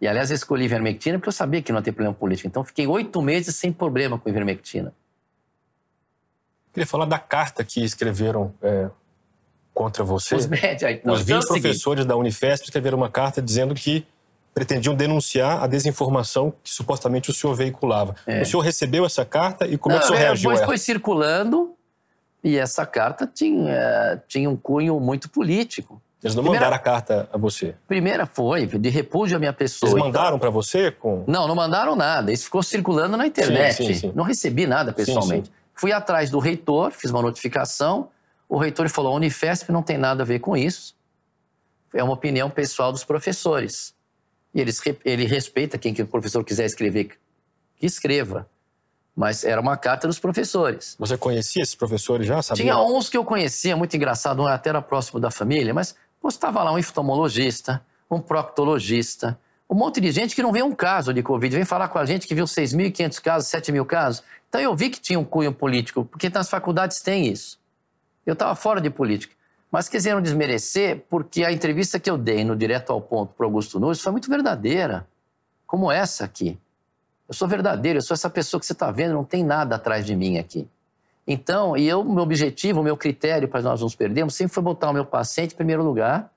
E 0.00 0.08
aliás, 0.08 0.30
eu 0.30 0.34
escolhi 0.34 0.64
ivermectina 0.64 1.18
porque 1.18 1.28
eu 1.28 1.32
sabia 1.32 1.60
que 1.60 1.70
não 1.70 1.78
ia 1.78 1.84
ter 1.84 1.92
problema 1.92 2.14
político. 2.14 2.48
Então 2.48 2.64
fiquei 2.64 2.86
oito 2.86 3.20
meses 3.20 3.54
sem 3.56 3.70
problema 3.70 4.18
com 4.18 4.28
ivermectina. 4.30 4.94
Queria 6.72 6.86
falar 6.86 7.04
da 7.04 7.18
carta 7.18 7.62
que 7.62 7.84
escreveram 7.84 8.54
é, 8.62 8.88
contra 9.74 10.02
você. 10.02 10.34
Os 10.34 10.46
médicos. 10.46 11.12
Os 11.12 11.22
20 11.22 11.46
professores 11.46 12.06
da 12.06 12.16
Unifesp 12.16 12.64
escreveram 12.64 12.96
uma 12.96 13.10
carta 13.10 13.42
dizendo 13.42 13.74
que 13.74 14.06
pretendiam 14.60 14.94
denunciar 14.94 15.64
a 15.64 15.66
desinformação 15.66 16.52
que 16.62 16.70
supostamente 16.70 17.30
o 17.30 17.34
senhor 17.34 17.54
veiculava. 17.54 18.14
É. 18.26 18.42
O 18.42 18.44
senhor 18.44 18.60
recebeu 18.60 19.06
essa 19.06 19.24
carta 19.24 19.66
e 19.66 19.78
como 19.78 19.94
Não, 19.94 20.00
é 20.00 20.00
que 20.00 20.04
o 20.04 20.08
senhor 20.08 20.20
é, 20.20 20.24
reagiu? 20.24 20.50
Depois 20.50 20.66
foi 20.66 20.76
circulando 20.76 21.74
e 22.44 22.58
essa 22.58 22.84
carta 22.84 23.26
tinha, 23.26 24.22
tinha 24.28 24.50
um 24.50 24.56
cunho 24.56 25.00
muito 25.00 25.30
político. 25.30 26.00
Eles 26.22 26.34
não 26.34 26.42
Primeira, 26.42 26.66
mandaram 26.66 26.76
a 26.76 26.78
carta 26.78 27.28
a 27.32 27.38
você? 27.38 27.74
Primeira 27.88 28.26
foi, 28.26 28.66
de 28.66 28.90
repúdio 28.90 29.38
à 29.38 29.40
minha 29.40 29.52
pessoa. 29.54 29.90
Eles 29.90 30.02
mandaram 30.02 30.38
para 30.38 30.50
você? 30.50 30.90
Com... 30.90 31.24
Não, 31.26 31.48
não 31.48 31.54
mandaram 31.54 31.96
nada. 31.96 32.30
Isso 32.30 32.44
ficou 32.44 32.62
circulando 32.62 33.16
na 33.16 33.26
internet. 33.26 33.76
Sim, 33.76 33.86
sim, 33.86 33.94
sim. 33.94 34.12
Não 34.14 34.24
recebi 34.24 34.66
nada 34.66 34.92
pessoalmente. 34.92 35.50
Fui 35.74 35.90
atrás 35.90 36.28
do 36.28 36.38
reitor, 36.38 36.92
fiz 36.92 37.10
uma 37.10 37.22
notificação. 37.22 38.10
O 38.46 38.58
reitor 38.58 38.90
falou: 38.90 39.14
a 39.14 39.16
Unifesp 39.16 39.72
não 39.72 39.82
tem 39.82 39.96
nada 39.96 40.22
a 40.22 40.26
ver 40.26 40.40
com 40.40 40.54
isso. 40.54 40.94
É 41.94 42.04
uma 42.04 42.12
opinião 42.12 42.50
pessoal 42.50 42.92
dos 42.92 43.02
professores. 43.02 43.94
E 44.54 44.60
ele, 44.60 44.72
ele 45.04 45.24
respeita 45.26 45.78
quem 45.78 45.94
que 45.94 46.02
o 46.02 46.06
professor 46.06 46.44
quiser 46.44 46.64
escrever, 46.64 47.18
que 47.76 47.86
escreva. 47.86 48.48
Mas 49.14 49.44
era 49.44 49.60
uma 49.60 49.76
carta 49.76 50.06
dos 50.06 50.18
professores. 50.18 50.96
Você 50.98 51.16
conhecia 51.16 51.62
esses 51.62 51.74
professores 51.74 52.26
já? 52.26 52.40
Sabia? 52.42 52.64
Tinha 52.64 52.78
uns 52.80 53.08
que 53.08 53.16
eu 53.16 53.24
conhecia, 53.24 53.76
muito 53.76 53.94
engraçado, 53.96 54.42
um 54.42 54.46
até 54.46 54.70
era 54.70 54.80
próximo 54.80 55.20
da 55.20 55.30
família, 55.30 55.74
mas 55.74 55.94
Postava 56.20 56.62
lá 56.62 56.72
um 56.72 56.78
oftalmologista, 56.78 57.82
um 58.10 58.20
proctologista, 58.20 59.38
um 59.68 59.74
monte 59.74 60.00
de 60.00 60.10
gente 60.10 60.34
que 60.34 60.42
não 60.42 60.52
vê 60.52 60.62
um 60.62 60.74
caso 60.74 61.14
de 61.14 61.22
Covid. 61.22 61.56
Vem 61.56 61.64
falar 61.64 61.88
com 61.88 61.98
a 61.98 62.04
gente 62.04 62.26
que 62.26 62.34
viu 62.34 62.44
6.500 62.44 63.20
casos, 63.22 63.48
7 63.48 63.72
mil 63.72 63.86
casos. 63.86 64.22
Então 64.48 64.60
eu 64.60 64.76
vi 64.76 64.90
que 64.90 65.00
tinha 65.00 65.18
um 65.18 65.24
cunho 65.24 65.52
político, 65.52 66.04
porque 66.04 66.28
nas 66.28 66.50
faculdades 66.50 67.00
tem 67.00 67.26
isso. 67.26 67.58
Eu 68.26 68.34
estava 68.34 68.54
fora 68.54 68.80
de 68.80 68.90
política. 68.90 69.34
Mas 69.70 69.88
quiseram 69.88 70.20
desmerecer 70.20 71.04
porque 71.08 71.44
a 71.44 71.52
entrevista 71.52 72.00
que 72.00 72.10
eu 72.10 72.18
dei 72.18 72.44
no 72.44 72.56
Direto 72.56 72.92
ao 72.92 73.00
Ponto 73.00 73.34
para 73.34 73.46
Augusto 73.46 73.78
Nunes 73.78 74.00
foi 74.00 74.10
muito 74.10 74.28
verdadeira, 74.28 75.06
como 75.66 75.92
essa 75.92 76.24
aqui. 76.24 76.58
Eu 77.28 77.34
sou 77.34 77.46
verdadeiro, 77.46 77.98
eu 77.98 78.02
sou 78.02 78.14
essa 78.14 78.28
pessoa 78.28 78.58
que 78.58 78.66
você 78.66 78.72
está 78.72 78.90
vendo, 78.90 79.14
não 79.14 79.24
tem 79.24 79.44
nada 79.44 79.76
atrás 79.76 80.04
de 80.04 80.16
mim 80.16 80.38
aqui. 80.38 80.68
Então, 81.24 81.76
e 81.76 81.86
eu, 81.86 82.02
meu 82.02 82.24
objetivo, 82.24 82.80
o 82.80 82.82
meu 82.82 82.96
critério 82.96 83.46
para 83.46 83.62
nós 83.62 83.80
nos 83.80 83.94
perdermos 83.94 84.34
sempre 84.34 84.52
foi 84.52 84.62
botar 84.64 84.90
o 84.90 84.92
meu 84.92 85.04
paciente 85.04 85.52
em 85.52 85.56
primeiro 85.56 85.84
lugar 85.84 86.32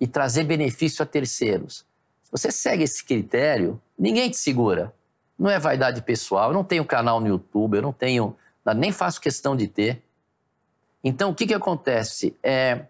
e 0.00 0.06
trazer 0.06 0.44
benefício 0.44 1.02
a 1.02 1.06
terceiros. 1.06 1.84
Se 2.22 2.30
você 2.30 2.52
segue 2.52 2.84
esse 2.84 3.04
critério, 3.04 3.80
ninguém 3.98 4.30
te 4.30 4.36
segura. 4.36 4.94
Não 5.36 5.50
é 5.50 5.58
vaidade 5.58 6.02
pessoal, 6.02 6.50
eu 6.50 6.54
não 6.54 6.62
tenho 6.62 6.84
canal 6.84 7.20
no 7.20 7.26
YouTube, 7.26 7.76
eu 7.76 7.82
não 7.82 7.92
tenho, 7.92 8.36
nem 8.76 8.92
faço 8.92 9.20
questão 9.20 9.56
de 9.56 9.66
ter. 9.66 10.02
Então, 11.08 11.30
o 11.30 11.34
que, 11.34 11.46
que 11.46 11.54
acontece? 11.54 12.36
É, 12.42 12.80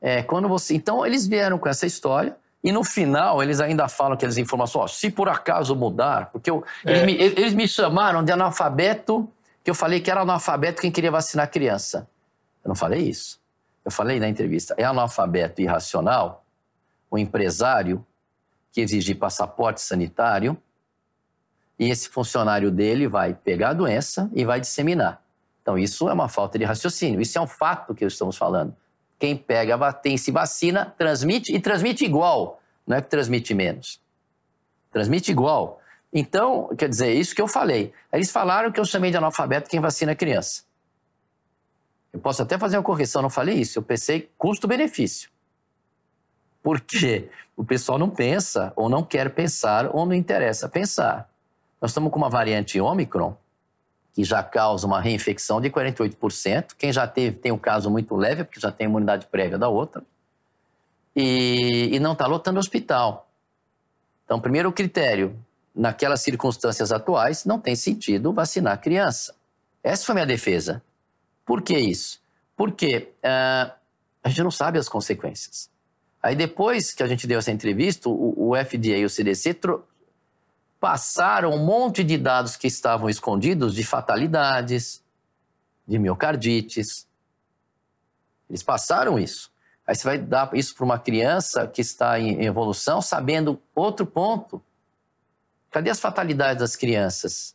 é, 0.00 0.22
quando 0.22 0.48
você. 0.48 0.74
Então, 0.74 1.04
eles 1.04 1.26
vieram 1.26 1.58
com 1.58 1.68
essa 1.68 1.84
história. 1.84 2.34
E 2.64 2.72
no 2.72 2.82
final, 2.82 3.42
eles 3.42 3.60
ainda 3.60 3.86
falam 3.86 4.14
aquelas 4.14 4.38
informações, 4.38 4.92
se 4.92 5.08
por 5.08 5.28
acaso 5.28 5.76
mudar, 5.76 6.30
porque 6.32 6.50
eu, 6.50 6.64
é. 6.84 6.90
eles, 6.90 7.04
me, 7.04 7.12
eles, 7.14 7.54
me, 7.54 7.68
chamaram 7.68 8.24
de 8.24 8.32
analfabeto 8.32 9.30
que 9.62 9.70
eu 9.70 9.74
falei 9.74 10.00
que 10.00 10.10
era 10.10 10.22
analfabeto 10.22 10.80
quem 10.80 10.90
queria 10.90 11.10
vacinar 11.10 11.48
criança. 11.48 12.08
Eu 12.64 12.70
não 12.70 12.74
falei 12.74 13.02
isso. 13.02 13.38
Eu 13.84 13.90
falei 13.92 14.18
na 14.18 14.28
entrevista, 14.28 14.74
é 14.76 14.84
analfabeto 14.84 15.60
irracional 15.60 16.44
o 17.08 17.18
empresário 17.18 18.04
que 18.72 18.80
exigir 18.80 19.16
passaporte 19.16 19.80
sanitário 19.80 20.56
e 21.78 21.90
esse 21.90 22.08
funcionário 22.08 22.70
dele 22.70 23.06
vai 23.06 23.32
pegar 23.34 23.68
a 23.68 23.74
doença 23.74 24.28
e 24.34 24.44
vai 24.44 24.60
disseminar. 24.60 25.22
Então, 25.66 25.76
isso 25.76 26.08
é 26.08 26.12
uma 26.12 26.28
falta 26.28 26.56
de 26.56 26.64
raciocínio. 26.64 27.20
Isso 27.20 27.36
é 27.36 27.40
um 27.40 27.46
fato 27.48 27.92
que 27.92 28.04
estamos 28.04 28.36
falando. 28.36 28.72
Quem 29.18 29.36
pega, 29.36 29.92
tem 29.92 30.16
se 30.16 30.30
vacina, 30.30 30.94
transmite 30.96 31.52
e 31.52 31.58
transmite 31.58 32.04
igual. 32.04 32.62
Não 32.86 32.96
é 32.96 33.02
que 33.02 33.10
transmite 33.10 33.52
menos. 33.52 34.00
Transmite 34.92 35.32
igual. 35.32 35.80
Então, 36.12 36.68
quer 36.78 36.88
dizer, 36.88 37.12
isso 37.14 37.34
que 37.34 37.42
eu 37.42 37.48
falei. 37.48 37.92
Eles 38.12 38.30
falaram 38.30 38.70
que 38.70 38.78
eu 38.78 38.84
chamei 38.84 39.10
de 39.10 39.16
analfabeto 39.16 39.68
quem 39.68 39.80
vacina 39.80 40.14
criança. 40.14 40.62
Eu 42.12 42.20
posso 42.20 42.42
até 42.42 42.56
fazer 42.56 42.76
uma 42.76 42.84
correção, 42.84 43.20
não 43.20 43.28
falei 43.28 43.56
isso. 43.56 43.76
Eu 43.76 43.82
pensei 43.82 44.30
custo-benefício. 44.38 45.30
Porque 46.62 47.28
o 47.56 47.64
pessoal 47.64 47.98
não 47.98 48.08
pensa, 48.08 48.72
ou 48.76 48.88
não 48.88 49.02
quer 49.02 49.34
pensar, 49.34 49.90
ou 49.92 50.06
não 50.06 50.14
interessa 50.14 50.68
pensar. 50.68 51.28
Nós 51.80 51.90
estamos 51.90 52.12
com 52.12 52.18
uma 52.18 52.30
variante 52.30 52.80
Ômicron, 52.80 53.36
que 54.16 54.24
já 54.24 54.42
causa 54.42 54.86
uma 54.86 54.98
reinfecção 54.98 55.60
de 55.60 55.68
48%. 55.68 56.68
Quem 56.78 56.90
já 56.90 57.06
teve 57.06 57.36
tem 57.36 57.52
um 57.52 57.58
caso 57.58 57.90
muito 57.90 58.16
leve, 58.16 58.44
porque 58.44 58.58
já 58.58 58.72
tem 58.72 58.86
imunidade 58.86 59.26
prévia 59.26 59.58
da 59.58 59.68
outra. 59.68 60.02
E, 61.14 61.90
e 61.92 62.00
não 62.00 62.14
está 62.14 62.26
lotando 62.26 62.56
o 62.56 62.60
hospital. 62.60 63.28
Então, 64.24 64.40
primeiro 64.40 64.72
critério, 64.72 65.38
naquelas 65.74 66.22
circunstâncias 66.22 66.92
atuais, 66.92 67.44
não 67.44 67.60
tem 67.60 67.76
sentido 67.76 68.32
vacinar 68.32 68.72
a 68.72 68.78
criança. 68.78 69.34
Essa 69.84 70.06
foi 70.06 70.14
minha 70.14 70.26
defesa. 70.26 70.82
Por 71.44 71.60
que 71.60 71.78
isso? 71.78 72.18
Porque 72.56 73.12
uh, 73.18 73.70
a 74.24 74.28
gente 74.30 74.42
não 74.42 74.50
sabe 74.50 74.78
as 74.78 74.88
consequências. 74.88 75.68
Aí 76.22 76.34
depois 76.34 76.94
que 76.94 77.02
a 77.02 77.06
gente 77.06 77.26
deu 77.26 77.38
essa 77.38 77.52
entrevista, 77.52 78.08
o, 78.08 78.52
o 78.52 78.56
FDA 78.56 78.96
e 78.96 79.04
o 79.04 79.10
CDC 79.10 79.60
passaram 80.80 81.50
um 81.52 81.64
monte 81.64 82.04
de 82.04 82.16
dados 82.18 82.56
que 82.56 82.66
estavam 82.66 83.08
escondidos 83.08 83.74
de 83.74 83.84
fatalidades, 83.84 85.02
de 85.86 85.98
miocardites. 85.98 87.06
Eles 88.48 88.62
passaram 88.62 89.18
isso. 89.18 89.50
Aí 89.86 89.94
você 89.94 90.04
vai 90.04 90.18
dar 90.18 90.52
isso 90.54 90.74
para 90.74 90.84
uma 90.84 90.98
criança 90.98 91.66
que 91.66 91.80
está 91.80 92.18
em 92.18 92.44
evolução, 92.44 93.00
sabendo 93.00 93.60
outro 93.74 94.04
ponto, 94.04 94.62
Cadê 95.76 95.90
as 95.90 96.00
fatalidades 96.00 96.60
das 96.60 96.74
crianças? 96.74 97.54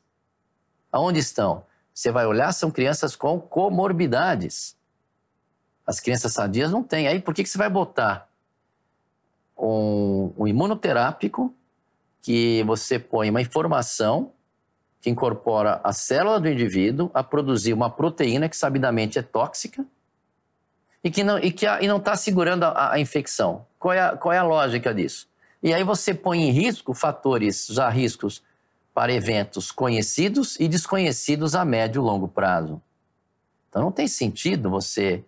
Aonde 0.92 1.20
estão? 1.20 1.66
Você 1.92 2.12
vai 2.12 2.28
olhar, 2.28 2.52
são 2.54 2.70
crianças 2.70 3.16
com 3.16 3.40
comorbidades. 3.40 4.78
As 5.88 6.00
crianças 6.00 6.34
sadias 6.34 6.72
não 6.72 6.84
têm. 6.84 7.08
Aí 7.08 7.20
por 7.20 7.34
que, 7.34 7.42
que 7.42 7.50
você 7.50 7.58
vai 7.58 7.68
botar 7.68 8.30
um, 9.58 10.32
um 10.38 10.48
imunoterápico 10.48 11.52
que 12.22 12.64
você 12.64 13.00
põe 13.00 13.30
uma 13.30 13.42
informação 13.42 14.32
que 15.02 15.10
incorpora 15.10 15.82
a 15.84 15.92
célula 15.92 16.40
do 16.40 16.48
indivíduo 16.48 17.10
a 17.14 17.24
produzir 17.24 17.74
uma 17.74 17.90
proteína 17.90 18.48
que 18.48 18.56
sabidamente 18.56 19.18
é 19.18 19.22
tóxica 19.24 19.84
e 21.04 21.10
que 21.10 21.24
não 21.24 21.40
e 21.40 21.52
que 21.52 21.66
e 21.66 21.88
não 21.88 21.98
está 21.98 22.16
segurando 22.16 22.64
a, 22.64 22.94
a, 22.94 23.00
infecção. 23.00 23.66
Qual 23.80 23.94
é 23.94 24.00
a, 24.00 24.16
qual 24.16 24.32
é 24.32 24.38
a 24.38 24.44
lógica 24.44 24.94
disso? 24.94 25.28
E 25.64 25.74
aí 25.74 25.84
você 25.84 26.14
põe 26.14 26.44
em 26.44 26.52
risco 26.52 26.94
fatores 26.94 27.68
já 27.68 27.90
riscos 27.90 28.44
para 28.94 29.12
eventos 29.12 29.72
conhecidos 29.72 30.60
e 30.60 30.68
desconhecidos 30.68 31.56
a 31.56 31.66
médio 31.66 32.02
e 32.02 32.06
longo 32.06 32.28
prazo. 32.28 32.80
Então 33.70 33.82
não 33.82 33.92
tem 33.92 34.08
sentido 34.08 34.70
você. 34.70 35.24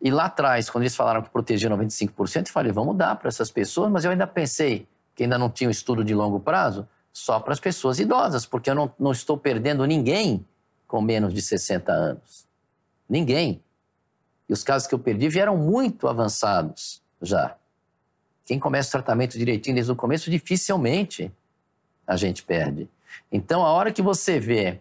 E 0.00 0.10
lá 0.10 0.26
atrás, 0.26 0.70
quando 0.70 0.84
eles 0.84 0.96
falaram 0.96 1.20
que 1.20 1.28
protegia 1.28 1.68
95%, 1.68 2.46
eu 2.46 2.52
falei, 2.52 2.72
vamos 2.72 2.96
dar 2.96 3.16
para 3.16 3.28
essas 3.28 3.50
pessoas, 3.50 3.90
mas 3.90 4.04
eu 4.04 4.10
ainda 4.10 4.26
pensei 4.26 4.86
que 5.20 5.24
ainda 5.24 5.36
não 5.36 5.50
tinha 5.50 5.68
um 5.68 5.70
estudo 5.70 6.02
de 6.02 6.14
longo 6.14 6.40
prazo, 6.40 6.88
só 7.12 7.38
para 7.38 7.52
as 7.52 7.60
pessoas 7.60 8.00
idosas, 8.00 8.46
porque 8.46 8.70
eu 8.70 8.74
não, 8.74 8.90
não 8.98 9.12
estou 9.12 9.36
perdendo 9.36 9.84
ninguém 9.84 10.46
com 10.88 11.02
menos 11.02 11.34
de 11.34 11.42
60 11.42 11.92
anos. 11.92 12.46
Ninguém. 13.06 13.62
E 14.48 14.52
os 14.54 14.64
casos 14.64 14.88
que 14.88 14.94
eu 14.94 14.98
perdi 14.98 15.28
vieram 15.28 15.58
muito 15.58 16.08
avançados 16.08 17.02
já. 17.20 17.54
Quem 18.46 18.58
começa 18.58 18.88
o 18.88 18.92
tratamento 18.92 19.36
direitinho 19.36 19.74
desde 19.74 19.92
o 19.92 19.94
começo, 19.94 20.30
dificilmente 20.30 21.30
a 22.06 22.16
gente 22.16 22.42
perde. 22.42 22.88
Então, 23.30 23.62
a 23.62 23.70
hora 23.72 23.92
que 23.92 24.00
você 24.00 24.40
vê 24.40 24.80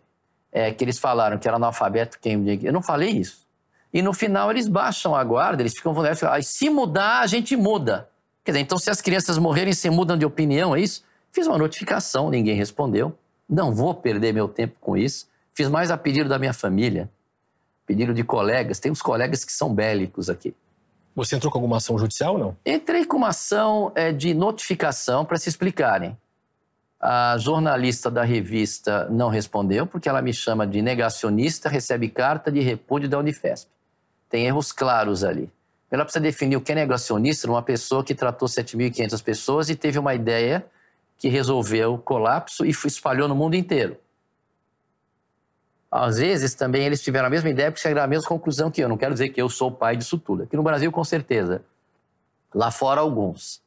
é, 0.53 0.71
que 0.71 0.85
eles 0.85 0.97
falaram 0.97 1.37
que 1.37 1.49
era 1.49 1.57
analfabeto 1.57 2.17
quem... 2.17 2.41
Eu 2.63 2.71
não 2.71 2.81
falei 2.81 3.09
isso. 3.09 3.45
E 3.93 4.01
no 4.01 4.13
final 4.13 4.49
eles 4.49 4.69
baixam 4.69 5.13
a 5.13 5.21
guarda, 5.21 5.61
eles 5.61 5.73
ficam 5.73 5.93
vulneráveis. 5.93 6.23
Ah, 6.23 6.41
se 6.41 6.69
mudar, 6.69 7.19
a 7.19 7.27
gente 7.27 7.57
muda. 7.57 8.07
Quer 8.49 8.53
dizer, 8.53 8.61
então 8.61 8.79
se 8.79 8.89
as 8.89 8.99
crianças 8.99 9.37
morrerem, 9.37 9.73
se 9.73 9.87
mudam 9.91 10.17
de 10.17 10.25
opinião, 10.25 10.75
é 10.75 10.81
isso? 10.81 11.03
Fiz 11.31 11.45
uma 11.45 11.55
notificação, 11.55 12.31
ninguém 12.31 12.55
respondeu. 12.55 13.15
Não 13.47 13.71
vou 13.71 13.93
perder 13.93 14.33
meu 14.33 14.47
tempo 14.47 14.75
com 14.81 14.97
isso. 14.97 15.27
Fiz 15.53 15.69
mais 15.69 15.91
a 15.91 15.97
pedido 15.97 16.27
da 16.27 16.39
minha 16.39 16.51
família, 16.51 17.07
pedido 17.85 18.11
de 18.11 18.23
colegas. 18.23 18.79
Tem 18.79 18.91
uns 18.91 19.03
colegas 19.03 19.45
que 19.45 19.51
são 19.51 19.71
bélicos 19.71 20.31
aqui. 20.31 20.55
Você 21.15 21.35
entrou 21.35 21.51
com 21.51 21.59
alguma 21.59 21.77
ação 21.77 21.99
judicial 21.99 22.33
ou 22.33 22.39
não? 22.39 22.57
Entrei 22.65 23.05
com 23.05 23.17
uma 23.17 23.27
ação 23.27 23.91
é, 23.93 24.11
de 24.11 24.33
notificação 24.33 25.23
para 25.23 25.37
se 25.37 25.47
explicarem. 25.47 26.17
A 26.99 27.37
jornalista 27.37 28.09
da 28.09 28.23
revista 28.23 29.07
não 29.11 29.29
respondeu, 29.29 29.85
porque 29.85 30.09
ela 30.09 30.23
me 30.23 30.33
chama 30.33 30.65
de 30.65 30.81
negacionista, 30.81 31.69
recebe 31.69 32.09
carta 32.09 32.51
de 32.51 32.61
repúdio 32.61 33.07
da 33.07 33.19
Unifesp. 33.19 33.69
Tem 34.27 34.47
erros 34.47 34.71
claros 34.71 35.23
ali. 35.23 35.51
Ela 35.91 36.03
precisa 36.03 36.21
definir 36.21 36.55
o 36.55 36.61
que 36.61 36.71
é 36.71 36.75
negacionista 36.75 37.49
uma 37.49 37.63
pessoa 37.63 38.03
que 38.03 38.13
tratou 38.13 38.47
7.500 38.47 39.23
pessoas 39.23 39.69
e 39.69 39.75
teve 39.75 39.97
uma 39.97 40.13
ideia 40.13 40.65
que 41.17 41.27
resolveu 41.27 41.95
o 41.95 41.97
colapso 41.97 42.65
e 42.65 42.69
espalhou 42.69 43.27
no 43.27 43.35
mundo 43.35 43.55
inteiro. 43.55 43.97
Às 45.91 46.17
vezes 46.17 46.53
também 46.53 46.83
eles 46.85 47.01
tiveram 47.01 47.27
a 47.27 47.29
mesma 47.29 47.49
ideia 47.49 47.71
porque 47.71 47.81
chegaram 47.81 48.05
à 48.05 48.07
mesma 48.07 48.27
conclusão 48.27 48.69
que 48.69 48.81
eu. 48.81 48.87
Não 48.87 48.97
quero 48.97 49.13
dizer 49.13 49.29
que 49.29 49.41
eu 49.41 49.49
sou 49.49 49.69
o 49.69 49.71
pai 49.71 49.97
disso 49.97 50.19
tudo. 50.19 50.43
Aqui 50.43 50.55
no 50.55 50.61
Brasil, 50.61 50.91
com 50.91 51.03
certeza. 51.03 51.63
Lá 52.53 52.69
fora, 52.69 53.01
alguns. 53.01 53.61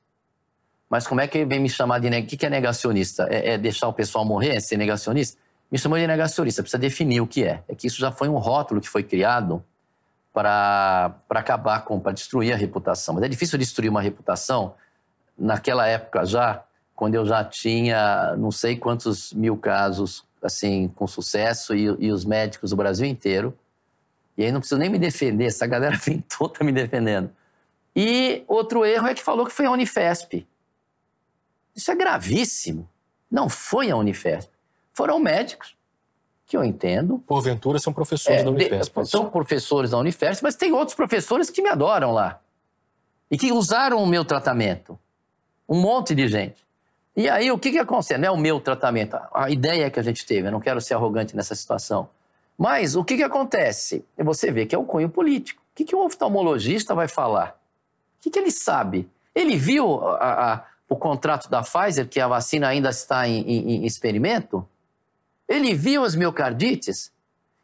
Mas 0.88 1.06
como 1.06 1.20
é 1.20 1.26
que 1.26 1.44
vem 1.44 1.58
me 1.58 1.68
chamar 1.68 1.98
de. 1.98 2.08
O 2.08 2.26
que 2.26 2.46
é 2.46 2.50
negacionista? 2.50 3.26
É, 3.28 3.54
é 3.54 3.58
deixar 3.58 3.88
o 3.88 3.92
pessoal 3.92 4.24
morrer? 4.24 4.56
É 4.56 4.60
ser 4.60 4.76
negacionista? 4.76 5.36
Me 5.70 5.78
chamou 5.78 5.98
de 5.98 6.06
negacionista, 6.06 6.62
precisa 6.62 6.78
definir 6.78 7.20
o 7.20 7.26
que 7.26 7.42
é. 7.44 7.62
É 7.66 7.74
que 7.74 7.86
isso 7.86 7.98
já 7.98 8.12
foi 8.12 8.28
um 8.28 8.36
rótulo 8.36 8.80
que 8.80 8.88
foi 8.88 9.02
criado 9.02 9.64
para 10.32 11.14
acabar 11.30 11.84
com, 11.84 12.00
para 12.00 12.12
destruir 12.12 12.52
a 12.52 12.56
reputação. 12.56 13.14
Mas 13.14 13.24
é 13.24 13.28
difícil 13.28 13.58
destruir 13.58 13.90
uma 13.90 14.00
reputação 14.00 14.74
naquela 15.36 15.86
época 15.86 16.24
já, 16.24 16.64
quando 16.94 17.14
eu 17.14 17.26
já 17.26 17.44
tinha 17.44 18.34
não 18.36 18.50
sei 18.50 18.76
quantos 18.76 19.32
mil 19.32 19.56
casos 19.56 20.24
assim, 20.42 20.88
com 20.88 21.06
sucesso 21.06 21.74
e, 21.74 21.84
e, 21.98 22.10
os 22.10 22.24
médicos 22.24 22.70
do 22.70 22.76
Brasil 22.76 23.06
inteiro. 23.06 23.56
E 24.36 24.44
aí 24.44 24.50
não 24.50 24.60
preciso 24.60 24.80
nem 24.80 24.90
me 24.90 24.98
defender, 24.98 25.46
essa 25.46 25.66
galera 25.66 25.96
vem 26.02 26.20
toda 26.20 26.64
me 26.64 26.72
defendendo. 26.72 27.30
E 27.94 28.42
outro 28.48 28.84
erro 28.84 29.06
é 29.06 29.14
que 29.14 29.22
falou 29.22 29.46
que 29.46 29.52
foi 29.52 29.66
a 29.66 29.70
Unifesp. 29.70 30.46
Isso 31.76 31.90
é 31.90 31.94
gravíssimo. 31.94 32.88
Não 33.30 33.48
foi 33.48 33.90
a 33.90 33.96
Unifesp. 33.96 34.50
Foram 34.94 35.18
médicos, 35.18 35.76
que 36.52 36.56
eu 36.56 36.62
entendo. 36.62 37.18
Porventura 37.26 37.78
são 37.78 37.94
professores 37.94 38.42
é, 38.42 38.44
da 38.44 38.50
Unifesp. 38.50 39.00
De, 39.00 39.08
são 39.08 39.30
professores 39.30 39.90
da 39.92 39.96
Unifesp, 39.96 40.42
mas 40.42 40.54
tem 40.54 40.70
outros 40.70 40.94
professores 40.94 41.48
que 41.48 41.62
me 41.62 41.70
adoram 41.70 42.12
lá. 42.12 42.40
e 43.30 43.38
que 43.38 43.50
usaram 43.50 44.02
o 44.02 44.06
meu 44.06 44.22
tratamento. 44.22 44.98
Um 45.66 45.80
monte 45.80 46.14
de 46.14 46.28
gente. 46.28 46.62
E 47.16 47.26
aí, 47.26 47.50
o 47.50 47.58
que, 47.58 47.70
que 47.70 47.78
acontece? 47.78 48.18
Não 48.18 48.28
é 48.28 48.30
o 48.30 48.36
meu 48.36 48.60
tratamento. 48.60 49.18
A 49.32 49.48
ideia 49.48 49.90
que 49.90 49.98
a 49.98 50.02
gente 50.02 50.26
teve, 50.26 50.48
eu 50.48 50.52
não 50.52 50.60
quero 50.60 50.78
ser 50.78 50.92
arrogante 50.92 51.34
nessa 51.34 51.54
situação. 51.54 52.10
Mas 52.58 52.94
o 52.96 53.02
que, 53.02 53.16
que 53.16 53.22
acontece? 53.22 54.04
Você 54.18 54.52
vê 54.52 54.66
que 54.66 54.74
é 54.74 54.78
o 54.78 54.84
cunho 54.84 55.08
político. 55.08 55.62
O 55.72 55.74
que, 55.74 55.86
que 55.86 55.96
o 55.96 56.04
oftalmologista 56.04 56.94
vai 56.94 57.08
falar? 57.08 57.58
O 58.18 58.22
que, 58.24 58.30
que 58.30 58.38
ele 58.38 58.50
sabe? 58.50 59.08
Ele 59.34 59.56
viu 59.56 60.06
a, 60.06 60.52
a, 60.52 60.64
o 60.86 60.96
contrato 60.96 61.48
da 61.48 61.62
Pfizer, 61.62 62.06
que 62.06 62.20
a 62.20 62.28
vacina 62.28 62.68
ainda 62.68 62.90
está 62.90 63.26
em, 63.26 63.40
em, 63.40 63.70
em 63.76 63.86
experimento? 63.86 64.68
Ele 65.52 65.74
viu 65.74 66.02
as 66.02 66.16
miocardites? 66.16 67.12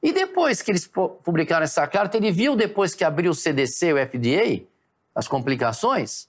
E 0.02 0.12
depois 0.12 0.62
que 0.62 0.70
eles 0.70 0.86
publicaram 1.24 1.64
essa 1.64 1.86
carta, 1.86 2.16
ele 2.16 2.30
viu 2.30 2.54
depois 2.54 2.94
que 2.94 3.02
abriu 3.02 3.30
o 3.32 3.34
CDC, 3.34 3.94
o 3.94 3.96
FDA, 3.96 4.64
as 5.14 5.26
complicações? 5.26 6.28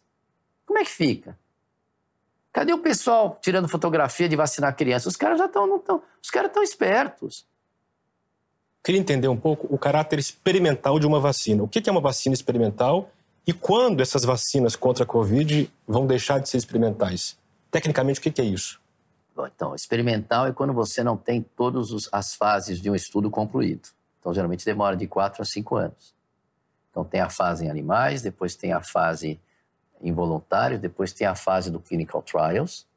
Como 0.65 0.79
é 0.79 0.83
que 0.83 0.89
fica? 0.89 1.37
Cadê 2.51 2.73
o 2.73 2.79
pessoal 2.79 3.37
tirando 3.41 3.67
fotografia 3.67 4.27
de 4.27 4.35
vacinar 4.35 4.75
criança? 4.75 5.09
Os 5.09 5.15
caras 5.15 5.37
já 5.37 5.45
estão, 5.45 6.01
os 6.21 6.29
caras 6.31 6.49
estão 6.49 6.63
espertos. 6.63 7.45
Queria 8.83 8.99
entender 9.01 9.27
um 9.27 9.37
pouco 9.37 9.67
o 9.69 9.77
caráter 9.77 10.17
experimental 10.17 10.97
de 10.97 11.05
uma 11.05 11.19
vacina. 11.19 11.61
O 11.61 11.67
que 11.67 11.87
é 11.87 11.91
uma 11.91 12.01
vacina 12.01 12.33
experimental 12.33 13.11
e 13.45 13.53
quando 13.53 14.01
essas 14.01 14.23
vacinas 14.23 14.75
contra 14.75 15.03
a 15.03 15.07
Covid 15.07 15.69
vão 15.87 16.07
deixar 16.07 16.39
de 16.39 16.49
ser 16.49 16.57
experimentais? 16.57 17.37
Tecnicamente, 17.69 18.19
o 18.19 18.23
que 18.23 18.41
é 18.41 18.45
isso? 18.45 18.81
Então, 19.47 19.75
experimental 19.75 20.47
é 20.47 20.53
quando 20.53 20.73
você 20.73 21.03
não 21.03 21.17
tem 21.17 21.41
todas 21.41 22.09
as 22.11 22.33
fases 22.33 22.81
de 22.81 22.89
um 22.89 22.95
estudo 22.95 23.29
concluído. 23.29 23.89
Então, 24.19 24.33
geralmente 24.33 24.65
demora 24.65 24.95
de 24.95 25.07
4 25.07 25.41
a 25.41 25.45
5 25.45 25.75
anos. 25.75 26.15
Então, 26.89 27.03
tem 27.03 27.21
a 27.21 27.29
fase 27.29 27.65
em 27.65 27.69
animais, 27.69 28.21
depois 28.21 28.55
tem 28.55 28.73
a 28.73 28.81
fase 28.81 29.39
em 30.01 30.11
voluntários, 30.13 30.79
depois 30.79 31.13
tem 31.13 31.27
a 31.27 31.35
fase 31.35 31.69
do 31.71 31.79
clinical 31.79 32.21
trials. 32.21 32.87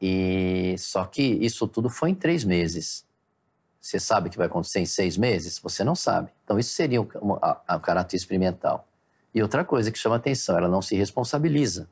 E 0.00 0.76
só 0.78 1.04
que 1.04 1.22
isso 1.22 1.66
tudo 1.66 1.88
foi 1.88 2.10
em 2.10 2.14
três 2.14 2.44
meses. 2.44 3.04
Você 3.80 3.98
sabe 3.98 4.28
que 4.30 4.36
vai 4.36 4.46
acontecer 4.46 4.80
em 4.80 4.86
seis 4.86 5.16
meses? 5.16 5.58
Você 5.58 5.84
não 5.84 5.94
sabe. 5.94 6.30
Então, 6.44 6.58
isso 6.58 6.74
seria 6.74 7.00
o, 7.00 7.38
a, 7.40 7.62
a 7.66 7.78
caráter 7.78 8.16
experimental. 8.16 8.86
E 9.34 9.42
outra 9.42 9.64
coisa 9.64 9.90
que 9.90 9.98
chama 9.98 10.16
atenção, 10.16 10.56
ela 10.56 10.68
não 10.68 10.82
se 10.82 10.96
responsabiliza. 10.96 11.88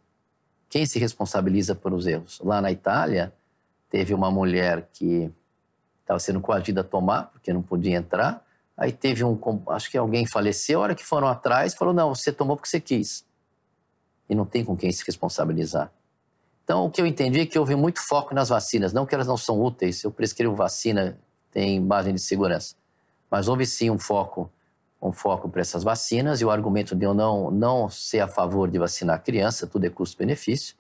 Quem 0.69 0.87
se 0.87 0.99
responsabiliza 0.99 1.75
pelos 1.75 2.07
erros? 2.07 2.41
Lá 2.43 2.61
na 2.61 2.73
Itália, 2.73 3.33
teve 3.91 4.13
uma 4.13 4.31
mulher 4.31 4.89
que 4.93 5.31
estava 6.01 6.19
sendo 6.19 6.41
coagida 6.41 6.81
a 6.81 6.85
tomar, 6.85 7.31
porque 7.31 7.53
não 7.53 7.63
podia 7.63 7.97
entrar. 7.97 8.45
Aí 8.77 8.93
teve 8.93 9.23
um, 9.25 9.39
acho 9.69 9.91
que 9.91 9.97
alguém 9.97 10.27
faleceu, 10.27 10.81
a 10.81 10.83
hora 10.83 10.95
que 10.95 11.05
foram 11.05 11.29
atrás, 11.29 11.75
falou: 11.75 11.95
não, 11.95 12.15
você 12.15 12.33
tomou 12.33 12.57
porque 12.57 12.69
você 12.69 12.81
quis. 12.81 13.25
E 14.29 14.35
não 14.35 14.45
tem 14.45 14.65
com 14.65 14.77
quem 14.77 14.91
se 14.91 15.05
responsabilizar. 15.07 15.93
Então, 16.65 16.87
o 16.87 16.91
que 16.91 17.01
eu 17.01 17.07
entendi 17.07 17.41
é 17.41 17.47
que 17.47 17.59
houve 17.59 17.77
muito 17.77 18.01
foco 18.01 18.35
nas 18.35 18.49
vacinas. 18.49 18.93
Não 18.93 19.05
que 19.05 19.15
elas 19.15 19.27
não 19.27 19.37
são 19.37 19.61
úteis, 19.61 20.03
eu 20.03 20.11
prescrevo 20.11 20.55
vacina, 20.55 21.19
tem 21.53 21.79
margem 21.79 22.15
de 22.15 22.21
segurança. 22.21 22.75
Mas 23.31 23.49
houve 23.49 23.67
sim 23.67 23.91
um 23.91 23.99
foco 23.99 24.51
um 25.05 25.13
foco 25.13 25.49
para 25.51 25.61
essas 25.61 25.85
vacinas 25.85 26.41
e 26.41 26.45
o 26.45 26.51
argumento 26.51 26.97
de 26.97 27.05
eu 27.05 27.13
não, 27.13 27.51
não 27.51 27.91
ser 27.91 28.21
a 28.21 28.29
favor 28.29 28.71
de 28.71 28.79
vacinar 28.79 29.23
criança, 29.23 29.67
tudo 29.67 29.85
é 29.85 29.91
custo-benefício, 29.91 30.75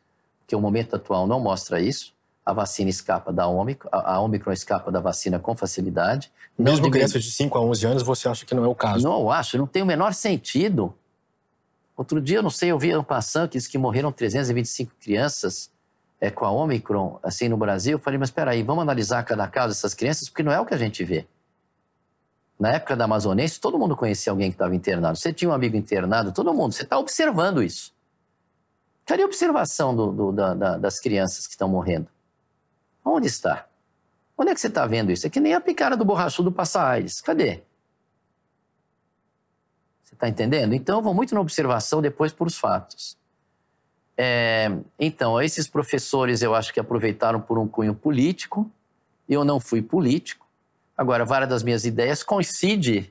que 0.47 0.57
o 0.57 0.61
momento 0.61 0.97
atual 0.97 1.27
não 1.27 1.39
mostra 1.39 1.79
isso. 1.79 2.15
A 2.45 2.53
vacina 2.53 2.91
escapa 2.91 3.33
da 3.33 3.47
Omicron, 3.47 3.89
a 3.93 4.21
Omicron 4.21 4.53
escapa 4.53 4.91
da 4.91 5.01
vacina 5.01 5.39
com 5.39 5.55
facilidade. 5.55 6.33
Mesmo 6.59 6.91
crianças 6.91 7.23
de 7.23 7.31
5 7.31 7.57
a 7.57 7.61
11 7.61 7.87
anos, 7.87 8.03
você 8.03 8.29
acha 8.29 8.45
que 8.45 8.55
não 8.55 8.65
é 8.65 8.69
o 8.69 8.75
caso? 8.75 9.07
Não, 9.07 9.21
eu 9.21 9.31
acho, 9.31 9.59
não 9.59 9.67
tem 9.67 9.83
o 9.83 9.87
menor 9.87 10.13
sentido. 10.15 10.95
Outro 11.97 12.21
dia, 12.21 12.39
eu 12.39 12.43
não 12.43 12.51
sei, 12.51 12.71
eu 12.71 12.79
vi 12.79 12.95
um 12.97 13.05
passando 13.05 13.49
que 13.49 13.59
disse 13.59 13.71
que 13.71 13.79
morreram 13.79 14.11
325 14.11 14.93
crianças 15.01 15.71
é, 16.21 16.31
com 16.31 16.45
a 16.45 16.51
Omicron, 16.51 17.19
assim, 17.23 17.49
no 17.49 17.57
Brasil. 17.57 17.93
Eu 17.93 17.99
falei, 17.99 18.19
mas 18.19 18.29
espera 18.29 18.51
aí, 18.51 18.63
vamos 18.63 18.83
analisar 18.83 19.23
cada 19.23 19.47
caso 19.49 19.69
dessas 19.69 19.95
crianças, 19.95 20.29
porque 20.29 20.43
não 20.43 20.53
é 20.53 20.61
o 20.61 20.67
que 20.67 20.75
a 20.75 20.79
gente 20.79 21.05
vê. 21.05 21.27
Na 22.59 22.73
época 22.73 22.95
da 22.97 23.05
Amazonense, 23.05 23.61
todo 23.61 23.79
mundo 23.79 23.97
conhecia 23.97 24.31
alguém 24.31 24.51
que 24.51 24.55
estava 24.55 24.75
internado. 24.75 25.19
Você 25.19 25.33
tinha 25.33 25.51
um 25.51 25.55
amigo 25.55 25.77
internado, 25.77 26.33
todo 26.33 26.55
mundo. 26.55 26.73
Você 26.73 26.83
está 26.83 26.99
observando 26.99 27.63
isso. 27.63 27.93
Cadê 29.05 29.23
a 29.23 29.27
observação 29.27 29.95
do, 29.95 30.13
do, 30.13 30.33
da, 30.33 30.55
da, 30.55 30.79
das 30.79 31.01
crianças 31.01 31.47
que 31.47 31.55
estão 31.55 31.69
morrendo? 31.69 32.09
Onde 33.05 33.27
está? 33.27 33.67
Onde 34.37 34.51
é 34.51 34.55
que 34.55 34.61
você 34.61 34.69
está 34.69 34.87
vendo 34.87 35.13
isso? 35.13 35.27
É 35.27 35.31
que 35.31 35.41
nem 35.41 35.53
a 35.53 35.61
picada 35.61 35.97
do 35.97 36.05
borrachudo 36.05 36.51
passa 36.51 36.83
AIDS. 36.83 37.21
Cadê? 37.21 37.63
Você 40.03 40.15
está 40.15 40.29
entendendo? 40.29 40.75
Então, 40.75 40.99
eu 40.99 41.03
vou 41.03 41.13
muito 41.15 41.35
na 41.35 41.41
observação, 41.41 42.01
depois 42.01 42.33
por 42.33 42.47
os 42.47 42.57
fatos. 42.57 43.17
É, 44.17 44.71
então, 44.99 45.41
esses 45.43 45.69
professores 45.69 46.41
eu 46.41 46.55
acho 46.55 46.73
que 46.73 46.81
aproveitaram 46.81 47.41
por 47.41 47.59
um 47.59 47.67
cunho 47.67 47.95
político. 47.95 48.71
Eu 49.29 49.45
não 49.45 49.61
fui 49.61 49.83
político. 49.83 50.44
Agora, 50.97 51.25
várias 51.25 51.51
das 51.51 51.63
minhas 51.63 51.85
ideias 51.85 52.23
coincidem 52.23 53.11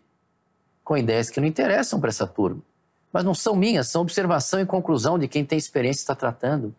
com 0.84 0.98
ideias 0.98 1.30
que 1.30 1.40
não 1.40 1.48
interessam 1.48 2.00
para 2.00 2.10
essa 2.10 2.26
turma. 2.26 2.62
Mas 3.12 3.24
não 3.24 3.34
são 3.34 3.56
minhas, 3.56 3.90
são 3.90 4.02
observação 4.02 4.60
e 4.60 4.66
conclusão 4.66 5.20
de 5.20 5.28
quem 5.28 5.46
tem 5.46 5.58
experiência 5.58 6.02
e 6.02 6.04
está 6.04 6.16
tratando. 6.16 6.74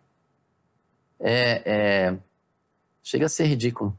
É, 1.21 1.63
é... 1.65 2.17
Chega 3.03 3.27
a 3.27 3.29
ser 3.29 3.45
ridículo. 3.45 3.97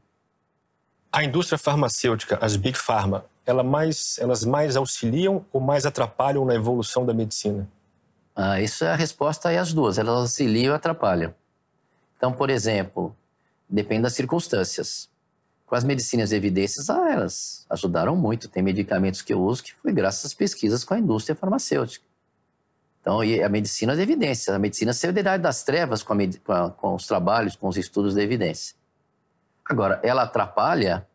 A 1.12 1.24
indústria 1.24 1.58
farmacêutica, 1.58 2.38
as 2.42 2.56
Big 2.56 2.76
Pharma, 2.76 3.24
ela 3.46 3.62
mais, 3.62 4.18
elas 4.18 4.44
mais 4.44 4.76
auxiliam 4.76 5.44
ou 5.52 5.60
mais 5.60 5.86
atrapalham 5.86 6.44
na 6.44 6.54
evolução 6.54 7.06
da 7.06 7.14
medicina? 7.14 7.66
Ah, 8.34 8.60
isso 8.60 8.84
é 8.84 8.90
a 8.90 8.96
resposta 8.96 9.48
aí 9.48 9.56
às 9.56 9.72
duas. 9.72 9.96
Elas 9.96 10.14
auxiliam 10.14 10.72
e 10.72 10.76
atrapalham. 10.76 11.32
Então, 12.16 12.32
por 12.32 12.50
exemplo, 12.50 13.16
depende 13.68 14.02
das 14.02 14.14
circunstâncias 14.14 15.08
com 15.66 15.74
as 15.74 15.82
medicinas 15.82 16.30
de 16.30 16.36
evidências, 16.36 16.88
ah, 16.88 17.10
elas 17.10 17.66
ajudaram 17.68 18.14
muito. 18.14 18.48
Tem 18.48 18.62
medicamentos 18.62 19.20
que 19.20 19.34
eu 19.34 19.40
uso 19.40 19.64
que 19.64 19.74
foi 19.74 19.92
graças 19.92 20.26
às 20.26 20.34
pesquisas 20.34 20.84
com 20.84 20.94
a 20.94 20.98
indústria 20.98 21.34
farmacêutica. 21.34 22.06
Então, 23.00 23.22
e 23.22 23.42
a 23.42 23.48
medicina 23.48 23.94
de 23.94 24.02
evidência, 24.02 24.54
a 24.54 24.58
medicina 24.58 24.92
saiu 24.92 25.12
da 25.12 25.36
das 25.36 25.62
trevas 25.64 26.02
com, 26.02 26.12
a, 26.12 26.70
com, 26.70 26.94
os 26.94 27.06
trabalhos, 27.06 27.56
com 27.56 27.68
os 27.68 27.76
estudos 27.76 28.14
de 28.14 28.20
evidência. 28.20 28.74
Agora, 29.64 30.00
ela 30.02 30.22
atrapalha, 30.22 31.06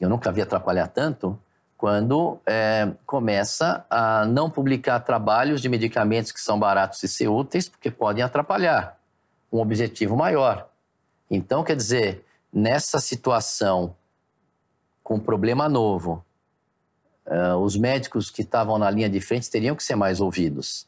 eu 0.00 0.08
nunca 0.08 0.32
vi 0.32 0.42
atrapalhar 0.42 0.88
tanto, 0.88 1.38
quando 1.76 2.38
é, 2.46 2.92
começa 3.04 3.84
a 3.90 4.24
não 4.24 4.48
publicar 4.48 5.00
trabalhos 5.00 5.60
de 5.60 5.68
medicamentos 5.68 6.32
que 6.32 6.40
são 6.40 6.58
baratos 6.58 7.02
e 7.02 7.08
ser 7.08 7.28
úteis, 7.28 7.68
porque 7.68 7.90
podem 7.90 8.22
atrapalhar 8.22 8.98
um 9.52 9.60
objetivo 9.60 10.16
maior. 10.16 10.68
Então, 11.30 11.62
quer 11.62 11.76
dizer, 11.76 12.23
nessa 12.54 13.00
situação 13.00 13.96
com 15.02 15.16
um 15.16 15.20
problema 15.20 15.68
novo, 15.68 16.24
uh, 17.26 17.56
os 17.56 17.76
médicos 17.76 18.30
que 18.30 18.42
estavam 18.42 18.78
na 18.78 18.88
linha 18.88 19.10
de 19.10 19.20
frente 19.20 19.50
teriam 19.50 19.74
que 19.74 19.82
ser 19.82 19.96
mais 19.96 20.20
ouvidos. 20.20 20.86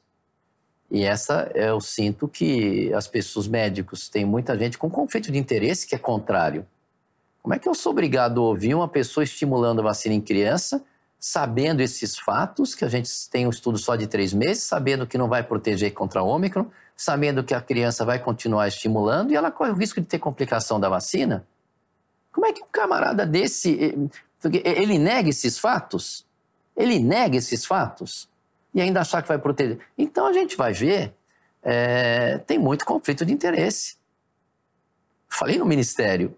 E 0.89 1.03
essa 1.03 1.51
eu 1.55 1.81
sinto 1.81 2.29
que 2.29 2.95
as 2.95 3.09
pessoas, 3.09 3.47
os 3.47 3.51
médicos, 3.51 4.09
tem 4.09 4.25
muita 4.25 4.57
gente 4.57 4.79
com 4.79 4.89
conflito 4.89 5.33
de 5.33 5.39
interesse 5.39 5.87
que 5.87 5.97
é 5.97 5.99
contrário. 5.99 6.65
Como 7.43 7.53
é 7.53 7.59
que 7.59 7.69
eu 7.69 7.75
sou 7.75 7.91
obrigado 7.91 8.41
a 8.41 8.45
ouvir 8.45 8.75
uma 8.75 8.89
pessoa 8.89 9.25
estimulando 9.25 9.81
a 9.81 9.85
vacina 9.85 10.15
em 10.15 10.21
criança, 10.21 10.85
sabendo 11.19 11.81
esses 11.81 12.17
fatos, 12.17 12.75
que 12.75 12.85
a 12.85 12.89
gente 12.89 13.11
tem 13.29 13.47
um 13.47 13.51
estudo 13.51 13.77
só 13.79 13.97
de 13.97 14.07
três 14.07 14.33
meses, 14.33 14.63
sabendo 14.63 15.07
que 15.07 15.19
não 15.19 15.29
vai 15.29 15.43
proteger 15.43 15.93
contra 15.93 16.21
a 16.21 16.23
Ômicron, 16.23 16.67
sabendo 16.97 17.43
que 17.43 17.55
a 17.55 17.61
criança 17.61 18.05
vai 18.05 18.21
continuar 18.21 18.69
estimulando 18.69 19.33
e 19.33 19.37
ela 19.37 19.51
corre 19.51 19.71
o 19.71 19.75
risco 19.75 20.01
de 20.01 20.07
ter 20.07 20.21
complicação 20.21 20.79
da 20.79 20.89
vacina? 20.89 21.45
Como 22.47 22.49
é 22.49 22.53
que 22.53 22.63
um 22.63 22.69
camarada 22.71 23.27
desse. 23.27 24.09
Eh, 24.45 24.81
ele 24.81 24.99
nega 24.99 25.29
esses 25.29 25.59
fatos? 25.59 26.25
Ele 26.77 27.01
nega 27.01 27.37
esses 27.37 27.65
fatos? 27.65 28.29
E 28.73 28.81
ainda 28.81 29.01
achar 29.01 29.21
que 29.21 29.27
vai 29.27 29.39
proteger. 29.39 29.81
Então 29.99 30.27
a 30.27 30.33
gente 30.33 30.57
vai 30.57 30.73
ver, 30.73 31.13
é, 31.63 32.39
tem 32.39 32.59
muito 32.59 32.85
conflito 32.85 33.27
de 33.27 33.33
interesse. 33.33 33.97
Falei 35.29 35.59
no 35.59 35.67
ministério. 35.67 36.37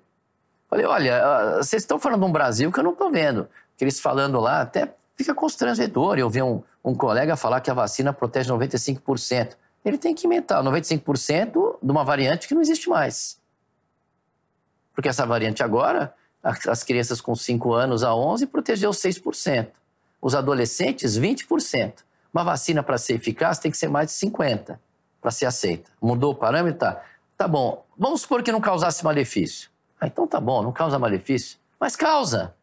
Falei, 0.71 0.87
olha, 0.87 1.23
ah, 1.23 1.57
vocês 1.57 1.83
estão 1.83 1.99
falando 1.99 2.21
de 2.21 2.27
um 2.27 2.33
Brasil 2.33 2.73
que 2.73 2.79
eu 2.79 2.85
não 2.85 2.93
estou 2.93 3.11
vendo. 3.11 3.49
Que 3.77 3.85
eles 3.85 4.01
falando 4.01 4.41
lá, 4.41 4.63
até 4.63 4.95
fica 5.15 5.35
constrangedor 5.35 6.19
eu 6.19 6.31
ver 6.31 6.43
um, 6.43 6.63
um 6.83 6.95
colega 6.95 7.37
falar 7.37 7.61
que 7.61 7.71
a 7.71 7.75
vacina 7.75 8.15
protege 8.15 8.51
95%. 8.51 9.57
Ele 9.85 9.99
tem 9.99 10.15
que 10.15 10.27
inventar 10.27 10.63
95% 10.63 11.79
de 11.83 11.91
uma 11.91 12.05
variante 12.05 12.49
que 12.49 12.55
não 12.55 12.63
existe 12.63 12.89
mais. 12.89 13.38
Porque 14.99 15.09
essa 15.09 15.25
variante 15.25 15.63
agora, 15.63 16.13
as 16.43 16.83
crianças 16.83 17.21
com 17.21 17.33
5 17.33 17.73
anos 17.73 18.03
a 18.03 18.13
11 18.17 18.49
protegeu 18.49 18.91
6%. 18.91 19.69
Os 20.21 20.35
adolescentes, 20.35 21.17
20%. 21.17 22.03
Uma 22.35 22.43
vacina 22.43 22.83
para 22.83 22.99
ser 22.99 23.15
eficaz 23.15 23.61
tem 23.61 23.71
que 23.71 23.77
ser 23.77 23.89
mais 23.89 24.09
de 24.09 24.15
50% 24.29 24.77
para 25.21 25.31
ser 25.31 25.47
aceita. 25.47 25.89
Mudou 26.03 26.33
o 26.33 26.35
parâmetro? 26.35 26.81
Tá. 26.81 27.01
Tá 27.37 27.47
bom. 27.47 27.87
Vamos 27.97 28.23
supor 28.23 28.43
que 28.43 28.51
não 28.51 28.61
causasse 28.61 29.05
malefício. 29.05 29.71
Ah, 30.01 30.09
então 30.09 30.27
tá 30.27 30.41
bom, 30.41 30.65
não 30.65 30.73
causa 30.73 30.99
malefício. 30.99 31.61
Mas 31.79 31.95
causa. 31.95 32.57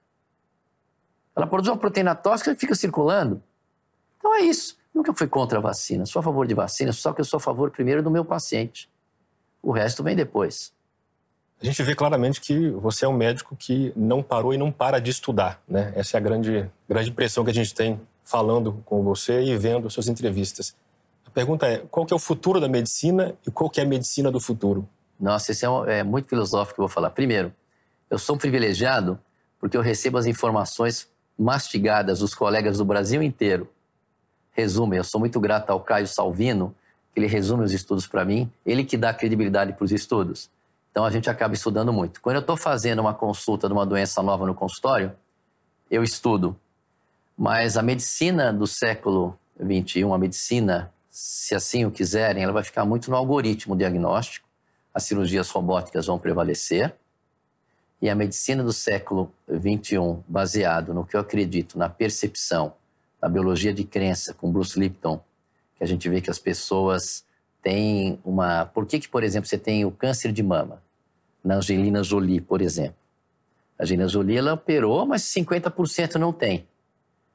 Ela 1.34 1.48
produz 1.48 1.70
uma 1.70 1.78
proteína 1.78 2.16
tóxica 2.16 2.52
e 2.52 2.56
fica 2.56 2.76
circulando. 2.76 3.42
Então 4.18 4.36
é 4.36 4.42
isso. 4.42 4.78
Nunca 4.94 5.14
fui 5.14 5.30
contra 5.30 5.60
a 5.60 5.62
vacina. 5.62 6.06
Sou 6.06 6.20
a 6.20 6.24
favor 6.24 6.46
de 6.46 6.54
vacina, 6.54 6.92
só 6.92 7.14
que 7.14 7.22
eu 7.22 7.26
sou 7.26 7.38
a 7.38 7.42
favor 7.42 7.72
primeiro 7.72 8.04
do 8.04 8.12
meu 8.12 8.26
paciente. 8.26 8.92
O 9.64 9.72
resto 9.72 10.04
vem 10.04 10.18
depois. 10.18 10.76
A 11.62 11.66
gente 11.66 11.82
vê 11.84 11.96
claramente 11.96 12.42
que 12.42 12.70
você 12.70 13.06
é 13.06 13.08
um 13.08 13.14
médico 13.14 13.56
que 13.56 13.94
não 13.96 14.22
parou 14.22 14.54
e 14.54 14.58
não 14.58 14.72
para 14.72 15.00
de 15.00 15.10
estudar, 15.10 15.62
né? 15.68 15.94
Essa 15.96 16.18
é 16.18 16.20
a 16.20 16.22
grande, 16.22 16.70
grande 16.88 17.10
impressão 17.10 17.44
que 17.46 17.52
a 17.52 17.54
gente 17.54 17.74
tem 17.74 18.00
falando 18.24 18.84
com 18.86 19.04
você 19.04 19.42
e 19.42 19.58
vendo 19.58 19.90
suas 19.90 20.08
entrevistas. 20.08 20.76
A 21.26 21.30
pergunta 21.30 21.66
é, 21.66 21.78
qual 21.90 22.06
que 22.06 22.14
é 22.14 22.16
o 22.16 22.20
futuro 22.20 22.60
da 22.60 22.68
medicina 22.68 23.34
e 23.48 23.52
qual 23.52 23.70
que 23.70 23.80
é 23.80 23.84
a 23.84 23.88
medicina 23.88 24.30
do 24.32 24.40
futuro? 24.40 24.88
Nossa, 25.20 25.54
isso 25.54 25.66
é, 25.66 25.70
um, 25.70 25.86
é 25.86 26.04
muito 26.04 26.28
filosófico 26.28 26.76
que 26.76 26.82
eu 26.82 26.88
vou 26.88 26.94
falar. 26.94 27.10
Primeiro, 27.12 27.54
eu 28.10 28.20
sou 28.20 28.36
um 28.36 28.40
privilegiado 28.40 29.18
porque 29.60 29.78
eu 29.78 29.82
recebo 29.82 30.18
as 30.18 30.26
informações 30.26 31.08
mastigadas 31.38 32.20
dos 32.20 32.36
colegas 32.36 32.78
do 32.78 32.86
Brasil 32.86 33.24
inteiro. 33.24 33.70
Resumem, 34.52 34.98
eu 34.98 35.04
sou 35.04 35.20
muito 35.20 35.40
grato 35.40 35.70
ao 35.70 35.80
Caio 35.80 36.08
Salvino, 36.08 36.76
que 37.14 37.20
ele 37.20 37.28
resume 37.28 37.64
os 37.64 37.72
estudos 37.72 38.06
para 38.08 38.26
mim, 38.26 38.52
ele 38.66 38.84
que 38.84 38.98
dá 38.98 39.14
credibilidade 39.14 39.74
para 39.74 39.86
os 39.86 39.92
estudos. 39.92 40.50
Então 40.96 41.04
a 41.04 41.12
gente 41.12 41.30
acaba 41.30 41.54
estudando 41.54 41.92
muito. 41.92 42.22
Quando 42.22 42.38
eu 42.38 42.40
estou 42.40 42.56
fazendo 42.56 43.00
uma 43.00 43.14
consulta 43.14 43.68
de 43.68 43.74
uma 43.74 43.86
doença 43.86 44.24
nova 44.24 44.46
no 44.46 44.56
consultório, 44.56 45.14
eu 45.92 46.02
estudo. 46.02 46.58
Mas 47.38 47.76
a 47.76 47.82
medicina 47.82 48.54
do 48.54 48.66
século 48.66 49.38
XXI, 49.62 50.04
a 50.04 50.18
medicina, 50.18 50.94
se 51.10 51.54
assim 51.54 51.84
o 51.84 51.92
quiserem, 51.92 52.44
ela 52.44 52.54
vai 52.54 52.64
ficar 52.64 52.86
muito 52.86 53.12
no 53.12 53.18
algoritmo 53.18 53.76
diagnóstico. 53.76 54.48
As 54.94 55.04
cirurgias 55.04 55.50
robóticas 55.50 56.06
vão 56.06 56.18
prevalecer. 56.18 56.96
E 58.02 58.10
a 58.10 58.16
medicina 58.16 58.64
do 58.64 58.72
século 58.72 59.30
XXI, 59.50 60.24
baseado 60.26 60.94
no 60.94 61.06
que 61.06 61.18
eu 61.18 61.20
acredito, 61.20 61.78
na 61.78 61.90
percepção, 61.90 62.74
na 63.22 63.28
biologia 63.28 63.74
de 63.74 63.84
crença, 63.84 64.34
com 64.34 64.50
Bruce 64.50 64.80
Lipton, 64.80 65.22
que 65.76 65.84
a 65.84 65.88
gente 65.88 66.08
vê 66.08 66.22
que 66.22 66.30
as 66.30 66.40
pessoas 66.40 67.25
têm 67.66 68.20
uma. 68.24 68.68
Por 68.68 68.86
que, 68.86 69.00
que 69.00 69.10
por 69.10 69.24
exemplo, 69.24 69.50
você 69.50 69.58
tem 69.58 69.84
o 69.86 69.92
câncer 69.92 70.32
de 70.32 70.44
mama? 70.44 70.84
Na 71.44 71.56
Angelina 71.56 72.04
Jolie, 72.04 72.40
por 72.40 72.62
exemplo. 72.62 72.96
A 73.78 73.84
Angelina 73.84 74.08
Jolie, 74.08 74.38
ela 74.38 74.54
operou, 74.54 75.04
mas 75.08 75.24
50% 75.24 76.16
não 76.16 76.32
tem. 76.32 76.68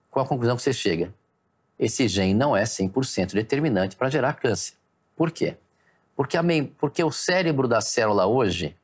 Qual 0.08 0.24
a 0.24 0.28
conclusão 0.28 0.54
que 0.54 0.62
você 0.62 0.72
chega? 0.72 1.12
Esse 1.76 2.06
gene 2.06 2.32
não 2.32 2.56
é 2.56 2.62
100% 2.62 3.32
determinante 3.32 3.96
para 3.96 4.08
gerar 4.08 4.34
câncer. 4.34 4.74
Por 5.16 5.32
quê? 5.32 5.56
Porque, 6.14 6.36
a 6.36 6.42
porque 6.78 7.02
o 7.02 7.10
cérebro 7.10 7.66
da 7.66 7.80
célula 7.80 8.26
hoje 8.26 8.76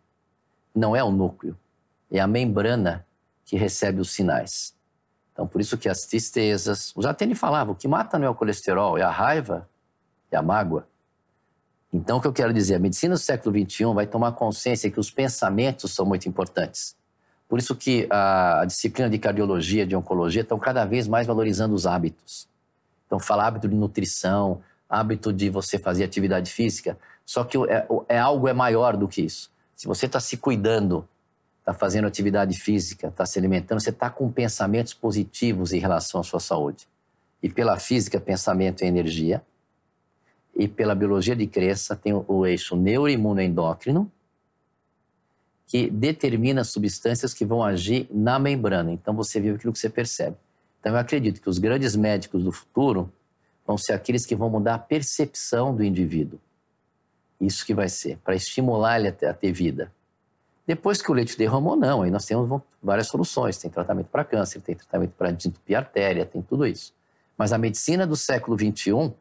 não 0.75 0.97
é 0.97 1.05
o 1.05 1.13
núcleo, 1.13 1.57
é 2.11 2.19
a 2.19 2.27
membrana 2.27 3.07
que 3.45 3.57
recebe 3.57 4.01
os 4.01 4.11
sinais. 4.11 4.75
Então, 5.33 5.47
por 5.47 5.61
isso 5.61 5.79
que 5.79 5.89
as 5.89 6.07
tristezas... 6.07 6.93
O 6.97 7.03
Zatene 7.03 7.35
falava, 7.35 7.71
o 7.71 7.75
que 7.75 7.87
mata 7.87 8.19
não 8.19 8.27
é 8.27 8.31
o 8.31 8.35
colesterol, 8.35 8.99
é 8.99 9.03
a 9.03 9.11
raiva, 9.11 9.69
é 10.31 10.37
a 10.37 10.43
mágoa. 10.43 10.89
Então, 11.97 12.19
o 12.19 12.21
que 12.21 12.27
eu 12.27 12.33
quero 12.33 12.53
dizer, 12.53 12.75
a 12.75 12.79
medicina 12.79 13.15
do 13.15 13.19
século 13.19 13.59
XXI 13.59 13.87
vai 13.95 14.07
tomar 14.07 14.33
consciência 14.33 14.91
que 14.91 15.01
os 15.01 15.11
pensamentos 15.11 15.95
são 15.95 16.05
muito 16.05 16.29
importantes. 16.29 16.95
Por 17.49 17.59
isso 17.59 17.75
que 17.75 18.07
a, 18.11 18.65
disciplina 18.67 19.09
de 19.09 19.19
cardiologia, 19.19 19.87
de 19.87 19.97
oncologia, 19.97 20.43
estão 20.43 20.59
cada 20.59 20.85
vez 20.85 21.09
mais 21.09 21.27
valorizando 21.27 21.75
os 21.75 21.87
hábitos. 21.87 22.47
Então, 23.07 23.19
fala 23.19 23.47
hábito 23.47 23.67
de 23.67 23.75
nutrição, 23.75 24.61
hábito 24.87 25.33
de 25.33 25.49
você 25.49 25.79
fazer 25.79 26.05
atividade 26.05 26.53
física, 26.53 26.99
só 27.25 27.45
que 27.45 27.57
é, 27.57 27.87
é 28.11 28.19
algo 28.19 28.47
é 28.47 28.53
maior 28.53 28.95
do 28.95 29.09
que 29.09 29.23
isso. 29.23 29.51
Se 29.75 29.87
você 29.87 30.05
está 30.05 30.21
se 30.21 30.37
cuidando, 30.37 31.09
está 31.61 31.73
fazendo 31.73 32.07
atividade 32.07 32.59
física, 32.59 33.09
está 33.09 33.25
se 33.25 33.39
alimentando, 33.39 33.81
você 33.81 33.91
está 33.91 34.11
com 34.11 34.31
pensamentos 34.31 34.93
positivos 34.93 35.73
em 35.73 35.79
relação 35.79 36.21
à 36.21 36.25
sua 36.25 36.41
saúde. 36.41 36.87
E 37.43 37.49
pela 37.49 37.79
física, 37.79 38.21
pensamento 38.21 38.83
é 38.83 38.87
energia. 38.87 39.43
E 40.57 40.67
pela 40.67 40.95
biologia 40.95 41.37
de 41.37 41.47
crença, 41.47 41.95
tem 41.95 42.13
o, 42.15 42.47
eixo 42.47 42.75
neuroimunoendócrino, 42.77 44.11
que 45.67 45.91
determina 45.91 46.65
substâncias 46.65 47.35
que 47.35 47.45
vão 47.45 47.63
agir 47.63 48.09
na 48.11 48.39
membrana. 48.39 48.93
Então 48.93 49.15
você 49.15 49.39
vive 49.41 49.57
aquilo 49.57 49.73
que 49.73 49.79
você 49.79 49.91
percebe. 49.91 50.37
Então 50.81 50.93
eu 50.93 50.99
acredito 50.99 51.41
que 51.41 51.49
os 51.49 51.59
grandes 51.59 51.95
médicos 51.95 52.43
do 52.43 52.53
futuro 52.53 53.13
vão 53.67 53.77
ser 53.77 53.93
aqueles 53.93 54.25
que 54.25 54.37
vão 54.37 54.49
mudar 54.49 54.77
a 54.77 54.79
percepção 54.79 55.75
do 55.75 55.85
indivíduo. 55.85 56.39
Isso 57.41 57.67
que 57.67 57.75
vai 57.75 57.89
ser, 57.89 58.17
para 58.19 58.35
estimular 58.35 58.99
ele 58.99 59.09
a 59.09 59.13
ter, 59.13 59.27
a 59.27 59.35
ter 59.35 59.53
vida. 59.53 59.93
Depois 60.67 61.01
que 61.01 61.11
o 61.11 61.15
leite 61.15 61.39
derramou, 61.39 61.77
não. 61.77 62.03
Aí 62.03 62.11
nós 62.11 62.25
temos 62.25 62.61
várias 62.83 63.07
soluções. 63.07 63.57
Tem 63.57 63.71
tratamento 63.71 64.09
para 64.09 64.25
câncer, 64.25 64.61
tem 64.61 64.75
tratamento 64.75 65.13
para 65.13 65.31
desentupir 65.31 65.77
artéria, 65.77 66.27
tem 66.27 66.43
tudo 66.43 66.67
isso. 66.67 66.93
Mas 67.39 67.53
a 67.53 67.59
medicina 67.59 68.07
do 68.07 68.17
século 68.17 68.59
XXI, 68.59 69.13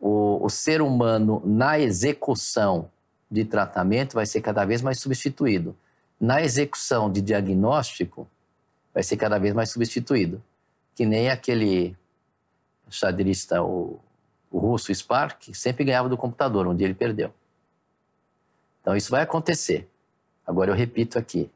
o, 0.00 0.44
o 0.44 0.48
ser 0.48 0.80
humano 0.82 1.42
na 1.44 1.78
execução 1.78 2.90
de 3.30 3.44
tratamento 3.44 4.14
vai 4.14 4.26
ser 4.26 4.40
cada 4.40 4.64
vez 4.64 4.82
mais 4.82 5.00
substituído. 5.00 5.76
Na 6.20 6.42
execução 6.42 7.10
de 7.10 7.20
diagnóstico, 7.20 8.28
vai 8.94 9.02
ser 9.02 9.16
cada 9.16 9.38
vez 9.38 9.52
mais 9.54 9.70
substituído. 9.70 10.42
Que 10.94 11.04
nem 11.04 11.28
aquele 11.28 11.96
xadrista, 12.88 13.62
o, 13.62 14.00
o 14.50 14.58
russo 14.58 14.94
Spark, 14.94 15.54
sempre 15.54 15.84
ganhava 15.84 16.08
do 16.08 16.16
computador, 16.16 16.66
um 16.66 16.72
ele 16.78 16.94
perdeu. 16.94 17.32
Então 18.80 18.96
isso 18.96 19.10
vai 19.10 19.22
acontecer. 19.22 19.88
Agora 20.46 20.70
eu 20.70 20.74
repito 20.74 21.18
aqui: 21.18 21.50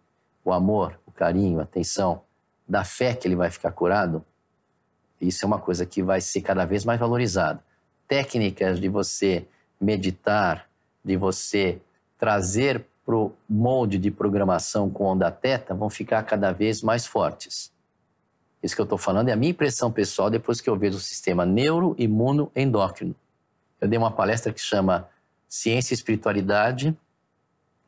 o 0.45 0.53
amor, 0.53 0.99
o 1.07 1.13
carinho, 1.13 1.61
a 1.61 1.63
atenção, 1.63 2.23
da 2.69 2.85
fé 2.85 3.15
que 3.15 3.27
ele 3.27 3.37
vai 3.37 3.51
ficar 3.51 3.73
curado, 3.73 4.25
isso 5.21 5.45
é 5.45 5.47
uma 5.47 5.59
coisa 5.59 5.87
que 5.87 6.03
vai 6.03 6.21
ser 6.21 6.41
cada 6.41 6.65
vez 6.65 6.85
mais 6.85 6.99
valorizada. 6.99 7.63
Técnicas 8.11 8.81
de 8.81 8.89
você 8.89 9.47
meditar, 9.81 10.69
de 11.05 11.17
você 11.17 11.81
trazer 12.19 12.85
para 13.07 13.15
o 13.15 13.33
molde 13.49 13.99
de 13.99 14.11
programação 14.11 14.91
com 14.91 15.05
onda 15.05 15.31
teta 15.31 15.77
vão 15.77 15.89
ficar 15.89 16.25
cada 16.25 16.51
vez 16.51 16.83
mais 16.83 17.07
fortes. 17.07 17.73
Isso 18.61 18.75
que 18.75 18.81
eu 18.81 18.85
estou 18.85 18.99
falando 18.99 19.29
é 19.29 19.33
a 19.33 19.37
minha 19.37 19.53
impressão 19.53 19.93
pessoal 19.93 20.29
depois 20.29 20.61
que 20.61 20.69
eu 20.69 20.77
vejo 20.77 20.97
o 20.97 21.01
sistema 21.01 21.47
neuroimunoendócrino. 21.47 23.15
Eu 23.81 23.87
dei 23.87 23.97
uma 23.97 24.11
palestra 24.11 24.53
que 24.53 24.61
chama 24.61 25.09
Ciência 25.49 25.95
e 25.95 25.97
Espiritualidade, 25.97 26.93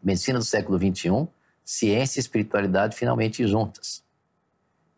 Medicina 0.01 0.39
do 0.39 0.45
século 0.45 0.79
XXI, 0.79 1.27
Ciência 1.65 2.21
e 2.21 2.23
Espiritualidade 2.23 2.97
finalmente 2.97 3.45
juntas. 3.45 4.02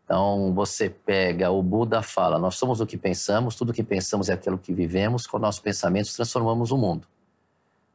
Então, 0.05 0.53
você 0.53 0.87
pega, 0.87 1.49
o 1.49 1.63
Buda 1.63 2.03
fala, 2.03 2.37
nós 2.37 2.55
somos 2.55 2.79
o 2.79 2.85
que 2.85 2.95
pensamos, 2.95 3.55
tudo 3.55 3.71
o 3.71 3.73
que 3.73 3.83
pensamos 3.83 4.29
é 4.29 4.33
aquilo 4.33 4.57
que 4.57 4.71
vivemos, 4.71 5.25
com 5.25 5.39
nossos 5.39 5.59
pensamentos 5.59 6.13
transformamos 6.13 6.71
o 6.71 6.77
mundo. 6.77 7.07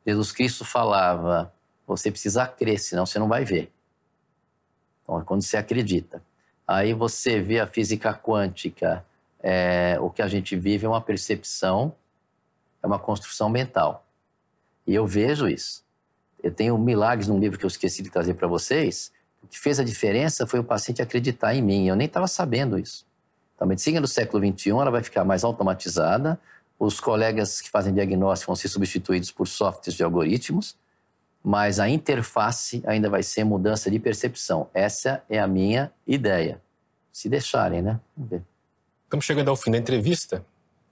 Jesus 0.05 0.33
Cristo 0.33 0.65
falava: 0.65 1.53
você 1.87 2.11
precisa 2.11 2.47
crer, 2.47 2.81
senão 2.81 3.07
você 3.07 3.19
não 3.19 3.29
vai 3.29 3.45
ver. 3.45 3.73
Então, 5.05 5.21
é 5.21 5.25
quando 5.25 5.43
você 5.43 5.57
acredita. 5.57 6.21
Aí 6.67 6.93
você 6.93 7.41
vê 7.41 7.61
a 7.61 7.67
física 7.67 8.13
quântica, 8.13 9.05
é, 9.41 9.97
o 10.01 10.11
que 10.11 10.23
a 10.23 10.29
gente 10.29 10.57
vive 10.57 10.87
é 10.87 10.89
uma 10.89 11.01
percepção, 11.01 11.95
é 12.83 12.87
uma 12.87 12.99
construção 12.99 13.49
mental. 13.49 14.05
E 14.87 14.95
eu 14.95 15.07
vejo 15.07 15.49
isso. 15.49 15.85
Eu 16.43 16.53
tenho 16.53 16.77
milagres 16.79 17.29
num 17.29 17.39
livro 17.39 17.59
que 17.59 17.65
eu 17.65 17.69
esqueci 17.69 18.03
de 18.03 18.11
trazer 18.11 18.35
para 18.35 18.49
vocês. 18.49 19.13
O 19.43 19.47
que 19.47 19.59
fez 19.59 19.81
a 19.81 19.85
diferença 19.85 20.47
foi 20.47 20.61
o 20.61 20.65
paciente 20.65 21.01
acreditar 21.01 21.55
em 21.55 21.63
mim. 21.63 21.89
Eu 21.89 21.97
nem 21.97 22.07
estava 22.07 22.27
sabendo 22.27 22.79
isso. 22.79 23.07
Então, 23.55 23.67
a 23.67 23.69
medicina 23.69 24.01
do 24.01 24.09
século 24.09 24.45
XXI 24.45 24.71
ela 24.71 24.91
vai 24.91 25.03
ficar 25.03 25.25
mais 25.25 25.45
automatizada, 25.45 26.39
os 26.79 26.99
colegas 26.99 27.61
que 27.61 27.69
fazem 27.69 27.93
diagnóstico 27.93 28.51
vão 28.51 28.57
ser 28.57 28.69
substituídos 28.69 29.31
por 29.31 29.47
softwares 29.47 29.95
de 29.95 30.03
algoritmos, 30.03 30.75
mas 31.45 31.79
a 31.79 31.89
interface 31.89 32.83
ainda 32.87 33.11
vai 33.11 33.23
ser 33.23 33.45
mudança 33.45 33.91
de 33.91 33.99
percepção. 33.99 34.69
Essa 34.73 35.23
é 35.29 35.39
a 35.39 35.47
minha 35.47 35.93
ideia. 36.07 36.61
Se 37.13 37.29
deixarem, 37.29 37.83
né? 37.83 38.01
Vamos 38.17 38.31
ver. 38.31 38.43
Estamos 39.05 39.27
chegando 39.27 39.49
ao 39.49 39.57
fim 39.57 39.71
da 39.71 39.77
entrevista. 39.77 40.45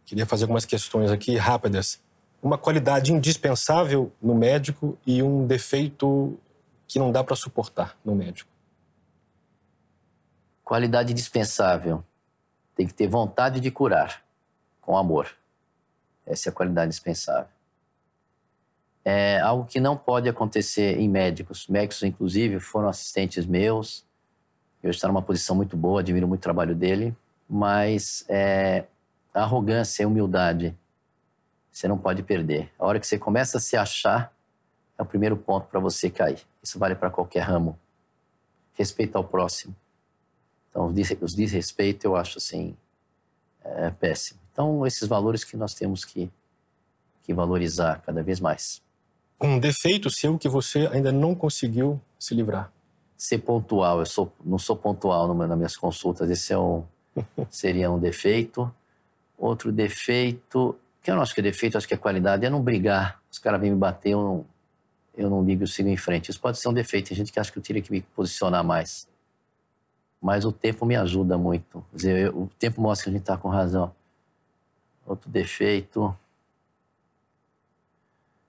Queria 0.04 0.26
fazer 0.26 0.44
algumas 0.44 0.66
questões 0.66 1.10
aqui 1.10 1.36
rápidas. 1.36 2.00
Uma 2.42 2.58
qualidade 2.58 3.12
indispensável 3.12 4.12
no 4.20 4.34
médico 4.34 4.98
e 5.06 5.22
um 5.22 5.46
defeito 5.46 6.38
que 6.88 6.98
não 6.98 7.12
dá 7.12 7.22
para 7.22 7.36
suportar 7.36 7.96
no 8.02 8.14
médico. 8.14 8.50
Qualidade 10.64 11.12
indispensável. 11.12 12.02
Tem 12.74 12.86
que 12.86 12.94
ter 12.94 13.06
vontade 13.06 13.60
de 13.60 13.70
curar, 13.70 14.24
com 14.80 14.96
amor. 14.96 15.36
Essa 16.26 16.48
é 16.48 16.50
a 16.50 16.54
qualidade 16.54 16.90
dispensável. 16.90 17.50
É 19.04 19.40
algo 19.40 19.64
que 19.64 19.80
não 19.80 19.96
pode 19.96 20.28
acontecer 20.28 20.98
em 20.98 21.08
médicos. 21.08 21.66
Médicos, 21.68 22.02
inclusive, 22.02 22.58
foram 22.60 22.88
assistentes 22.88 23.46
meus. 23.46 24.04
Eu 24.82 24.90
estou 24.90 25.08
numa 25.08 25.22
posição 25.22 25.56
muito 25.56 25.76
boa, 25.76 26.00
admiro 26.00 26.26
muito 26.26 26.40
o 26.40 26.42
trabalho 26.42 26.74
dele, 26.74 27.16
mas 27.48 28.24
é, 28.28 28.84
arrogância 29.34 30.02
e 30.02 30.06
humildade 30.06 30.76
você 31.70 31.86
não 31.86 31.98
pode 31.98 32.22
perder. 32.22 32.70
A 32.78 32.86
hora 32.86 32.98
que 33.00 33.06
você 33.06 33.18
começa 33.18 33.58
a 33.58 33.60
se 33.60 33.76
achar, 33.76 34.32
é 34.98 35.02
o 35.02 35.06
primeiro 35.06 35.36
ponto 35.36 35.68
para 35.68 35.78
você 35.78 36.10
cair. 36.10 36.40
Isso 36.62 36.78
vale 36.78 36.94
para 36.94 37.10
qualquer 37.10 37.40
ramo. 37.40 37.78
Respeito 38.74 39.16
ao 39.16 39.24
próximo. 39.24 39.74
Então, 40.70 40.92
os 41.20 41.34
desrespeito 41.34 42.06
eu 42.06 42.14
acho 42.14 42.38
assim, 42.38 42.76
é 43.64 43.90
péssimo. 43.90 44.38
Então, 44.52 44.86
esses 44.86 45.08
valores 45.08 45.44
que 45.44 45.56
nós 45.56 45.74
temos 45.74 46.04
que, 46.04 46.30
que 47.22 47.34
valorizar 47.34 48.02
cada 48.04 48.22
vez 48.22 48.40
mais. 48.40 48.82
Um 49.40 49.58
defeito 49.58 50.10
seu 50.10 50.36
que 50.36 50.48
você 50.48 50.88
ainda 50.92 51.12
não 51.12 51.34
conseguiu 51.34 52.00
se 52.18 52.34
livrar? 52.34 52.72
Ser 53.16 53.38
pontual. 53.38 54.00
Eu 54.00 54.06
sou, 54.06 54.32
não 54.44 54.58
sou 54.58 54.76
pontual 54.76 55.32
nas 55.32 55.56
minhas 55.56 55.76
consultas. 55.76 56.28
Esse 56.30 56.52
é 56.52 56.58
um, 56.58 56.84
seria 57.50 57.90
um 57.90 57.98
defeito. 57.98 58.72
Outro 59.36 59.70
defeito, 59.70 60.76
que 61.02 61.10
eu 61.10 61.14
não 61.14 61.22
acho 61.22 61.32
que 61.32 61.40
é 61.40 61.42
defeito, 61.42 61.78
acho 61.78 61.86
que 61.86 61.94
é 61.94 61.96
qualidade, 61.96 62.44
é 62.44 62.50
não 62.50 62.60
brigar. 62.60 63.22
Os 63.30 63.38
caras 63.38 63.60
vêm 63.60 63.70
me 63.70 63.76
bater, 63.76 64.10
eu 64.10 64.20
não, 64.20 64.46
eu 65.18 65.28
não 65.28 65.44
ligo, 65.44 65.64
eu 65.64 65.66
sigo 65.66 65.88
em 65.88 65.96
frente. 65.96 66.30
Isso 66.30 66.40
pode 66.40 66.58
ser 66.58 66.68
um 66.68 66.72
defeito. 66.72 67.08
Tem 67.08 67.16
gente 67.16 67.32
que 67.32 67.40
acha 67.40 67.50
que 67.50 67.58
eu 67.58 67.62
teria 67.62 67.82
que 67.82 67.90
me 67.90 68.00
posicionar 68.00 68.62
mais. 68.62 69.08
Mas 70.22 70.44
o 70.44 70.52
tempo 70.52 70.86
me 70.86 70.94
ajuda 70.94 71.36
muito. 71.36 71.84
Quer 71.90 71.96
dizer, 71.96 72.18
eu, 72.26 72.42
o 72.42 72.50
tempo 72.56 72.80
mostra 72.80 73.04
que 73.04 73.10
a 73.10 73.12
gente 73.12 73.22
está 73.22 73.36
com 73.36 73.48
razão. 73.48 73.92
Outro 75.04 75.28
defeito. 75.28 76.16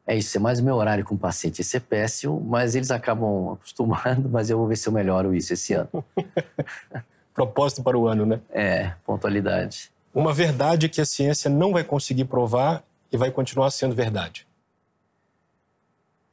É 0.06 0.16
isso, 0.16 0.38
é 0.38 0.40
mais 0.40 0.60
o 0.60 0.64
meu 0.64 0.76
horário 0.76 1.04
com 1.04 1.16
o 1.16 1.18
paciente. 1.18 1.62
Esse 1.62 1.78
é 1.78 1.80
péssimo, 1.80 2.40
mas 2.40 2.76
eles 2.76 2.92
acabam 2.92 3.54
acostumando, 3.54 4.30
mas 4.30 4.52
eu 4.52 4.58
vou 4.58 4.68
ver 4.68 4.76
se 4.76 4.88
eu 4.88 4.94
melhoro 4.94 5.34
isso 5.34 5.54
esse 5.54 5.74
ano. 5.74 6.06
Propósito 7.34 7.82
para 7.82 7.98
o 7.98 8.08
ano, 8.08 8.26
né? 8.26 8.42
É, 8.52 8.94
pontualidade. 9.06 9.92
Uma 10.14 10.34
verdade 10.34 10.88
que 10.90 11.02
a 11.02 11.06
ciência 11.06 11.50
não 11.50 11.72
vai 11.72 11.84
conseguir 11.84 12.26
provar 12.26 12.84
e 13.12 13.18
vai 13.18 13.32
continuar 13.32 13.72
sendo 13.72 13.96
verdade. 13.96 14.49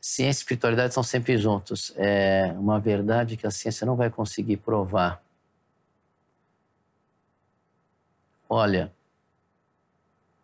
Ciência 0.08 0.38
e 0.38 0.42
espiritualidade 0.42 0.90
estão 0.90 1.02
sempre 1.02 1.36
juntos. 1.36 1.92
É 1.96 2.54
uma 2.56 2.78
verdade 2.78 3.36
que 3.36 3.44
a 3.44 3.50
ciência 3.50 3.84
não 3.84 3.96
vai 3.96 4.08
conseguir 4.08 4.56
provar. 4.56 5.20
Olha, 8.48 8.92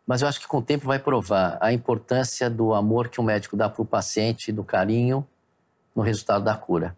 mas 0.05 0.21
eu 0.21 0.27
acho 0.27 0.41
que 0.41 0.49
com 0.49 0.59
o 0.59 0.63
tempo 0.63 0.85
vai 0.85 0.99
provar 0.99 1.59
a 1.61 1.73
importância 1.73 2.51
do 2.51 2.75
amor 2.75 3.09
que 3.09 3.21
o 3.21 3.23
médico 3.23 3.57
dá 3.57 3.69
para 3.69 3.81
o 3.81 3.87
paciente, 3.87 4.51
do 4.51 4.65
carinho 4.65 5.25
no 5.95 6.03
resultado 6.03 6.45
da 6.45 6.57
cura. 6.57 6.97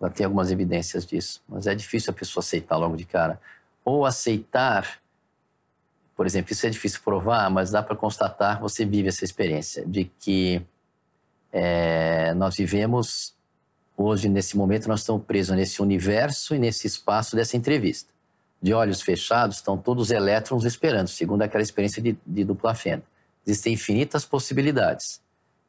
Já 0.00 0.08
tem 0.08 0.24
algumas 0.24 0.50
evidências 0.50 1.04
disso, 1.04 1.42
mas 1.46 1.66
é 1.66 1.74
difícil 1.74 2.12
a 2.12 2.14
pessoa 2.14 2.40
aceitar 2.40 2.78
logo 2.78 2.96
de 2.96 3.04
cara. 3.04 3.38
Ou 3.84 4.06
aceitar, 4.06 4.98
por 6.16 6.24
exemplo, 6.24 6.50
isso 6.50 6.66
é 6.66 6.70
difícil 6.70 7.02
provar, 7.04 7.50
mas 7.50 7.70
dá 7.70 7.82
para 7.82 7.94
constatar, 7.94 8.58
você 8.58 8.86
vive 8.86 9.08
essa 9.08 9.22
experiência 9.22 9.84
de 9.84 10.04
que 10.18 10.66
é, 11.52 12.34
nós 12.34 12.56
vivemos 12.56 13.34
hoje, 13.96 14.28
nesse 14.28 14.56
momento, 14.56 14.88
nós 14.88 15.00
estamos 15.00 15.24
presos 15.24 15.56
nesse 15.56 15.82
universo 15.82 16.54
e 16.54 16.58
nesse 16.58 16.86
espaço 16.86 17.34
dessa 17.34 17.56
entrevista 17.56 18.12
de 18.60 18.74
olhos 18.74 19.00
fechados, 19.00 19.56
estão 19.56 19.78
todos 19.78 20.04
os 20.04 20.10
elétrons 20.10 20.64
esperando, 20.64 21.08
segundo 21.08 21.42
aquela 21.42 21.62
experiência 21.62 22.02
de, 22.02 22.16
de 22.26 22.44
dupla 22.44 22.74
fenda. 22.74 23.04
Existem 23.46 23.74
infinitas 23.74 24.24
possibilidades. 24.24 25.20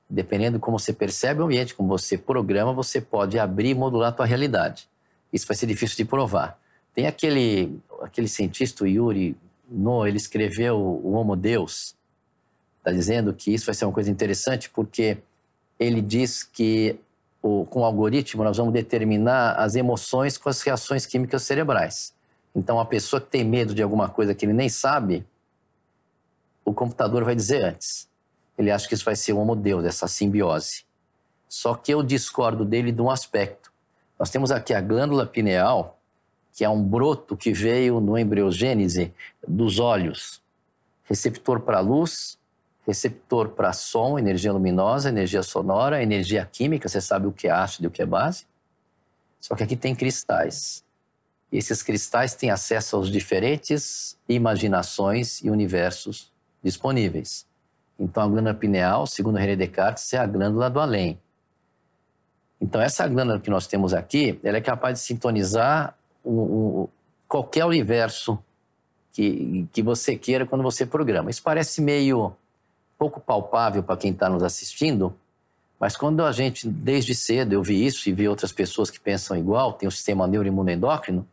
Dependendo 0.10 0.58
de 0.58 0.62
como 0.62 0.80
você 0.80 0.92
percebe 0.92 1.40
o 1.40 1.46
ambiente, 1.46 1.76
como 1.76 1.88
você 1.88 2.18
programa, 2.18 2.74
você 2.74 3.00
pode 3.00 3.38
abrir 3.38 3.70
e 3.70 3.76
modular 3.76 4.10
a 4.10 4.12
tua 4.12 4.26
realidade. 4.26 4.90
Isso 5.32 5.46
vai 5.46 5.56
ser 5.56 5.68
difícil 5.68 5.98
de 5.98 6.06
provar. 6.06 6.60
Tem 6.96 7.06
aquele, 7.06 7.80
aquele 8.02 8.28
cientista, 8.28 8.88
Yuri 8.88 9.38
No, 9.70 10.08
ele 10.08 10.18
escreveu 10.18 10.78
o 10.78 11.14
Homo 11.14 11.36
Deus, 11.36 11.96
está 12.80 12.92
dizendo 12.92 13.32
que 13.34 13.54
isso 13.54 13.68
vai 13.68 13.76
ser 13.76 13.86
uma 13.86 13.94
coisa 13.94 14.10
interessante 14.10 14.68
porque 14.72 15.20
ele 15.80 16.02
diz 16.02 16.44
que 16.44 17.00
o, 17.42 17.66
com 17.66 17.82
o 17.82 17.86
algoritmo 17.86 18.44
nós 18.44 18.58
vamos 18.58 18.74
determinar 18.74 19.54
as 19.54 19.76
emoções 19.76 20.38
com 20.38 20.50
as 20.50 20.62
reações 20.62 21.06
químicas 21.06 21.44
cerebrais. 21.44 22.14
Então, 22.54 22.80
a 22.80 22.86
pessoa 22.86 23.22
que 23.22 23.28
tem 23.28 23.44
medo 23.44 23.74
de 23.74 23.82
alguma 23.82 24.10
coisa 24.10 24.36
que 24.36 24.46
ele 24.46 24.54
nem 24.54 24.68
sabe, 24.68 25.26
o 26.66 26.74
computador 26.74 27.24
vai 27.24 27.36
dizer 27.36 27.64
antes. 27.64 28.10
Ele 28.58 28.72
acha 28.72 28.88
que 28.88 28.94
isso 28.94 29.06
vai 29.06 29.16
ser 29.16 29.34
um 29.34 29.46
modelo 29.46 29.82
dessa 29.82 30.08
simbiose. 30.08 30.84
Só 31.48 31.74
que 31.74 31.94
eu 31.94 32.04
discordo 32.04 32.66
dele 32.66 32.92
de 32.92 33.02
um 33.02 33.10
aspecto. 33.10 33.72
Nós 34.20 34.30
temos 34.30 34.52
aqui 34.52 34.74
a 34.74 34.82
glândula 34.82 35.26
pineal, 35.26 35.98
que 36.54 36.66
é 36.66 36.70
um 36.70 36.84
broto 36.84 37.38
que 37.38 37.54
veio 37.54 38.02
no 38.02 38.18
embriogênese 38.18 39.14
dos 39.48 39.80
olhos. 39.80 40.42
Receptor 41.06 41.62
para 41.62 41.80
luz, 41.80 42.39
receptor 42.90 43.50
para 43.50 43.72
som, 43.72 44.18
energia 44.18 44.52
luminosa, 44.52 45.10
energia 45.10 45.44
sonora, 45.44 46.02
energia 46.02 46.44
química, 46.52 46.90
você 46.90 47.00
sabe 47.00 47.28
o 47.28 47.32
que 47.32 47.48
é 47.48 47.52
ácido 47.52 47.86
e 47.86 47.88
o 47.88 47.92
que 47.92 48.02
é 48.02 48.06
base. 48.06 48.46
Só 49.40 49.56
que 49.56 49.64
aqui 49.64 49.76
tem 49.76 49.96
cristais. 49.96 50.84
E 51.52 51.58
esses 51.58 51.84
cristais 51.84 52.34
têm 52.34 52.50
acesso 52.50 52.96
aos 52.96 53.10
diferentes 53.12 54.18
imaginações 54.28 55.40
e 55.44 55.50
universos 55.50 56.32
disponíveis. 56.64 57.48
Então, 58.00 58.24
a 58.24 58.28
glândula 58.28 58.56
pineal, 58.56 59.06
segundo 59.06 59.38
René 59.38 59.56
Descartes, 59.56 60.12
é 60.14 60.18
a 60.18 60.26
glândula 60.26 60.70
do 60.70 60.80
além. 60.80 61.20
Então, 62.60 62.82
essa 62.82 63.08
glândula 63.08 63.40
que 63.40 63.50
nós 63.50 63.68
temos 63.68 63.94
aqui, 63.94 64.40
ela 64.44 64.58
é 64.58 64.62
capaz 64.62 65.00
de 65.00 65.06
sintonizar 65.06 65.96
um, 66.26 66.40
um, 66.40 66.88
qualquer 67.28 67.66
universo 67.66 68.38
que, 69.12 69.68
que 69.72 69.82
você 69.82 70.16
queira 70.16 70.46
quando 70.46 70.64
você 70.64 70.86
programa. 70.86 71.30
Isso 71.30 71.44
parece 71.44 71.82
meio 71.82 72.36
pouco 73.00 73.22
palpável 73.22 73.82
para 73.82 73.95
quem 73.95 74.12
está 74.12 74.30
nos 74.30 74.43
assistindo, 74.43 75.16
mas 75.80 75.95
quando 75.95 76.26
a 76.26 76.32
gente, 76.34 76.68
desde 76.68 77.16
cedo, 77.16 77.54
eu 77.54 77.64
vi 77.64 77.86
isso 77.86 78.10
e 78.10 78.12
vi 78.12 78.28
outras 78.28 78.52
pessoas 78.52 78.91
que 78.91 79.00
pensam 79.00 79.38
igual, 79.38 79.72
tem 79.72 79.88
o 79.88 79.91
sistema 79.91 80.28
neuroimunoendócrino, 80.28 81.26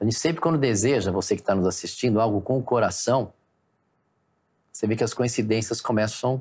a 0.00 0.04
gente 0.04 0.16
sempre, 0.16 0.40
quando 0.40 0.56
deseja, 0.56 1.10
você 1.10 1.34
que 1.34 1.42
está 1.42 1.54
nos 1.54 1.66
assistindo, 1.66 2.20
algo 2.20 2.40
com 2.40 2.56
o 2.56 2.62
coração, 2.62 3.32
você 4.72 4.86
vê 4.86 4.96
que 4.96 5.04
as 5.04 5.12
coincidências 5.12 5.80
começam 5.80 6.40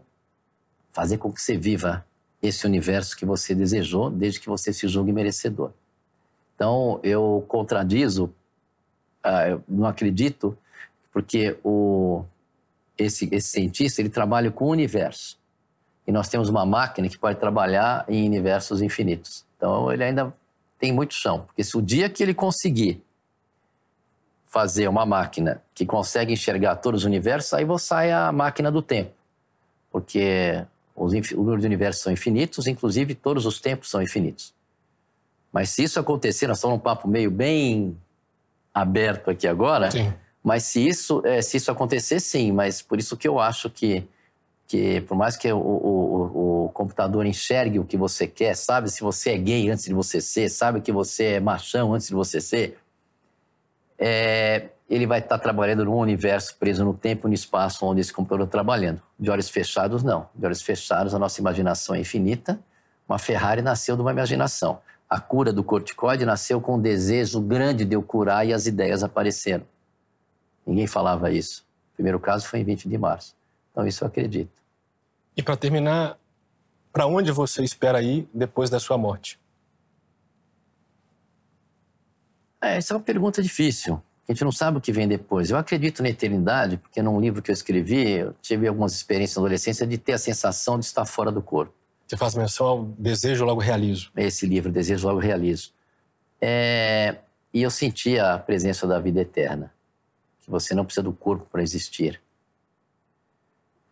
a 0.94 0.96
fazer 0.96 1.18
com 1.18 1.34
que 1.34 1.42
você 1.42 1.58
viva 1.58 2.06
esse 2.42 2.66
universo 2.66 3.18
que 3.18 3.26
você 3.26 3.54
desejou, 3.54 4.10
desde 4.10 4.40
que 4.40 4.48
você 4.48 4.72
se 4.72 4.88
julgue 4.88 5.12
merecedor. 5.12 5.72
Então, 6.56 7.02
eu 7.04 7.44
contradizo, 7.50 8.26
uh, 9.26 9.50
eu 9.50 9.64
não 9.68 9.86
acredito, 9.88 10.58
porque 11.12 11.58
o, 11.64 12.24
esse, 13.04 13.30
esse 13.32 13.50
cientista 13.50 14.02
ele 14.02 14.10
trabalha 14.10 14.52
com 14.52 14.66
o 14.66 14.70
universo. 14.70 15.38
E 16.08 16.12
nós 16.12 16.28
temos 16.28 16.50
uma 16.50 16.66
máquina 16.66 17.08
que 17.08 17.18
pode 17.18 17.40
trabalhar 17.40 18.06
em 18.08 18.26
universos 18.26 18.82
infinitos. 18.82 19.46
Então, 19.56 19.92
ele 19.92 20.04
ainda 20.04 20.34
tem 20.80 20.92
muito 20.92 21.14
chão, 21.14 21.42
porque 21.42 21.64
se 21.64 21.78
o 21.78 21.82
dia 21.82 22.10
que 22.10 22.24
ele 22.24 22.34
conseguir 22.34 23.04
fazer 24.48 24.88
uma 24.88 25.06
máquina 25.06 25.62
que 25.76 25.86
consegue 25.86 26.34
enxergar 26.34 26.78
todos 26.78 27.02
os 27.02 27.06
universos, 27.06 27.54
aí 27.54 27.64
você 27.64 27.86
sai 27.86 28.12
a 28.12 28.32
máquina 28.32 28.72
do 28.72 28.82
tempo. 28.82 29.12
Porque 29.92 30.66
os, 30.96 31.14
os 31.14 31.64
universos 31.64 32.02
são 32.02 32.12
infinitos, 32.12 32.66
inclusive 32.66 33.14
todos 33.14 33.46
os 33.46 33.60
tempos 33.60 33.90
são 33.90 34.02
infinitos. 34.02 34.54
Mas 35.52 35.70
se 35.70 35.84
isso 35.84 36.00
acontecer, 36.00 36.48
nós 36.48 36.58
estamos 36.58 36.78
num 36.78 36.82
papo 36.82 37.08
meio 37.08 37.30
bem 37.30 37.96
aberto 38.74 39.30
aqui 39.30 39.48
agora, 39.48 39.92
sim. 39.92 40.14
Mas 40.44 40.64
se 40.64 40.88
isso, 40.88 41.22
é, 41.26 41.42
se 41.42 41.58
isso 41.58 41.72
acontecer, 41.72 42.20
sim. 42.20 42.52
Mas 42.52 42.82
por 42.82 43.00
isso 43.00 43.18
que 43.18 43.28
eu 43.28 43.40
acho 43.40 43.70
que, 43.70 44.08
que 44.68 45.02
por 45.02 45.16
mais 45.16 45.36
que 45.36 45.52
o, 45.52 45.58
o, 45.58 46.66
o 46.66 46.70
computador 46.70 47.26
enxergue 47.26 47.80
o 47.80 47.86
que 47.86 47.98
você 47.98 48.26
quer, 48.28 48.56
sabe 48.56 48.90
se 48.90 49.02
você 49.02 49.32
é 49.32 49.38
gay 49.38 49.70
antes 49.70 49.86
de 49.86 49.94
você 49.94 50.22
ser, 50.22 50.50
sabe 50.50 50.82
que 50.82 50.92
você 50.92 51.34
é 51.34 51.40
machão 51.40 51.94
antes 51.94 52.08
de 52.08 52.14
você 52.14 52.40
ser, 52.40 52.78
é, 53.98 54.70
ele 54.90 55.06
vai 55.06 55.20
estar 55.20 55.38
trabalhando 55.38 55.86
num 55.86 55.98
universo 55.98 56.56
preso 56.58 56.84
no 56.84 56.94
tempo 56.94 57.28
e 57.28 57.30
no 57.30 57.36
espaço 57.36 57.86
onde 57.86 58.02
esse 58.02 58.14
computador 58.14 58.46
está 58.46 58.58
trabalhando. 58.58 59.02
De 59.20 59.30
olhos 59.30 59.50
fechados, 59.50 60.04
não. 60.04 60.28
De 60.34 60.46
olhos 60.46 60.62
fechados, 60.62 61.14
a 61.14 61.20
nossa 61.20 61.40
imaginação 61.40 61.94
é 61.94 62.00
infinita. 62.00 62.60
Uma 63.08 63.20
Ferrari 63.20 63.62
nasceu 63.62 63.96
de 63.96 64.02
uma 64.02 64.12
imaginação. 64.12 64.80
A 65.08 65.20
cura 65.20 65.52
do 65.52 65.64
corticoide 65.64 66.26
nasceu 66.26 66.62
com 66.62 66.76
um 66.76 66.82
desejo 66.82 67.42
grande 67.42 67.84
de 67.84 67.96
eu 67.96 68.02
curar 68.02 68.48
e 68.48 68.54
as 68.54 68.66
ideias 68.66 69.04
apareceram. 69.04 69.66
Ninguém 70.70 70.86
falava 70.86 71.32
isso. 71.32 71.66
O 71.94 71.96
primeiro 71.96 72.20
caso 72.20 72.48
foi 72.48 72.60
em 72.60 72.64
20 72.64 72.88
de 72.88 72.96
março. 72.96 73.36
Então, 73.72 73.88
isso 73.88 74.04
eu 74.04 74.08
acredito. 74.08 74.52
E 75.36 75.42
para 75.42 75.58
terminar, 75.58 76.16
para 76.94 77.08
onde 77.08 77.32
você 77.32 77.64
espera 77.64 78.04
ir 78.04 78.30
depois 78.32 78.70
da 78.70 78.80
sua 78.80 78.96
morte? 78.96 79.40
É, 82.62 82.78
essa 82.78 82.94
é 82.94 82.98
uma 82.98 83.04
pergunta 83.04 83.42
difícil. 83.42 84.00
A 84.28 84.32
gente 84.32 84.44
não 84.44 84.52
sabe 84.52 84.78
o 84.78 84.82
que 84.82 84.92
vem 84.92 85.08
depois. 85.08 85.50
Eu 85.50 85.58
acredito 85.58 86.04
na 86.04 86.10
eternidade, 86.10 86.78
porque 86.78 87.02
num 87.02 87.20
livro 87.20 87.42
que 87.42 87.50
eu 87.50 87.54
escrevi, 87.54 88.12
eu 88.12 88.36
tive 88.40 88.68
algumas 88.68 88.94
experiências 88.94 89.38
na 89.38 89.42
adolescência 89.42 89.88
de 89.88 89.98
ter 89.98 90.14
a 90.14 90.20
sensação 90.20 90.78
de 90.78 90.86
estar 90.86 91.04
fora 91.04 91.32
do 91.32 91.42
corpo. 91.42 91.74
Você 92.08 92.16
faz 92.16 92.36
menção 92.36 92.68
ao 92.68 92.86
desejo, 92.86 93.44
logo 93.44 93.60
realizo. 93.60 94.12
Esse 94.16 94.46
livro, 94.46 94.72
Desejo, 94.72 95.08
logo 95.08 95.20
realizo. 95.20 95.72
É... 96.40 97.16
E 97.52 97.64
eu 97.64 97.72
senti 97.72 98.20
a 98.20 98.38
presença 98.38 98.86
da 98.86 99.00
vida 99.00 99.22
eterna, 99.22 99.74
você 100.50 100.74
não 100.74 100.84
precisa 100.84 101.04
do 101.04 101.14
corpo 101.14 101.46
para 101.50 101.62
existir. 101.62 102.20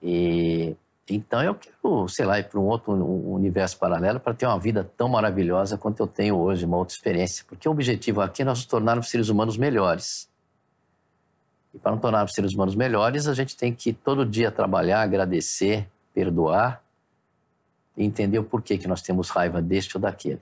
E 0.01 0.75
então 1.09 1.41
eu 1.41 1.55
quero, 1.55 2.07
sei 2.09 2.25
lá, 2.25 2.37
ir 2.39 2.49
para 2.49 2.59
um 2.59 2.65
outro 2.65 2.91
universo 2.91 3.77
paralelo 3.77 4.19
para 4.19 4.33
ter 4.33 4.45
uma 4.45 4.59
vida 4.59 4.83
tão 4.97 5.07
maravilhosa 5.07 5.77
quanto 5.77 6.01
eu 6.01 6.07
tenho 6.07 6.35
hoje, 6.35 6.65
uma 6.65 6.75
outra 6.75 6.93
experiência. 6.93 7.45
Porque 7.47 7.67
o 7.67 7.71
objetivo 7.71 8.19
aqui 8.19 8.41
é 8.41 8.45
nós 8.45 8.59
nos 8.59 8.65
tornarmos 8.65 9.09
seres 9.09 9.29
humanos 9.29 9.55
melhores. 9.55 10.29
E 11.73 11.79
para 11.79 11.91
não 11.91 11.99
tornar 11.99 12.25
os 12.25 12.33
seres 12.33 12.53
humanos 12.53 12.75
melhores, 12.75 13.27
a 13.27 13.33
gente 13.33 13.55
tem 13.55 13.73
que 13.73 13.93
todo 13.93 14.25
dia 14.25 14.51
trabalhar, 14.51 15.01
agradecer, 15.01 15.87
perdoar 16.13 16.83
e 17.95 18.03
entender 18.03 18.39
o 18.39 18.43
porquê 18.43 18.77
que 18.77 18.87
nós 18.87 19.01
temos 19.01 19.29
raiva 19.29 19.61
deste 19.61 19.95
ou 19.95 20.01
daquele. 20.01 20.41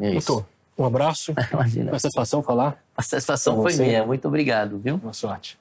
É 0.00 0.14
isso. 0.14 0.32
Doutor, 0.32 0.48
um 0.76 0.84
abraço. 0.84 1.34
Imagina. 1.52 1.92
Uma 1.92 1.98
satisfação 1.98 2.42
falar. 2.42 2.82
A 2.96 3.02
satisfação 3.02 3.62
foi 3.62 3.74
minha. 3.76 4.04
Muito 4.04 4.26
obrigado, 4.28 4.78
viu? 4.78 4.96
Boa 4.96 5.12
sorte. 5.12 5.58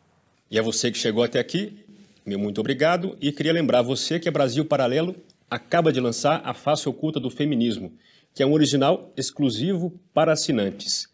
E 0.49 0.59
a 0.59 0.61
você 0.61 0.91
que 0.91 0.97
chegou 0.97 1.23
até 1.23 1.39
aqui, 1.39 1.85
meu 2.25 2.39
muito 2.39 2.59
obrigado. 2.59 3.17
E 3.21 3.31
queria 3.31 3.53
lembrar 3.53 3.81
você 3.81 4.19
que 4.19 4.29
a 4.29 4.31
Brasil 4.31 4.65
Paralelo 4.65 5.15
acaba 5.49 5.91
de 5.91 5.99
lançar 5.99 6.41
A 6.45 6.53
Face 6.53 6.87
Oculta 6.87 7.19
do 7.19 7.29
Feminismo, 7.29 7.91
que 8.33 8.41
é 8.41 8.45
um 8.45 8.53
original 8.53 9.11
exclusivo 9.17 9.93
para 10.13 10.31
assinantes. 10.31 11.09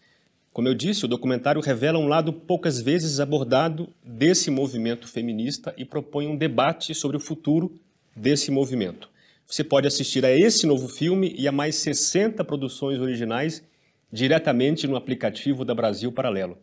Como 0.53 0.67
eu 0.67 0.73
disse, 0.73 1.05
o 1.05 1.07
documentário 1.07 1.61
revela 1.61 1.99
um 1.99 2.07
lado 2.07 2.33
poucas 2.33 2.81
vezes 2.81 3.19
abordado 3.19 3.89
desse 4.03 4.49
movimento 4.49 5.07
feminista 5.07 5.73
e 5.77 5.85
propõe 5.85 6.27
um 6.27 6.35
debate 6.35 6.95
sobre 6.95 7.15
o 7.15 7.19
futuro 7.19 7.79
desse 8.15 8.49
movimento. 8.49 9.07
Você 9.45 9.63
pode 9.63 9.87
assistir 9.87 10.25
a 10.25 10.31
esse 10.31 10.65
novo 10.65 10.87
filme 10.87 11.33
e 11.37 11.47
a 11.47 11.51
mais 11.51 11.75
60 11.75 12.43
produções 12.43 12.99
originais 12.99 13.63
diretamente 14.11 14.87
no 14.87 14.95
aplicativo 14.95 15.65
da 15.65 15.75
Brasil 15.75 16.11
Paralelo. 16.11 16.57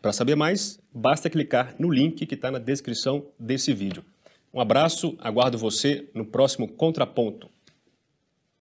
Para 0.00 0.12
saber 0.12 0.34
mais, 0.34 0.80
basta 0.92 1.30
clicar 1.30 1.74
no 1.78 1.90
link 1.90 2.26
que 2.26 2.34
está 2.34 2.50
na 2.50 2.58
descrição 2.58 3.26
desse 3.38 3.72
vídeo. 3.72 4.04
Um 4.52 4.60
abraço, 4.60 5.16
aguardo 5.20 5.56
você 5.56 6.08
no 6.12 6.26
próximo 6.26 6.68
Contraponto. 6.68 7.48